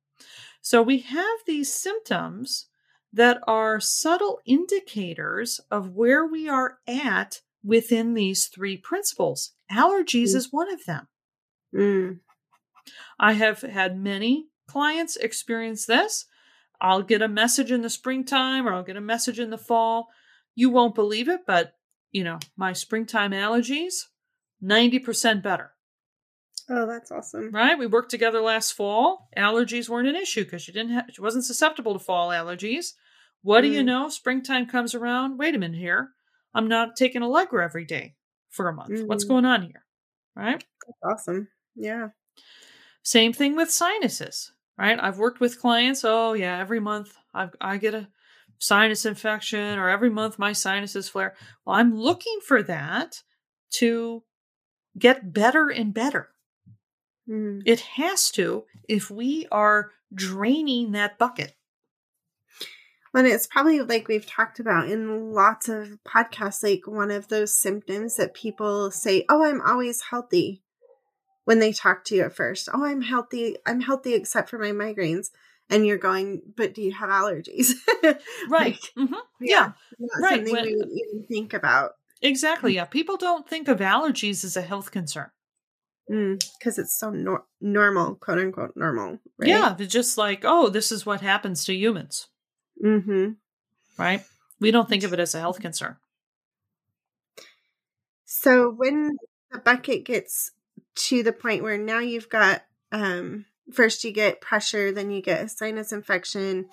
So 0.61 0.81
we 0.81 0.99
have 0.99 1.39
these 1.45 1.71
symptoms 1.71 2.67
that 3.13 3.39
are 3.47 3.79
subtle 3.79 4.41
indicators 4.45 5.61
of 5.71 5.91
where 5.91 6.25
we 6.25 6.49
are 6.49 6.79
at 6.87 7.41
within 7.65 8.13
these 8.13 8.45
three 8.45 8.77
principles. 8.77 9.53
Allergies 9.71 10.31
mm. 10.31 10.35
is 10.35 10.53
one 10.53 10.71
of 10.71 10.85
them. 10.85 11.07
Mm. 11.75 12.19
I 13.19 13.33
have 13.33 13.61
had 13.61 13.97
many 13.97 14.47
clients 14.67 15.15
experience 15.15 15.85
this. 15.85 16.25
I'll 16.79 17.01
get 17.01 17.21
a 17.21 17.27
message 17.27 17.71
in 17.71 17.81
the 17.81 17.89
springtime 17.89 18.67
or 18.67 18.73
I'll 18.73 18.83
get 18.83 18.97
a 18.97 19.01
message 19.01 19.39
in 19.39 19.49
the 19.49 19.57
fall. 19.57 20.09
You 20.53 20.69
won't 20.69 20.95
believe 20.95 21.27
it, 21.27 21.41
but 21.47 21.73
you 22.11 22.23
know, 22.23 22.39
my 22.55 22.73
springtime 22.73 23.31
allergies, 23.31 23.95
90% 24.63 25.41
better. 25.41 25.71
Oh, 26.69 26.87
that's 26.87 27.11
awesome. 27.11 27.51
Right? 27.51 27.77
We 27.77 27.87
worked 27.87 28.09
together 28.09 28.39
last 28.39 28.71
fall. 28.71 29.29
Allergies 29.37 29.89
weren't 29.89 30.07
an 30.07 30.15
issue 30.15 30.43
because 30.43 30.61
she 30.61 30.71
didn't 30.71 30.93
have 30.93 31.05
she 31.11 31.21
wasn't 31.21 31.45
susceptible 31.45 31.93
to 31.93 31.99
fall 31.99 32.29
allergies. 32.29 32.93
What 33.41 33.63
mm. 33.63 33.67
do 33.67 33.73
you 33.73 33.81
mm. 33.81 33.85
know? 33.85 34.09
Springtime 34.09 34.65
comes 34.67 34.95
around. 34.95 35.37
Wait 35.37 35.55
a 35.55 35.59
minute 35.59 35.77
here. 35.77 36.09
I'm 36.55 36.67
not 36.67 36.95
taking 36.95 37.21
Allegra 37.21 37.63
every 37.63 37.85
day 37.85 38.15
for 38.49 38.69
a 38.69 38.73
month. 38.73 38.91
Mm. 38.91 39.07
What's 39.07 39.25
going 39.25 39.45
on 39.45 39.63
here? 39.63 39.83
Right? 40.35 40.63
That's 40.87 41.21
awesome. 41.21 41.47
Yeah. 41.75 42.09
Same 43.03 43.33
thing 43.33 43.55
with 43.55 43.69
sinuses, 43.69 44.51
right? 44.77 44.97
I've 44.99 45.19
worked 45.19 45.39
with 45.39 45.59
clients. 45.59 46.03
Oh, 46.03 46.33
yeah, 46.33 46.57
every 46.59 46.79
month 46.79 47.15
i 47.33 47.49
I 47.61 47.77
get 47.77 47.93
a 47.93 48.07
sinus 48.57 49.05
infection 49.05 49.77
or 49.77 49.89
every 49.89 50.09
month 50.09 50.39
my 50.39 50.53
sinuses 50.53 51.09
flare. 51.09 51.35
Well, 51.65 51.75
I'm 51.75 51.95
looking 51.95 52.39
for 52.47 52.63
that 52.63 53.21
to 53.71 54.23
get 54.97 55.33
better 55.33 55.69
and 55.69 55.93
better. 55.93 56.29
Mm. 57.29 57.63
It 57.65 57.81
has 57.81 58.31
to 58.31 58.63
if 58.87 59.11
we 59.11 59.47
are 59.51 59.91
draining 60.13 60.93
that 60.93 61.17
bucket. 61.17 61.53
And 63.15 63.27
it's 63.27 63.47
probably 63.47 63.79
like 63.81 64.09
we've 64.09 64.25
talked 64.25 64.59
about 64.59 64.89
in 64.89 65.31
lots 65.31 65.69
of 65.69 65.97
podcasts, 66.05 66.61
like 66.61 66.85
one 66.85 67.11
of 67.11 67.29
those 67.29 67.57
symptoms 67.57 68.17
that 68.17 68.33
people 68.33 68.91
say, 68.91 69.25
Oh, 69.29 69.43
I'm 69.43 69.61
always 69.61 70.01
healthy 70.01 70.61
when 71.45 71.59
they 71.59 71.71
talk 71.71 72.03
to 72.05 72.15
you 72.15 72.23
at 72.23 72.35
first. 72.35 72.67
Oh, 72.73 72.83
I'm 72.83 73.01
healthy. 73.01 73.55
I'm 73.65 73.79
healthy 73.79 74.13
except 74.13 74.49
for 74.49 74.59
my 74.59 74.71
migraines. 74.71 75.27
And 75.69 75.87
you're 75.87 75.97
going, 75.97 76.41
but 76.55 76.75
do 76.75 76.81
you 76.81 76.93
have 76.93 77.09
allergies? 77.09 77.71
right. 78.03 78.17
like, 78.49 78.79
mm-hmm. 78.97 79.13
Yeah. 79.39 79.71
yeah. 79.97 80.07
Right. 80.21 80.35
Something 80.35 80.53
when, 80.53 80.65
we 80.65 80.75
would 80.75 80.89
even 80.89 81.25
think 81.27 81.53
about. 81.53 81.91
Exactly. 82.21 82.75
Yeah. 82.75 82.85
People 82.85 83.17
don't 83.17 83.47
think 83.47 83.67
of 83.67 83.79
allergies 83.79 84.43
as 84.43 84.57
a 84.57 84.61
health 84.61 84.91
concern. 84.91 85.29
Because 86.07 86.75
mm, 86.75 86.79
it's 86.79 86.99
so 86.99 87.09
nor- 87.09 87.45
normal, 87.61 88.15
quote 88.15 88.37
unquote, 88.37 88.73
normal. 88.75 89.19
Right? 89.39 89.49
Yeah. 89.49 89.73
They're 89.75 89.87
just 89.87 90.17
like, 90.17 90.41
oh, 90.43 90.69
this 90.69 90.91
is 90.91 91.05
what 91.05 91.21
happens 91.21 91.65
to 91.65 91.73
humans. 91.73 92.27
Mm-hmm. 92.83 93.31
Right. 93.97 94.23
We 94.59 94.71
don't 94.71 94.89
think 94.89 95.03
of 95.03 95.13
it 95.13 95.19
as 95.19 95.35
a 95.35 95.39
health 95.39 95.59
concern. 95.59 95.97
So 98.25 98.69
when 98.69 99.17
the 99.51 99.59
bucket 99.59 100.05
gets 100.05 100.51
to 100.95 101.23
the 101.23 101.33
point 101.33 101.63
where 101.63 101.77
now 101.77 101.99
you've 101.99 102.29
got 102.29 102.63
um 102.91 103.45
first 103.73 104.03
you 104.03 104.11
get 104.11 104.41
pressure 104.41 104.91
then 104.91 105.11
you 105.11 105.21
get 105.21 105.43
a 105.43 105.49
sinus 105.49 105.91
infection 105.91 106.67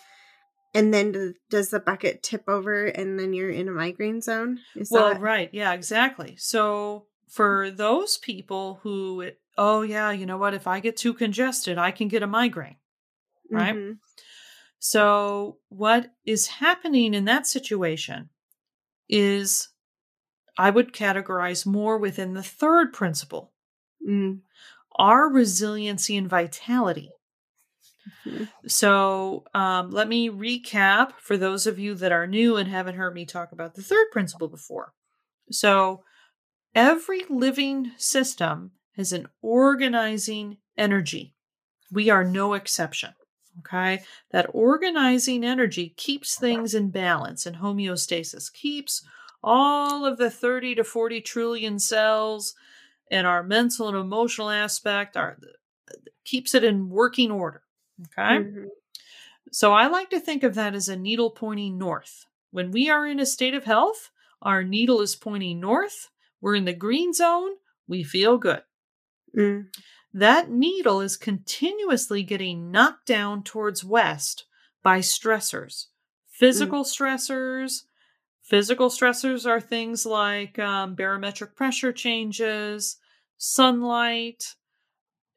and 0.74 0.92
then 0.92 1.34
does 1.50 1.70
the 1.70 1.80
bucket 1.80 2.22
tip 2.22 2.44
over 2.48 2.86
and 2.86 3.18
then 3.18 3.32
you're 3.32 3.50
in 3.50 3.68
a 3.68 3.72
migraine 3.72 4.20
zone 4.20 4.58
Is 4.76 4.90
well 4.90 5.10
that- 5.10 5.20
right 5.20 5.50
yeah 5.52 5.72
exactly 5.72 6.36
so 6.38 7.06
for 7.28 7.70
those 7.70 8.18
people 8.18 8.80
who 8.82 9.30
oh 9.56 9.82
yeah 9.82 10.10
you 10.10 10.26
know 10.26 10.38
what 10.38 10.54
if 10.54 10.66
i 10.66 10.80
get 10.80 10.96
too 10.96 11.14
congested 11.14 11.78
i 11.78 11.90
can 11.90 12.08
get 12.08 12.22
a 12.22 12.26
migraine 12.26 12.76
right 13.50 13.74
mm-hmm. 13.74 13.92
So 14.84 15.58
what 15.68 16.10
is 16.26 16.46
happening 16.48 17.14
in 17.14 17.24
that 17.24 17.46
situation 17.46 18.28
is 19.08 19.68
i 20.58 20.68
would 20.70 20.92
categorize 20.92 21.64
more 21.64 21.98
within 21.98 22.34
the 22.34 22.42
third 22.42 22.92
principle 22.92 23.52
Mm. 24.06 24.40
Our 24.96 25.28
resiliency 25.28 26.16
and 26.16 26.28
vitality. 26.28 27.10
Mm-hmm. 28.26 28.44
So, 28.66 29.44
um, 29.54 29.90
let 29.90 30.08
me 30.08 30.28
recap 30.28 31.12
for 31.18 31.36
those 31.36 31.66
of 31.66 31.78
you 31.78 31.94
that 31.94 32.12
are 32.12 32.26
new 32.26 32.56
and 32.56 32.68
haven't 32.68 32.96
heard 32.96 33.14
me 33.14 33.24
talk 33.24 33.52
about 33.52 33.74
the 33.74 33.82
third 33.82 34.10
principle 34.10 34.48
before. 34.48 34.92
So, 35.50 36.02
every 36.74 37.22
living 37.30 37.92
system 37.96 38.72
has 38.96 39.12
an 39.12 39.28
organizing 39.40 40.58
energy. 40.76 41.34
We 41.92 42.10
are 42.10 42.24
no 42.24 42.54
exception. 42.54 43.14
Okay. 43.60 44.02
That 44.30 44.46
organizing 44.52 45.44
energy 45.44 45.94
keeps 45.96 46.36
things 46.38 46.74
in 46.74 46.90
balance 46.90 47.44
and 47.46 47.56
homeostasis, 47.56 48.52
keeps 48.52 49.04
all 49.42 50.04
of 50.04 50.18
the 50.18 50.30
30 50.30 50.76
to 50.76 50.84
40 50.84 51.20
trillion 51.20 51.78
cells 51.78 52.54
and 53.10 53.26
our 53.26 53.42
mental 53.42 53.88
and 53.88 53.96
emotional 53.96 54.50
aspect 54.50 55.16
our 55.16 55.38
keeps 56.24 56.54
it 56.54 56.64
in 56.64 56.88
working 56.88 57.30
order 57.30 57.62
okay 58.02 58.38
mm-hmm. 58.38 58.64
so 59.50 59.72
i 59.72 59.86
like 59.86 60.10
to 60.10 60.20
think 60.20 60.42
of 60.42 60.54
that 60.54 60.74
as 60.74 60.88
a 60.88 60.96
needle 60.96 61.30
pointing 61.30 61.76
north 61.76 62.26
when 62.50 62.70
we 62.70 62.88
are 62.88 63.06
in 63.06 63.18
a 63.18 63.26
state 63.26 63.54
of 63.54 63.64
health 63.64 64.10
our 64.40 64.62
needle 64.62 65.00
is 65.00 65.16
pointing 65.16 65.58
north 65.58 66.10
we're 66.40 66.54
in 66.54 66.64
the 66.64 66.72
green 66.72 67.12
zone 67.12 67.50
we 67.88 68.04
feel 68.04 68.38
good 68.38 68.62
mm. 69.36 69.66
That 70.14 70.50
needle 70.50 71.00
is 71.00 71.16
continuously 71.16 72.22
getting 72.22 72.70
knocked 72.70 73.06
down 73.06 73.42
towards 73.42 73.84
west 73.84 74.44
by 74.82 74.98
stressors 74.98 75.86
physical 76.28 76.84
mm. 76.84 76.86
stressors 76.86 77.82
Physical 78.42 78.90
stressors 78.90 79.48
are 79.48 79.60
things 79.60 80.04
like 80.04 80.58
um, 80.58 80.94
barometric 80.94 81.54
pressure 81.54 81.92
changes, 81.92 82.96
sunlight, 83.38 84.56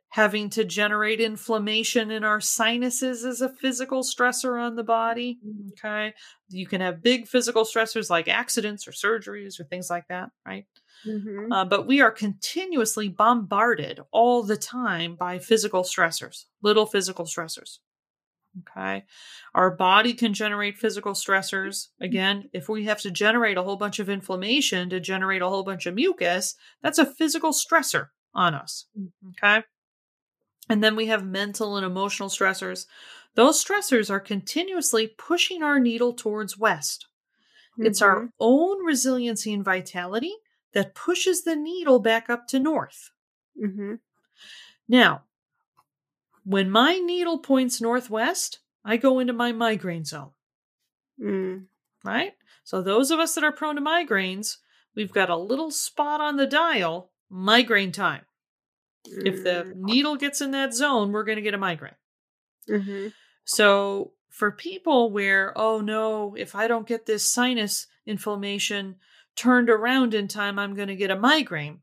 having 0.09 0.49
to 0.49 0.63
generate 0.65 1.21
inflammation 1.21 2.09
in 2.09 2.23
our 2.23 2.41
sinuses 2.41 3.23
is 3.23 3.41
a 3.41 3.49
physical 3.49 4.01
stressor 4.01 4.59
on 4.59 4.76
the 4.76 4.84
body. 4.84 5.38
Mm-hmm. 5.45 5.69
Okay. 5.73 6.13
You 6.49 6.65
can 6.65 6.82
have 6.82 7.03
big 7.03 7.28
physical 7.28 7.63
stressors 7.63 8.09
like 8.09 8.28
accidents 8.28 8.88
or 8.88 8.91
surgeries 8.91 9.59
or 9.59 9.65
things 9.65 9.89
like 9.89 10.07
that, 10.09 10.32
right? 10.45 10.65
Mm-hmm. 11.08 11.51
Uh, 11.51 11.66
but 11.66 11.88
we 11.88 12.01
are 12.01 12.12
continuously 12.12 13.10
bombarded 13.10 13.99
all 14.12 14.43
the 14.43 14.58
time 14.58 15.16
by 15.16 15.39
physical 15.39 15.84
stressors, 15.84 16.45
little 16.62 16.86
physical 16.86 17.26
stressors. 17.26 17.80
Okay. 18.62 19.03
Our 19.53 19.72
body 19.72 20.14
can 20.14 20.34
generate 20.34 20.78
physical 20.78 21.14
stressors. 21.14 21.88
Again, 21.99 22.49
if 22.53 22.70
we 22.70 22.86
have 22.86 23.01
to 23.01 23.12
generate 23.12 23.58
a 23.58 23.64
whole 23.64 23.76
bunch 23.76 23.99
of 23.99 24.10
inflammation 24.10 24.89
to 24.89 24.99
generate 24.99 25.41
a 25.41 25.49
whole 25.49 25.64
bunch 25.64 25.86
of 25.86 25.95
mucus, 25.95 26.56
that's 26.82 26.99
a 26.99 27.06
physical 27.06 27.51
stressor 27.51 28.08
on 28.34 28.53
us. 28.53 28.86
Okay. 29.32 29.64
And 30.70 30.84
then 30.84 30.95
we 30.95 31.08
have 31.08 31.26
mental 31.26 31.76
and 31.76 31.86
emotional 31.86 32.30
stressors. 32.30 32.86
Those 33.36 33.64
stressors 33.64 34.10
are 34.10 34.22
continuously 34.22 35.08
pushing 35.08 35.62
our 35.62 35.80
needle 35.80 36.14
towards 36.14 36.58
west. 36.58 37.08
Mm-hmm. 37.74 37.88
It's 37.88 38.01
our 38.01 38.16
mm-hmm. 38.16 38.28
own 38.39 38.86
resiliency 38.86 39.53
and 39.53 39.66
vitality 39.66 40.34
that 40.76 40.93
pushes 40.93 41.43
the 41.43 41.55
needle 41.55 41.99
back 41.99 42.30
up 42.30 42.47
to 42.49 42.59
north. 42.59 43.09
Mm-hmm. 43.59 43.95
Now, 44.88 45.23
when 46.43 46.69
my 46.69 46.97
needle 46.97 47.39
points 47.39 47.82
northwest, 47.82 48.59
I 48.84 48.97
go 48.97 49.17
into 49.19 49.34
my 49.34 49.53
migraine 49.53 50.03
zone. 50.03 50.32
Mm. 51.19 51.63
Right? 52.03 52.34
So, 52.65 52.82
those 52.82 53.09
of 53.09 53.19
us 53.19 53.34
that 53.34 53.43
are 53.43 53.53
prone 53.53 53.78
to 53.78 53.82
migraines, 53.82 54.57
we've 54.95 55.13
got 55.13 55.30
a 55.30 55.38
little 55.38 55.71
spot 55.71 56.19
on 56.19 56.36
the 56.36 56.45
dial, 56.45 57.09
migraine 57.30 57.93
time. 57.93 58.26
Mm. 59.07 59.28
If 59.28 59.43
the 59.43 59.63
mm. 59.67 59.76
needle 59.78 60.17
gets 60.17 60.41
in 60.41 60.51
that 60.51 60.73
zone, 60.73 61.13
we're 61.13 61.23
going 61.23 61.38
to 61.38 61.41
get 61.41 61.53
a 61.53 61.57
migraine. 61.57 61.93
Mm-hmm. 62.69 63.07
So, 63.45 64.11
for 64.30 64.51
people 64.51 65.09
where, 65.09 65.57
oh 65.57 65.80
no, 65.80 66.36
if 66.38 66.53
I 66.53 66.67
don't 66.67 66.88
get 66.88 67.05
this 67.05 67.32
sinus 67.32 67.88
inflammation 68.05 68.97
turned 69.36 69.70
around 69.70 70.14
in 70.14 70.28
time, 70.28 70.58
I'm 70.58 70.76
going 70.76 70.88
to 70.88 70.96
get 70.96 71.12
a 71.12 71.20
migraine. 71.20 71.80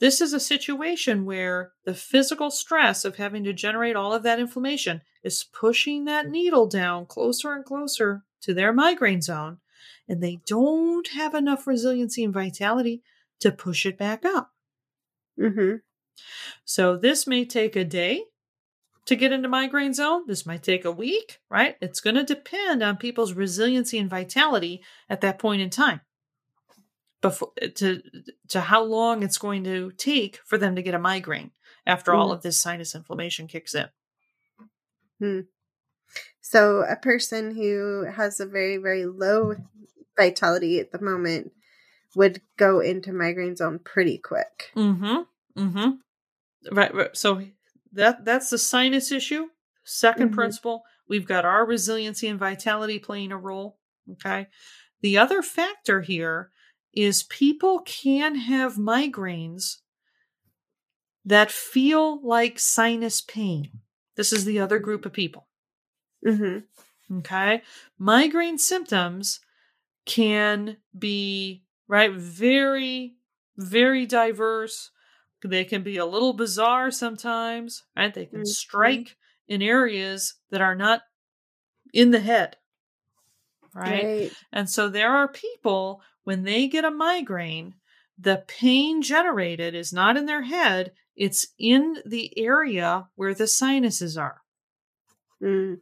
This 0.00 0.20
is 0.20 0.32
a 0.32 0.40
situation 0.40 1.24
where 1.24 1.72
the 1.84 1.94
physical 1.94 2.50
stress 2.50 3.04
of 3.04 3.16
having 3.16 3.44
to 3.44 3.52
generate 3.52 3.96
all 3.96 4.12
of 4.12 4.22
that 4.24 4.40
inflammation 4.40 5.00
is 5.22 5.44
pushing 5.44 6.04
that 6.04 6.28
needle 6.28 6.66
down 6.66 7.06
closer 7.06 7.52
and 7.52 7.64
closer 7.64 8.24
to 8.42 8.52
their 8.52 8.72
migraine 8.72 9.22
zone, 9.22 9.58
and 10.08 10.22
they 10.22 10.40
don't 10.46 11.08
have 11.08 11.34
enough 11.34 11.66
resiliency 11.66 12.24
and 12.24 12.34
vitality 12.34 13.02
to 13.40 13.52
push 13.52 13.86
it 13.86 13.96
back 13.96 14.24
up. 14.24 14.50
Mm-hmm. 15.40 15.76
So, 16.64 16.96
this 16.96 17.26
may 17.26 17.44
take 17.44 17.74
a 17.74 17.84
day 17.84 18.24
to 19.06 19.16
get 19.16 19.32
into 19.32 19.48
migraine 19.48 19.94
zone. 19.94 20.24
This 20.26 20.46
might 20.46 20.62
take 20.62 20.84
a 20.84 20.92
week, 20.92 21.38
right? 21.50 21.76
It's 21.80 22.00
going 22.00 22.16
to 22.16 22.24
depend 22.24 22.82
on 22.82 22.96
people's 22.96 23.32
resiliency 23.32 23.98
and 23.98 24.10
vitality 24.10 24.82
at 25.08 25.20
that 25.22 25.38
point 25.38 25.62
in 25.62 25.70
time 25.70 26.00
before 27.24 27.52
to 27.76 28.02
to 28.48 28.60
how 28.60 28.84
long 28.84 29.22
it's 29.22 29.38
going 29.38 29.64
to 29.64 29.90
take 29.92 30.40
for 30.44 30.58
them 30.58 30.76
to 30.76 30.82
get 30.82 30.92
a 30.92 30.98
migraine 30.98 31.52
after 31.86 32.12
mm. 32.12 32.18
all 32.18 32.30
of 32.30 32.42
this 32.42 32.60
sinus 32.60 32.94
inflammation 32.94 33.46
kicks 33.46 33.74
in. 33.74 33.86
Hmm. 35.18 35.40
So 36.42 36.84
a 36.86 36.96
person 36.96 37.54
who 37.54 38.04
has 38.14 38.40
a 38.40 38.46
very 38.46 38.76
very 38.76 39.06
low 39.06 39.54
vitality 40.18 40.78
at 40.80 40.92
the 40.92 41.00
moment 41.00 41.52
would 42.14 42.42
go 42.58 42.80
into 42.80 43.10
migraine 43.10 43.56
zone 43.56 43.80
pretty 43.82 44.18
quick. 44.18 44.70
Mm-hmm. 44.76 45.22
Mm-hmm. 45.58 46.76
Right, 46.76 46.94
right. 46.94 47.16
So 47.16 47.42
that 47.92 48.26
that's 48.26 48.50
the 48.50 48.58
sinus 48.58 49.10
issue. 49.10 49.46
2nd 49.86 50.16
mm-hmm. 50.16 50.34
principle, 50.34 50.82
we've 51.08 51.26
got 51.26 51.46
our 51.46 51.64
resiliency 51.64 52.28
and 52.28 52.38
vitality 52.38 52.98
playing 52.98 53.32
a 53.32 53.38
role. 53.38 53.78
Okay. 54.12 54.48
The 55.00 55.16
other 55.16 55.40
factor 55.40 56.02
here 56.02 56.50
is 56.94 57.22
people 57.24 57.80
can 57.80 58.36
have 58.36 58.76
migraines 58.76 59.78
that 61.24 61.50
feel 61.50 62.20
like 62.26 62.58
sinus 62.58 63.20
pain. 63.20 63.70
This 64.16 64.32
is 64.32 64.44
the 64.44 64.60
other 64.60 64.78
group 64.78 65.06
of 65.06 65.12
people. 65.12 65.48
Mm-hmm. 66.24 67.18
Okay. 67.18 67.62
Migraine 67.98 68.58
symptoms 68.58 69.40
can 70.06 70.76
be, 70.96 71.64
right, 71.88 72.12
very, 72.12 73.14
very 73.56 74.06
diverse. 74.06 74.90
They 75.44 75.64
can 75.64 75.82
be 75.82 75.98
a 75.98 76.06
little 76.06 76.32
bizarre 76.32 76.90
sometimes, 76.90 77.82
right? 77.96 78.14
They 78.14 78.26
can 78.26 78.40
mm-hmm. 78.40 78.46
strike 78.46 79.16
in 79.46 79.60
areas 79.60 80.34
that 80.50 80.62
are 80.62 80.74
not 80.74 81.02
in 81.92 82.10
the 82.10 82.20
head, 82.20 82.56
right? 83.74 84.04
right? 84.04 84.32
And 84.52 84.70
so 84.70 84.88
there 84.88 85.12
are 85.12 85.28
people 85.28 86.00
when 86.24 86.42
they 86.42 86.66
get 86.66 86.84
a 86.84 86.90
migraine, 86.90 87.74
the 88.18 88.44
pain 88.46 89.02
generated 89.02 89.74
is 89.74 89.92
not 89.92 90.16
in 90.16 90.26
their 90.26 90.42
head, 90.42 90.92
it's 91.16 91.48
in 91.58 91.98
the 92.04 92.36
area 92.38 93.08
where 93.14 93.34
the 93.34 93.46
sinuses 93.46 94.16
are. 94.16 94.42
Mm. 95.42 95.78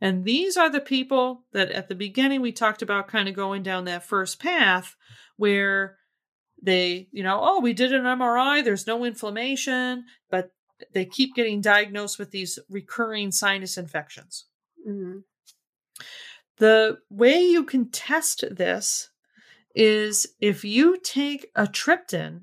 And 0.00 0.24
these 0.24 0.56
are 0.56 0.70
the 0.70 0.80
people 0.80 1.44
that 1.52 1.70
at 1.70 1.88
the 1.88 1.94
beginning 1.94 2.42
we 2.42 2.52
talked 2.52 2.82
about 2.82 3.08
kind 3.08 3.28
of 3.28 3.34
going 3.34 3.62
down 3.62 3.84
that 3.84 4.04
first 4.04 4.38
path 4.38 4.94
where 5.36 5.96
they, 6.62 7.08
you 7.12 7.22
know, 7.22 7.40
oh, 7.42 7.60
we 7.60 7.72
did 7.72 7.92
an 7.92 8.04
MRI, 8.04 8.64
there's 8.64 8.86
no 8.86 9.04
inflammation, 9.04 10.04
but 10.30 10.52
they 10.92 11.04
keep 11.04 11.34
getting 11.34 11.60
diagnosed 11.60 12.18
with 12.18 12.30
these 12.30 12.58
recurring 12.68 13.30
sinus 13.30 13.78
infections. 13.78 14.46
Mm-hmm. 14.86 15.18
The 16.58 16.98
way 17.10 17.40
you 17.40 17.64
can 17.64 17.90
test 17.90 18.44
this 18.50 19.10
is 19.76 20.26
if 20.40 20.64
you 20.64 20.98
take 20.98 21.50
a 21.54 21.66
triptan 21.66 22.40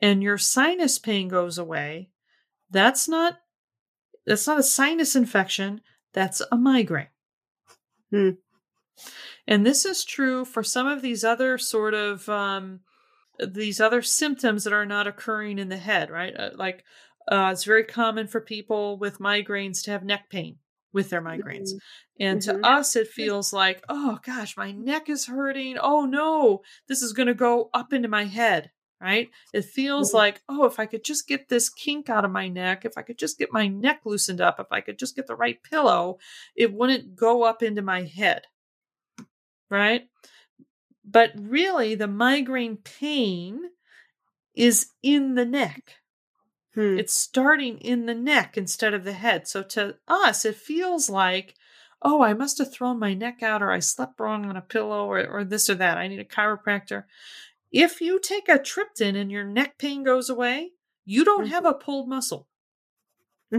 and 0.00 0.22
your 0.22 0.38
sinus 0.38 0.98
pain 0.98 1.26
goes 1.26 1.58
away, 1.58 2.10
that's 2.70 3.08
not 3.08 3.38
that's 4.26 4.46
not 4.46 4.58
a 4.58 4.62
sinus 4.62 5.16
infection, 5.16 5.80
that's 6.12 6.42
a 6.52 6.56
migraine. 6.56 7.08
Hmm. 8.10 8.30
And 9.46 9.64
this 9.64 9.86
is 9.86 10.04
true 10.04 10.44
for 10.44 10.62
some 10.62 10.86
of 10.86 11.00
these 11.00 11.24
other 11.24 11.56
sort 11.56 11.94
of 11.94 12.28
um, 12.28 12.80
these 13.44 13.80
other 13.80 14.02
symptoms 14.02 14.64
that 14.64 14.72
are 14.74 14.86
not 14.86 15.06
occurring 15.06 15.58
in 15.58 15.70
the 15.70 15.78
head, 15.78 16.10
right? 16.10 16.34
Uh, 16.38 16.50
like 16.54 16.84
uh, 17.26 17.48
it's 17.52 17.64
very 17.64 17.84
common 17.84 18.26
for 18.28 18.42
people 18.42 18.98
with 18.98 19.20
migraines 19.20 19.82
to 19.84 19.90
have 19.90 20.04
neck 20.04 20.28
pain 20.28 20.58
with 20.92 21.10
their 21.10 21.22
migraines. 21.22 21.70
Mm-hmm. 21.70 22.20
And 22.20 22.40
mm-hmm. 22.40 22.60
to 22.62 22.66
us, 22.66 22.96
it 22.96 23.08
feels 23.08 23.52
like, 23.52 23.82
oh 23.88 24.18
gosh, 24.24 24.56
my 24.56 24.72
neck 24.72 25.08
is 25.08 25.26
hurting. 25.26 25.78
Oh 25.78 26.04
no, 26.04 26.62
this 26.88 27.02
is 27.02 27.12
going 27.12 27.28
to 27.28 27.34
go 27.34 27.70
up 27.74 27.92
into 27.92 28.08
my 28.08 28.24
head, 28.24 28.70
right? 29.00 29.28
It 29.52 29.64
feels 29.64 30.08
mm-hmm. 30.08 30.16
like, 30.16 30.42
oh, 30.48 30.64
if 30.64 30.78
I 30.78 30.86
could 30.86 31.04
just 31.04 31.28
get 31.28 31.48
this 31.48 31.68
kink 31.68 32.08
out 32.08 32.24
of 32.24 32.30
my 32.30 32.48
neck, 32.48 32.84
if 32.84 32.96
I 32.96 33.02
could 33.02 33.18
just 33.18 33.38
get 33.38 33.52
my 33.52 33.68
neck 33.68 34.00
loosened 34.04 34.40
up, 34.40 34.58
if 34.58 34.68
I 34.70 34.80
could 34.80 34.98
just 34.98 35.16
get 35.16 35.26
the 35.26 35.36
right 35.36 35.62
pillow, 35.62 36.18
it 36.56 36.72
wouldn't 36.72 37.16
go 37.16 37.44
up 37.44 37.62
into 37.62 37.82
my 37.82 38.04
head, 38.04 38.42
right? 39.70 40.08
But 41.04 41.32
really, 41.38 41.94
the 41.94 42.08
migraine 42.08 42.76
pain 42.76 43.60
is 44.54 44.88
in 45.02 45.36
the 45.36 45.46
neck. 45.46 45.94
Hmm. 46.78 46.96
It's 46.96 47.12
starting 47.12 47.78
in 47.78 48.06
the 48.06 48.14
neck 48.14 48.56
instead 48.56 48.94
of 48.94 49.02
the 49.02 49.12
head. 49.12 49.48
So 49.48 49.64
to 49.64 49.96
us, 50.06 50.44
it 50.44 50.54
feels 50.54 51.10
like, 51.10 51.56
oh, 52.02 52.22
I 52.22 52.34
must 52.34 52.58
have 52.58 52.72
thrown 52.72 53.00
my 53.00 53.14
neck 53.14 53.42
out 53.42 53.62
or 53.62 53.72
I 53.72 53.80
slept 53.80 54.20
wrong 54.20 54.46
on 54.46 54.56
a 54.56 54.60
pillow 54.60 55.04
or, 55.06 55.26
or 55.26 55.42
this 55.42 55.68
or 55.68 55.74
that. 55.74 55.98
I 55.98 56.06
need 56.06 56.20
a 56.20 56.24
chiropractor. 56.24 57.02
If 57.72 58.00
you 58.00 58.20
take 58.20 58.48
a 58.48 58.60
triptan 58.60 59.16
and 59.16 59.28
your 59.28 59.42
neck 59.42 59.76
pain 59.76 60.04
goes 60.04 60.30
away, 60.30 60.70
you 61.04 61.24
don't 61.24 61.46
mm-hmm. 61.46 61.52
have 61.54 61.64
a 61.64 61.74
pulled 61.74 62.08
muscle. 62.08 62.46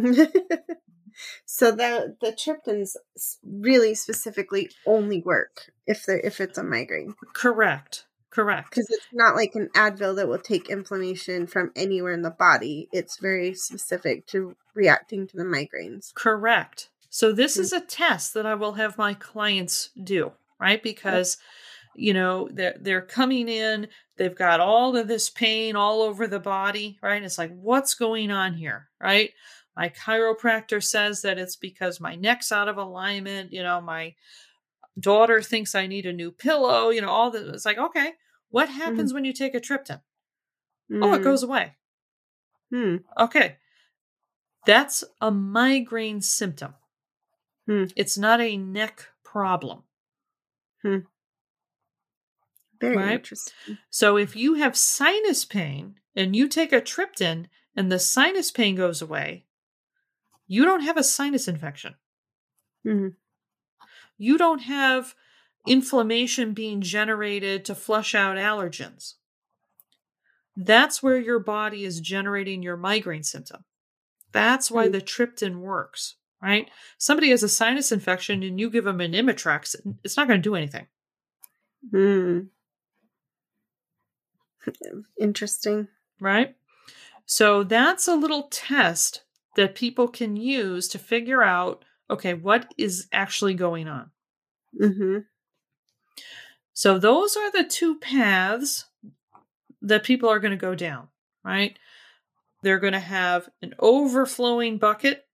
so 1.46 1.72
the 1.72 2.16
the 2.22 2.32
triptans 2.32 2.96
really 3.44 3.96
specifically 3.96 4.70
only 4.86 5.20
work 5.20 5.74
if 5.86 6.06
they 6.06 6.22
if 6.24 6.40
it's 6.40 6.58
a 6.58 6.64
migraine. 6.64 7.16
Correct. 7.34 8.06
Correct. 8.32 8.70
Because 8.70 8.90
it's 8.90 9.08
not 9.12 9.36
like 9.36 9.56
an 9.56 9.70
Advil 9.76 10.16
that 10.16 10.28
will 10.28 10.38
take 10.38 10.70
inflammation 10.70 11.48
from 11.48 11.72
anywhere 11.76 12.14
in 12.14 12.22
the 12.22 12.30
body. 12.30 12.88
It's 12.92 13.18
very 13.18 13.54
specific 13.56 14.28
to 14.28 14.56
reacting 14.76 15.28
to 15.28 15.38
the 15.38 15.44
migraines. 15.44 16.14
Correct. 16.14 16.90
So 17.10 17.32
this 17.32 17.54
mm-hmm. 17.54 17.62
is 17.62 17.74
a 17.74 17.82
test 17.82 18.34
that 18.36 18.46
I 18.46 18.54
will 18.54 18.74
have 18.74 18.98
my 18.98 19.16
clients 19.16 19.90
do, 20.02 20.34
right? 20.60 20.82
Because 20.82 21.38
you 21.96 22.14
know, 22.14 22.48
they're 22.52 22.78
they're 22.80 23.02
coming 23.02 23.50
in, 23.50 23.88
they've 24.18 24.36
got 24.36 24.60
all 24.60 24.96
of 24.96 25.08
this 25.08 25.30
pain 25.30 25.76
all 25.76 26.02
over 26.02 26.28
the 26.28 26.40
body, 26.40 26.98
right? 27.02 27.22
It's 27.22 27.38
like, 27.38 27.52
what's 27.52 27.94
going 27.94 28.32
on 28.32 28.54
here, 28.54 28.90
right? 29.02 29.32
My 29.76 29.90
chiropractor 29.90 30.84
says 30.84 31.22
that 31.22 31.38
it's 31.38 31.56
because 31.56 32.00
my 32.00 32.16
neck's 32.16 32.52
out 32.52 32.68
of 32.68 32.78
alignment, 32.78 33.54
you 33.54 33.64
know, 33.64 33.82
my 33.82 34.16
daughter 35.00 35.42
thinks 35.42 35.76
I 35.76 35.88
need 35.88 36.06
a 36.06 36.14
new 36.14 36.32
pillow, 36.32 36.90
you 36.90 37.02
know, 37.02 37.10
all 37.10 37.32
the 37.32 37.54
It's 37.54 37.66
like, 37.66 37.78
okay, 37.78 38.14
what 38.50 38.70
happens 38.70 39.12
mm. 39.12 39.16
when 39.16 39.26
you 39.26 39.34
take 39.34 39.56
a 39.56 39.60
triptan? 39.60 40.02
Mm. 40.92 41.04
Oh, 41.04 41.14
it 41.14 41.22
mm. 41.22 41.24
goes 41.24 41.44
away. 41.44 41.76
Hmm. 42.72 42.98
Okay. 43.18 43.58
That's 44.66 45.04
a 45.22 45.32
migraine 45.32 46.22
symptom. 46.22 46.76
Hmm. 47.68 47.86
It's 47.96 48.18
not 48.18 48.42
a 48.42 48.58
neck 48.58 49.08
problem. 49.24 49.84
Hmm. 50.84 51.00
Very 52.80 52.98
right? 52.98 53.12
interesting. 53.14 53.78
So 53.90 54.18
if 54.18 54.36
you 54.36 54.56
have 54.56 54.78
sinus 54.78 55.46
pain 55.46 55.96
and 56.16 56.36
you 56.36 56.48
take 56.48 56.72
a 56.72 56.82
triptan 56.82 57.48
and 57.76 57.92
the 57.92 58.00
sinus 58.00 58.52
pain 58.52 58.76
goes 58.76 59.02
away, 59.02 59.46
you 60.48 60.66
don't 60.66 60.82
have 60.82 60.98
a 60.98 61.04
sinus 61.04 61.48
infection. 61.48 61.96
Mm-hmm. 62.86 63.10
You 64.20 64.38
don't 64.38 64.60
have 64.60 65.16
inflammation 65.66 66.54
being 66.54 66.82
generated 66.82 67.66
to 67.66 67.74
flush 67.74 68.14
out 68.14 68.38
allergens. 68.38 69.16
That's 70.56 71.02
where 71.02 71.20
your 71.20 71.40
body 71.40 71.86
is 71.86 72.02
generating 72.02 72.62
your 72.62 72.78
migraine 72.78 73.24
symptom. 73.24 73.64
That's 74.32 74.70
why 74.70 74.88
hmm. 74.88 74.92
the 74.92 75.02
triptan 75.02 75.62
works, 75.62 76.16
right? 76.42 76.70
Somebody 76.98 77.30
has 77.30 77.44
a 77.44 77.50
sinus 77.50 77.92
infection 77.92 78.44
and 78.44 78.60
you 78.60 78.70
give 78.70 78.84
them 78.84 79.02
an 79.02 79.14
Imitrex, 79.14 79.76
it's 80.04 80.18
not 80.18 80.28
going 80.28 80.42
to 80.42 80.50
do 80.50 80.56
anything. 80.56 80.88
Hmm. 81.90 82.40
Interesting. 85.20 85.88
Right? 86.20 86.56
So 87.26 87.64
that's 87.64 88.08
a 88.08 88.16
little 88.16 88.50
test 88.52 89.24
that 89.56 89.76
people 89.76 90.08
can 90.08 90.36
use 90.36 90.88
to 90.90 91.00
figure 91.00 91.42
out 91.42 91.86
okay, 92.10 92.34
what 92.34 92.74
is 92.78 93.08
actually 93.12 93.54
going 93.54 93.88
on? 93.88 94.12
Mm-hmm. 94.80 95.20
So 96.74 96.98
those 96.98 97.36
are 97.36 97.52
the 97.52 97.64
two 97.64 98.00
paths 98.00 98.86
that 99.82 100.04
people 100.04 100.30
are 100.30 100.40
going 100.40 100.52
to 100.52 100.58
go 100.58 100.76
down, 100.76 101.08
right? 101.44 101.78
They're 102.64 102.80
going 102.80 102.94
to 102.94 103.00
have 103.00 103.50
an 103.62 103.74
overflowing 103.80 104.78
bucket, 104.78 105.26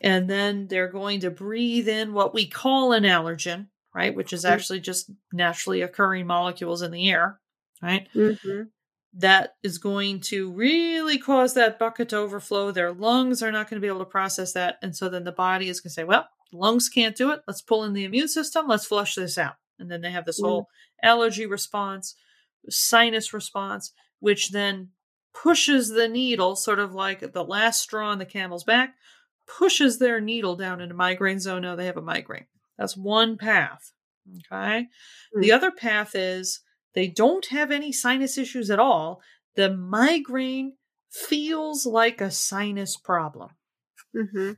and 0.00 0.28
then 0.28 0.66
they're 0.68 0.88
going 0.88 1.20
to 1.20 1.30
breathe 1.30 1.88
in 1.88 2.12
what 2.12 2.34
we 2.34 2.46
call 2.46 2.92
an 2.92 3.04
allergen, 3.04 3.68
right? 3.94 4.14
Which 4.14 4.32
is 4.32 4.44
mm-hmm. 4.44 4.54
actually 4.54 4.80
just 4.80 5.10
naturally 5.32 5.82
occurring 5.82 6.26
molecules 6.26 6.82
in 6.82 6.90
the 6.90 7.08
air, 7.10 7.40
right? 7.82 8.08
Mm-hmm. 8.14 8.62
That 9.18 9.54
is 9.62 9.78
going 9.78 10.20
to 10.20 10.52
really 10.52 11.18
cause 11.18 11.54
that 11.54 11.78
bucket 11.78 12.10
to 12.10 12.18
overflow. 12.18 12.70
Their 12.70 12.92
lungs 12.92 13.42
are 13.42 13.50
not 13.50 13.70
going 13.70 13.80
to 13.80 13.84
be 13.84 13.88
able 13.88 14.00
to 14.00 14.04
process 14.04 14.52
that. 14.52 14.76
And 14.82 14.94
so 14.94 15.08
then 15.08 15.24
the 15.24 15.32
body 15.32 15.68
is 15.68 15.80
going 15.80 15.88
to 15.88 15.94
say, 15.94 16.04
well, 16.04 16.28
lungs 16.52 16.90
can't 16.90 17.16
do 17.16 17.30
it. 17.30 17.40
Let's 17.46 17.62
pull 17.62 17.84
in 17.84 17.94
the 17.94 18.04
immune 18.04 18.28
system. 18.28 18.68
Let's 18.68 18.84
flush 18.84 19.14
this 19.14 19.38
out. 19.38 19.54
And 19.78 19.90
then 19.90 20.02
they 20.02 20.10
have 20.10 20.26
this 20.26 20.40
mm. 20.40 20.46
whole 20.46 20.68
allergy 21.02 21.46
response, 21.46 22.14
sinus 22.68 23.32
response, 23.32 23.92
which 24.20 24.50
then 24.50 24.90
pushes 25.32 25.88
the 25.88 26.08
needle, 26.08 26.56
sort 26.56 26.78
of 26.78 26.94
like 26.94 27.32
the 27.32 27.44
last 27.44 27.82
straw 27.82 28.10
on 28.10 28.18
the 28.18 28.26
camel's 28.26 28.64
back, 28.64 28.94
pushes 29.46 29.98
their 29.98 30.20
needle 30.20 30.56
down 30.56 30.80
into 30.80 30.94
migraine 30.94 31.40
zone. 31.40 31.62
Now 31.62 31.76
they 31.76 31.86
have 31.86 31.96
a 31.96 32.02
migraine. 32.02 32.46
That's 32.78 32.96
one 32.96 33.38
path. 33.38 33.92
Okay. 34.52 34.88
Mm. 35.34 35.42
The 35.42 35.52
other 35.52 35.70
path 35.70 36.14
is 36.14 36.60
they 36.96 37.06
don't 37.06 37.46
have 37.46 37.70
any 37.70 37.92
sinus 37.92 38.36
issues 38.36 38.70
at 38.70 38.80
all. 38.80 39.20
The 39.54 39.72
migraine 39.72 40.72
feels 41.10 41.86
like 41.86 42.20
a 42.20 42.30
sinus 42.30 42.96
problem. 42.96 43.50
Mm-hmm. 44.16 44.52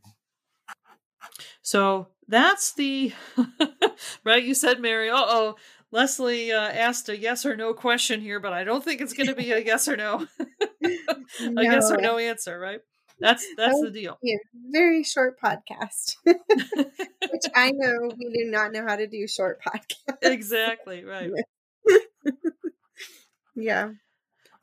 So 1.63 2.09
that's 2.29 2.73
the 2.75 3.13
right. 4.25 4.43
You 4.43 4.55
said, 4.55 4.81
Mari. 4.81 5.11
Uh 5.11 5.17
oh. 5.19 5.57
Leslie 5.91 6.53
uh, 6.53 6.61
asked 6.61 7.09
a 7.09 7.19
yes 7.19 7.47
or 7.47 7.57
no 7.57 7.73
question 7.73 8.21
here, 8.21 8.41
but 8.41 8.53
I 8.53 8.63
don't 8.63 8.85
think 8.85 9.01
it's 9.01 9.15
going 9.15 9.29
to 9.29 9.35
be 9.35 9.53
a 9.53 9.59
yes 9.59 9.89
or 9.89 9.97
no, 9.97 10.27
a 10.83 11.51
no. 11.51 11.63
yes 11.63 11.91
or 11.91 11.97
no 11.97 12.19
answer, 12.19 12.59
right? 12.59 12.81
That's 13.19 13.47
that's 13.57 13.81
the 13.81 13.91
deal. 13.91 14.19
Very 14.71 15.03
short 15.03 15.41
podcast, 15.41 16.17
which 16.25 17.47
I 17.55 17.73
know 17.73 18.11
we 18.17 18.33
do 18.33 18.51
not 18.51 18.73
know 18.73 18.85
how 18.87 18.97
to 18.97 19.07
do 19.07 19.27
short 19.27 19.61
podcasts. 19.65 20.17
Exactly 20.23 21.05
right. 21.05 21.31
yeah. 23.57 23.91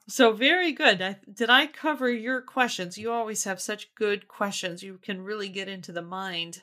So 0.07 0.33
very 0.33 0.71
good. 0.71 1.01
I, 1.01 1.17
did 1.31 1.49
I 1.49 1.65
cover 1.65 2.09
your 2.09 2.41
questions? 2.41 2.97
You 2.97 3.11
always 3.11 3.43
have 3.45 3.59
such 3.59 3.93
good 3.95 4.27
questions. 4.27 4.83
You 4.83 4.99
can 5.01 5.21
really 5.21 5.49
get 5.49 5.67
into 5.67 5.91
the 5.91 6.03
mind 6.03 6.61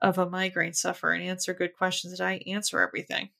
of 0.00 0.18
a 0.18 0.28
migraine 0.28 0.72
sufferer 0.72 1.12
and 1.12 1.22
answer 1.22 1.54
good 1.54 1.76
questions. 1.76 2.14
Did 2.18 2.24
I 2.24 2.42
answer 2.46 2.80
everything? 2.80 3.30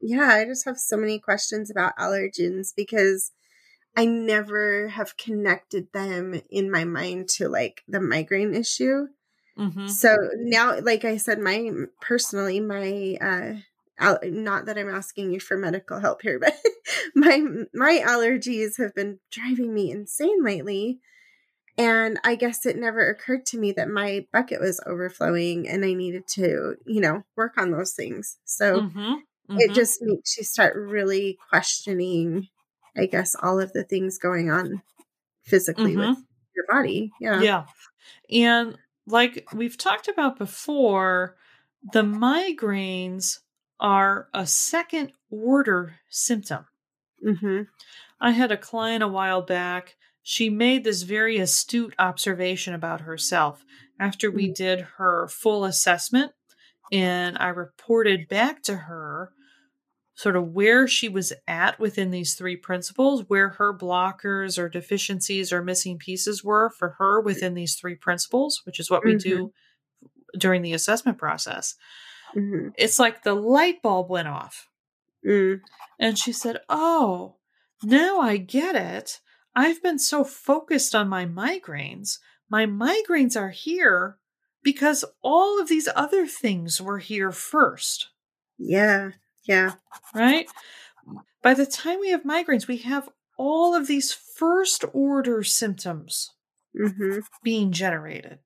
Yeah, 0.00 0.28
I 0.28 0.44
just 0.44 0.64
have 0.64 0.78
so 0.78 0.96
many 0.96 1.18
questions 1.18 1.70
about 1.70 1.96
allergens 1.96 2.72
because 2.76 3.32
I 3.96 4.06
never 4.06 4.88
have 4.88 5.16
connected 5.16 5.92
them 5.92 6.40
in 6.50 6.70
my 6.70 6.84
mind 6.84 7.28
to 7.30 7.48
like 7.48 7.82
the 7.88 8.00
migraine 8.00 8.54
issue. 8.54 9.08
Mm-hmm. 9.58 9.88
So 9.88 10.16
now, 10.36 10.80
like 10.80 11.04
I 11.04 11.18
said, 11.18 11.38
my 11.38 11.70
personally, 12.00 12.60
my 12.60 13.18
uh, 13.20 13.60
not 14.00 14.66
that 14.66 14.78
I'm 14.78 14.88
asking 14.88 15.32
you 15.32 15.40
for 15.40 15.56
medical 15.56 16.00
help 16.00 16.22
here, 16.22 16.38
but 16.40 16.54
my 17.14 17.42
my 17.74 18.02
allergies 18.04 18.78
have 18.78 18.94
been 18.94 19.18
driving 19.30 19.74
me 19.74 19.90
insane 19.90 20.42
lately. 20.42 21.00
And 21.78 22.20
I 22.22 22.34
guess 22.34 22.66
it 22.66 22.76
never 22.76 23.08
occurred 23.08 23.46
to 23.46 23.58
me 23.58 23.72
that 23.72 23.88
my 23.88 24.26
bucket 24.30 24.60
was 24.60 24.80
overflowing 24.86 25.66
and 25.66 25.84
I 25.84 25.94
needed 25.94 26.26
to, 26.32 26.76
you 26.84 27.00
know, 27.00 27.22
work 27.34 27.54
on 27.56 27.70
those 27.70 27.94
things. 27.94 28.38
So 28.44 28.82
mm-hmm. 28.82 28.98
Mm-hmm. 29.00 29.56
it 29.58 29.72
just 29.72 30.02
makes 30.02 30.36
you 30.36 30.44
start 30.44 30.76
really 30.76 31.38
questioning, 31.48 32.48
I 32.94 33.06
guess, 33.06 33.34
all 33.42 33.58
of 33.58 33.72
the 33.72 33.84
things 33.84 34.18
going 34.18 34.50
on 34.50 34.82
physically 35.44 35.92
mm-hmm. 35.92 36.10
with 36.10 36.18
your 36.54 36.66
body. 36.68 37.10
Yeah. 37.18 37.40
Yeah. 37.40 37.64
And 38.30 38.76
like 39.06 39.48
we've 39.54 39.78
talked 39.78 40.08
about 40.08 40.38
before, 40.38 41.36
the 41.92 42.02
migraines 42.02 43.38
are 43.82 44.28
a 44.32 44.46
second 44.46 45.12
order 45.28 45.96
symptom. 46.08 46.64
Mm-hmm. 47.26 47.62
I 48.20 48.30
had 48.30 48.52
a 48.52 48.56
client 48.56 49.02
a 49.02 49.08
while 49.08 49.42
back. 49.42 49.96
She 50.22 50.48
made 50.48 50.84
this 50.84 51.02
very 51.02 51.38
astute 51.38 51.94
observation 51.98 52.74
about 52.74 53.02
herself 53.02 53.64
after 53.98 54.30
we 54.30 54.44
mm-hmm. 54.44 54.52
did 54.54 54.80
her 54.98 55.26
full 55.28 55.64
assessment. 55.64 56.32
And 56.92 57.36
I 57.38 57.48
reported 57.48 58.28
back 58.28 58.62
to 58.64 58.76
her 58.76 59.32
sort 60.14 60.36
of 60.36 60.52
where 60.52 60.86
she 60.86 61.08
was 61.08 61.32
at 61.48 61.80
within 61.80 62.10
these 62.10 62.34
three 62.34 62.54
principles, 62.54 63.24
where 63.28 63.48
her 63.48 63.76
blockers 63.76 64.58
or 64.58 64.68
deficiencies 64.68 65.52
or 65.52 65.62
missing 65.62 65.98
pieces 65.98 66.44
were 66.44 66.70
for 66.70 66.90
her 66.98 67.20
within 67.20 67.54
these 67.54 67.74
three 67.74 67.96
principles, 67.96 68.60
which 68.64 68.78
is 68.78 68.90
what 68.90 69.04
we 69.04 69.14
mm-hmm. 69.14 69.28
do 69.28 69.52
during 70.38 70.62
the 70.62 70.74
assessment 70.74 71.18
process. 71.18 71.74
Mm-hmm. 72.36 72.68
It's 72.76 72.98
like 72.98 73.22
the 73.22 73.34
light 73.34 73.82
bulb 73.82 74.08
went 74.10 74.28
off. 74.28 74.68
Mm. 75.26 75.60
And 75.98 76.18
she 76.18 76.32
said, 76.32 76.58
Oh, 76.68 77.36
now 77.82 78.20
I 78.20 78.36
get 78.36 78.74
it. 78.74 79.20
I've 79.54 79.82
been 79.82 79.98
so 79.98 80.24
focused 80.24 80.94
on 80.94 81.08
my 81.08 81.26
migraines. 81.26 82.18
My 82.50 82.66
migraines 82.66 83.36
are 83.36 83.50
here 83.50 84.18
because 84.62 85.04
all 85.22 85.60
of 85.60 85.68
these 85.68 85.88
other 85.94 86.26
things 86.26 86.80
were 86.80 86.98
here 86.98 87.32
first. 87.32 88.08
Yeah. 88.58 89.10
Yeah. 89.44 89.72
Right? 90.14 90.46
By 91.42 91.54
the 91.54 91.66
time 91.66 92.00
we 92.00 92.10
have 92.10 92.22
migraines, 92.22 92.68
we 92.68 92.78
have 92.78 93.08
all 93.36 93.74
of 93.74 93.88
these 93.88 94.12
first 94.12 94.84
order 94.92 95.42
symptoms 95.42 96.30
mm-hmm. 96.78 97.20
being 97.42 97.72
generated 97.72 98.38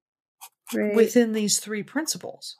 right. 0.75 0.95
within 0.95 1.33
these 1.33 1.59
three 1.59 1.83
principles. 1.83 2.57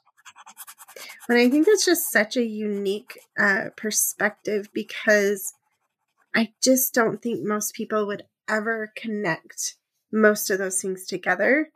And 1.29 1.37
I 1.37 1.49
think 1.49 1.65
that's 1.65 1.85
just 1.85 2.11
such 2.11 2.37
a 2.37 2.43
unique 2.43 3.19
uh, 3.37 3.65
perspective 3.75 4.69
because 4.73 5.53
I 6.33 6.53
just 6.63 6.93
don't 6.93 7.21
think 7.21 7.45
most 7.45 7.73
people 7.73 8.07
would 8.07 8.23
ever 8.47 8.91
connect 8.95 9.75
most 10.11 10.49
of 10.49 10.57
those 10.57 10.81
things 10.81 11.05
together. 11.05 11.69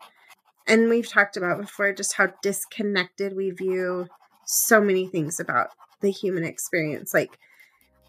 And 0.67 0.89
we've 0.89 1.09
talked 1.09 1.35
about 1.35 1.59
before 1.59 1.91
just 1.93 2.13
how 2.13 2.29
disconnected 2.41 3.35
we 3.35 3.51
view 3.51 4.07
so 4.45 4.79
many 4.79 5.07
things 5.07 5.39
about 5.39 5.69
the 6.01 6.11
human 6.11 6.43
experience. 6.43 7.13
Like, 7.13 7.37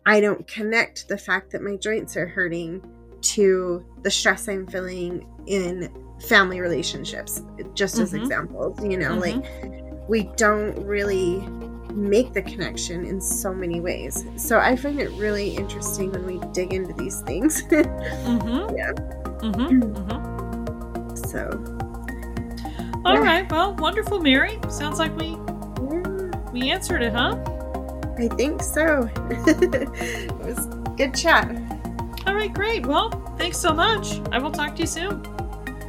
I 0.07 0.21
don't 0.21 0.47
connect 0.47 1.09
the 1.09 1.19
fact 1.19 1.53
that 1.53 1.63
my 1.63 1.77
joints 1.77 2.17
are 2.17 2.27
hurting 2.27 2.83
to 3.23 3.85
the 4.03 4.11
stress 4.11 4.49
I'm 4.49 4.67
feeling 4.67 5.27
in 5.47 5.93
family 6.29 6.61
relationships, 6.61 7.43
just 7.75 7.95
mm-hmm. 7.95 8.03
as 8.03 8.15
examples, 8.15 8.83
you 8.85 8.97
know, 8.97 9.17
mm-hmm. 9.17 9.41
like 9.41 9.82
we 10.13 10.25
don't 10.37 10.77
really 10.85 11.41
make 11.95 12.35
the 12.35 12.43
connection 12.43 13.07
in 13.07 13.19
so 13.19 13.55
many 13.55 13.81
ways. 13.81 14.27
So 14.37 14.59
I 14.59 14.77
find 14.77 15.01
it 15.01 15.11
really 15.13 15.57
interesting 15.57 16.13
when 16.13 16.27
we 16.27 16.39
dig 16.53 16.75
into 16.75 16.93
these 16.93 17.23
things. 17.23 17.63
mm-hmm. 17.71 18.77
Yeah. 18.77 18.93
Mm-hmm. 19.41 19.83
Mm-hmm. 19.83 21.17
So. 21.17 21.49
All 23.07 23.15
yeah. 23.15 23.21
right. 23.21 23.51
Well, 23.51 23.75
wonderful, 23.77 24.21
Mari. 24.21 24.59
Sounds 24.69 24.99
like 24.99 25.17
we 25.17 25.29
yeah. 25.29 26.53
we 26.53 26.71
answered 26.71 27.01
it, 27.01 27.15
huh? 27.15 27.39
I 28.19 28.29
think 28.37 28.63
so. 28.63 29.09
it 29.31 30.33
was 30.33 30.67
good 30.99 31.15
chat. 31.15 31.51
All 32.27 32.35
right, 32.35 32.53
great. 32.53 32.85
Well, 32.85 33.09
thanks 33.39 33.57
so 33.57 33.73
much. 33.73 34.21
I 34.31 34.39
will 34.39 34.53
talk 34.53 34.75
to 34.75 34.83
you 34.83 34.87
soon. 34.87 35.25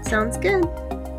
Sounds 0.06 0.38
good. 0.38 0.64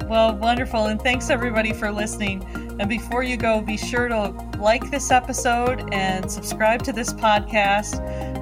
Well, 0.09 0.38
wonderful. 0.38 0.86
And 0.86 0.98
thanks 1.02 1.28
everybody 1.28 1.74
for 1.74 1.92
listening. 1.92 2.64
And 2.79 2.89
before 2.89 3.22
you 3.22 3.37
go, 3.37 3.61
be 3.61 3.77
sure 3.77 4.09
to 4.09 4.31
like 4.59 4.91
this 4.91 5.11
episode 5.11 5.93
and 5.93 6.31
subscribe 6.31 6.83
to 6.85 6.93
this 6.93 7.12
podcast. 7.12 8.01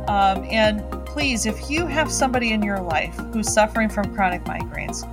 Um, 0.09 0.45
and 0.51 0.83
please, 1.07 1.45
if 1.45 1.71
you 1.71 1.87
have 1.87 2.11
somebody 2.11 2.53
in 2.53 2.63
your 2.63 2.81
life 2.81 3.15
who's 3.33 3.53
suffering 3.53 3.89
from 3.89 4.15
chronic 4.15 4.45
migraines, 4.45 5.07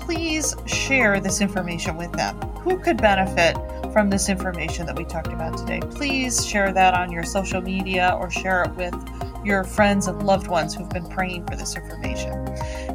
please 0.00 0.54
share 0.66 1.20
this 1.20 1.40
information 1.40 1.96
with 1.96 2.12
them. 2.12 2.36
Who 2.64 2.78
could 2.78 2.96
benefit 2.96 3.56
from 3.92 4.10
this 4.10 4.28
information 4.28 4.86
that 4.86 4.96
we 4.96 5.04
talked 5.04 5.28
about 5.28 5.56
today? 5.56 5.80
Please 5.80 6.44
share 6.44 6.72
that 6.72 6.94
on 6.94 7.12
your 7.12 7.22
social 7.22 7.60
media 7.60 8.16
or 8.18 8.30
share 8.30 8.62
it 8.62 8.74
with 8.74 8.94
your 9.44 9.64
friends 9.64 10.06
and 10.06 10.22
loved 10.22 10.48
ones 10.48 10.74
who've 10.74 10.90
been 10.90 11.08
praying 11.08 11.46
for 11.46 11.56
this 11.56 11.76
information. 11.76 12.32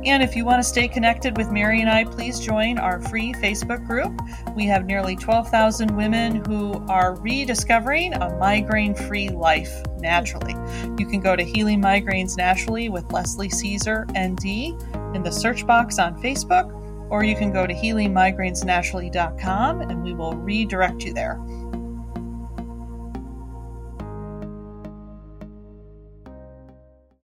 And 0.05 0.23
if 0.23 0.35
you 0.35 0.45
want 0.45 0.61
to 0.61 0.67
stay 0.67 0.87
connected 0.87 1.37
with 1.37 1.51
Mari 1.51 1.81
and 1.81 1.89
I, 1.89 2.05
please 2.05 2.39
join 2.39 2.79
our 2.79 3.01
free 3.01 3.33
Facebook 3.33 3.85
group. 3.85 4.17
We 4.55 4.65
have 4.65 4.85
nearly 4.85 5.15
12,000 5.15 5.95
women 5.95 6.43
who 6.45 6.83
are 6.87 7.15
rediscovering 7.19 8.13
a 8.13 8.35
migraine 8.37 8.95
free 8.95 9.29
life 9.29 9.73
naturally. 9.99 10.55
You 10.97 11.05
can 11.07 11.19
go 11.19 11.35
to 11.35 11.43
Healing 11.43 11.81
Migraines 11.81 12.37
Naturally 12.37 12.89
with 12.89 13.11
Leslie 13.11 13.49
Cisar, 13.49 14.05
ND, 14.17 14.81
in 15.15 15.23
the 15.23 15.31
search 15.31 15.67
box 15.67 15.99
on 15.99 16.21
Facebook, 16.21 16.73
or 17.09 17.23
you 17.23 17.35
can 17.35 17.51
go 17.51 17.67
to 17.67 17.73
healingmigrainesnaturally.com 17.73 19.81
and 19.81 20.03
we 20.03 20.13
will 20.13 20.33
redirect 20.33 21.03
you 21.03 21.13
there. 21.13 21.39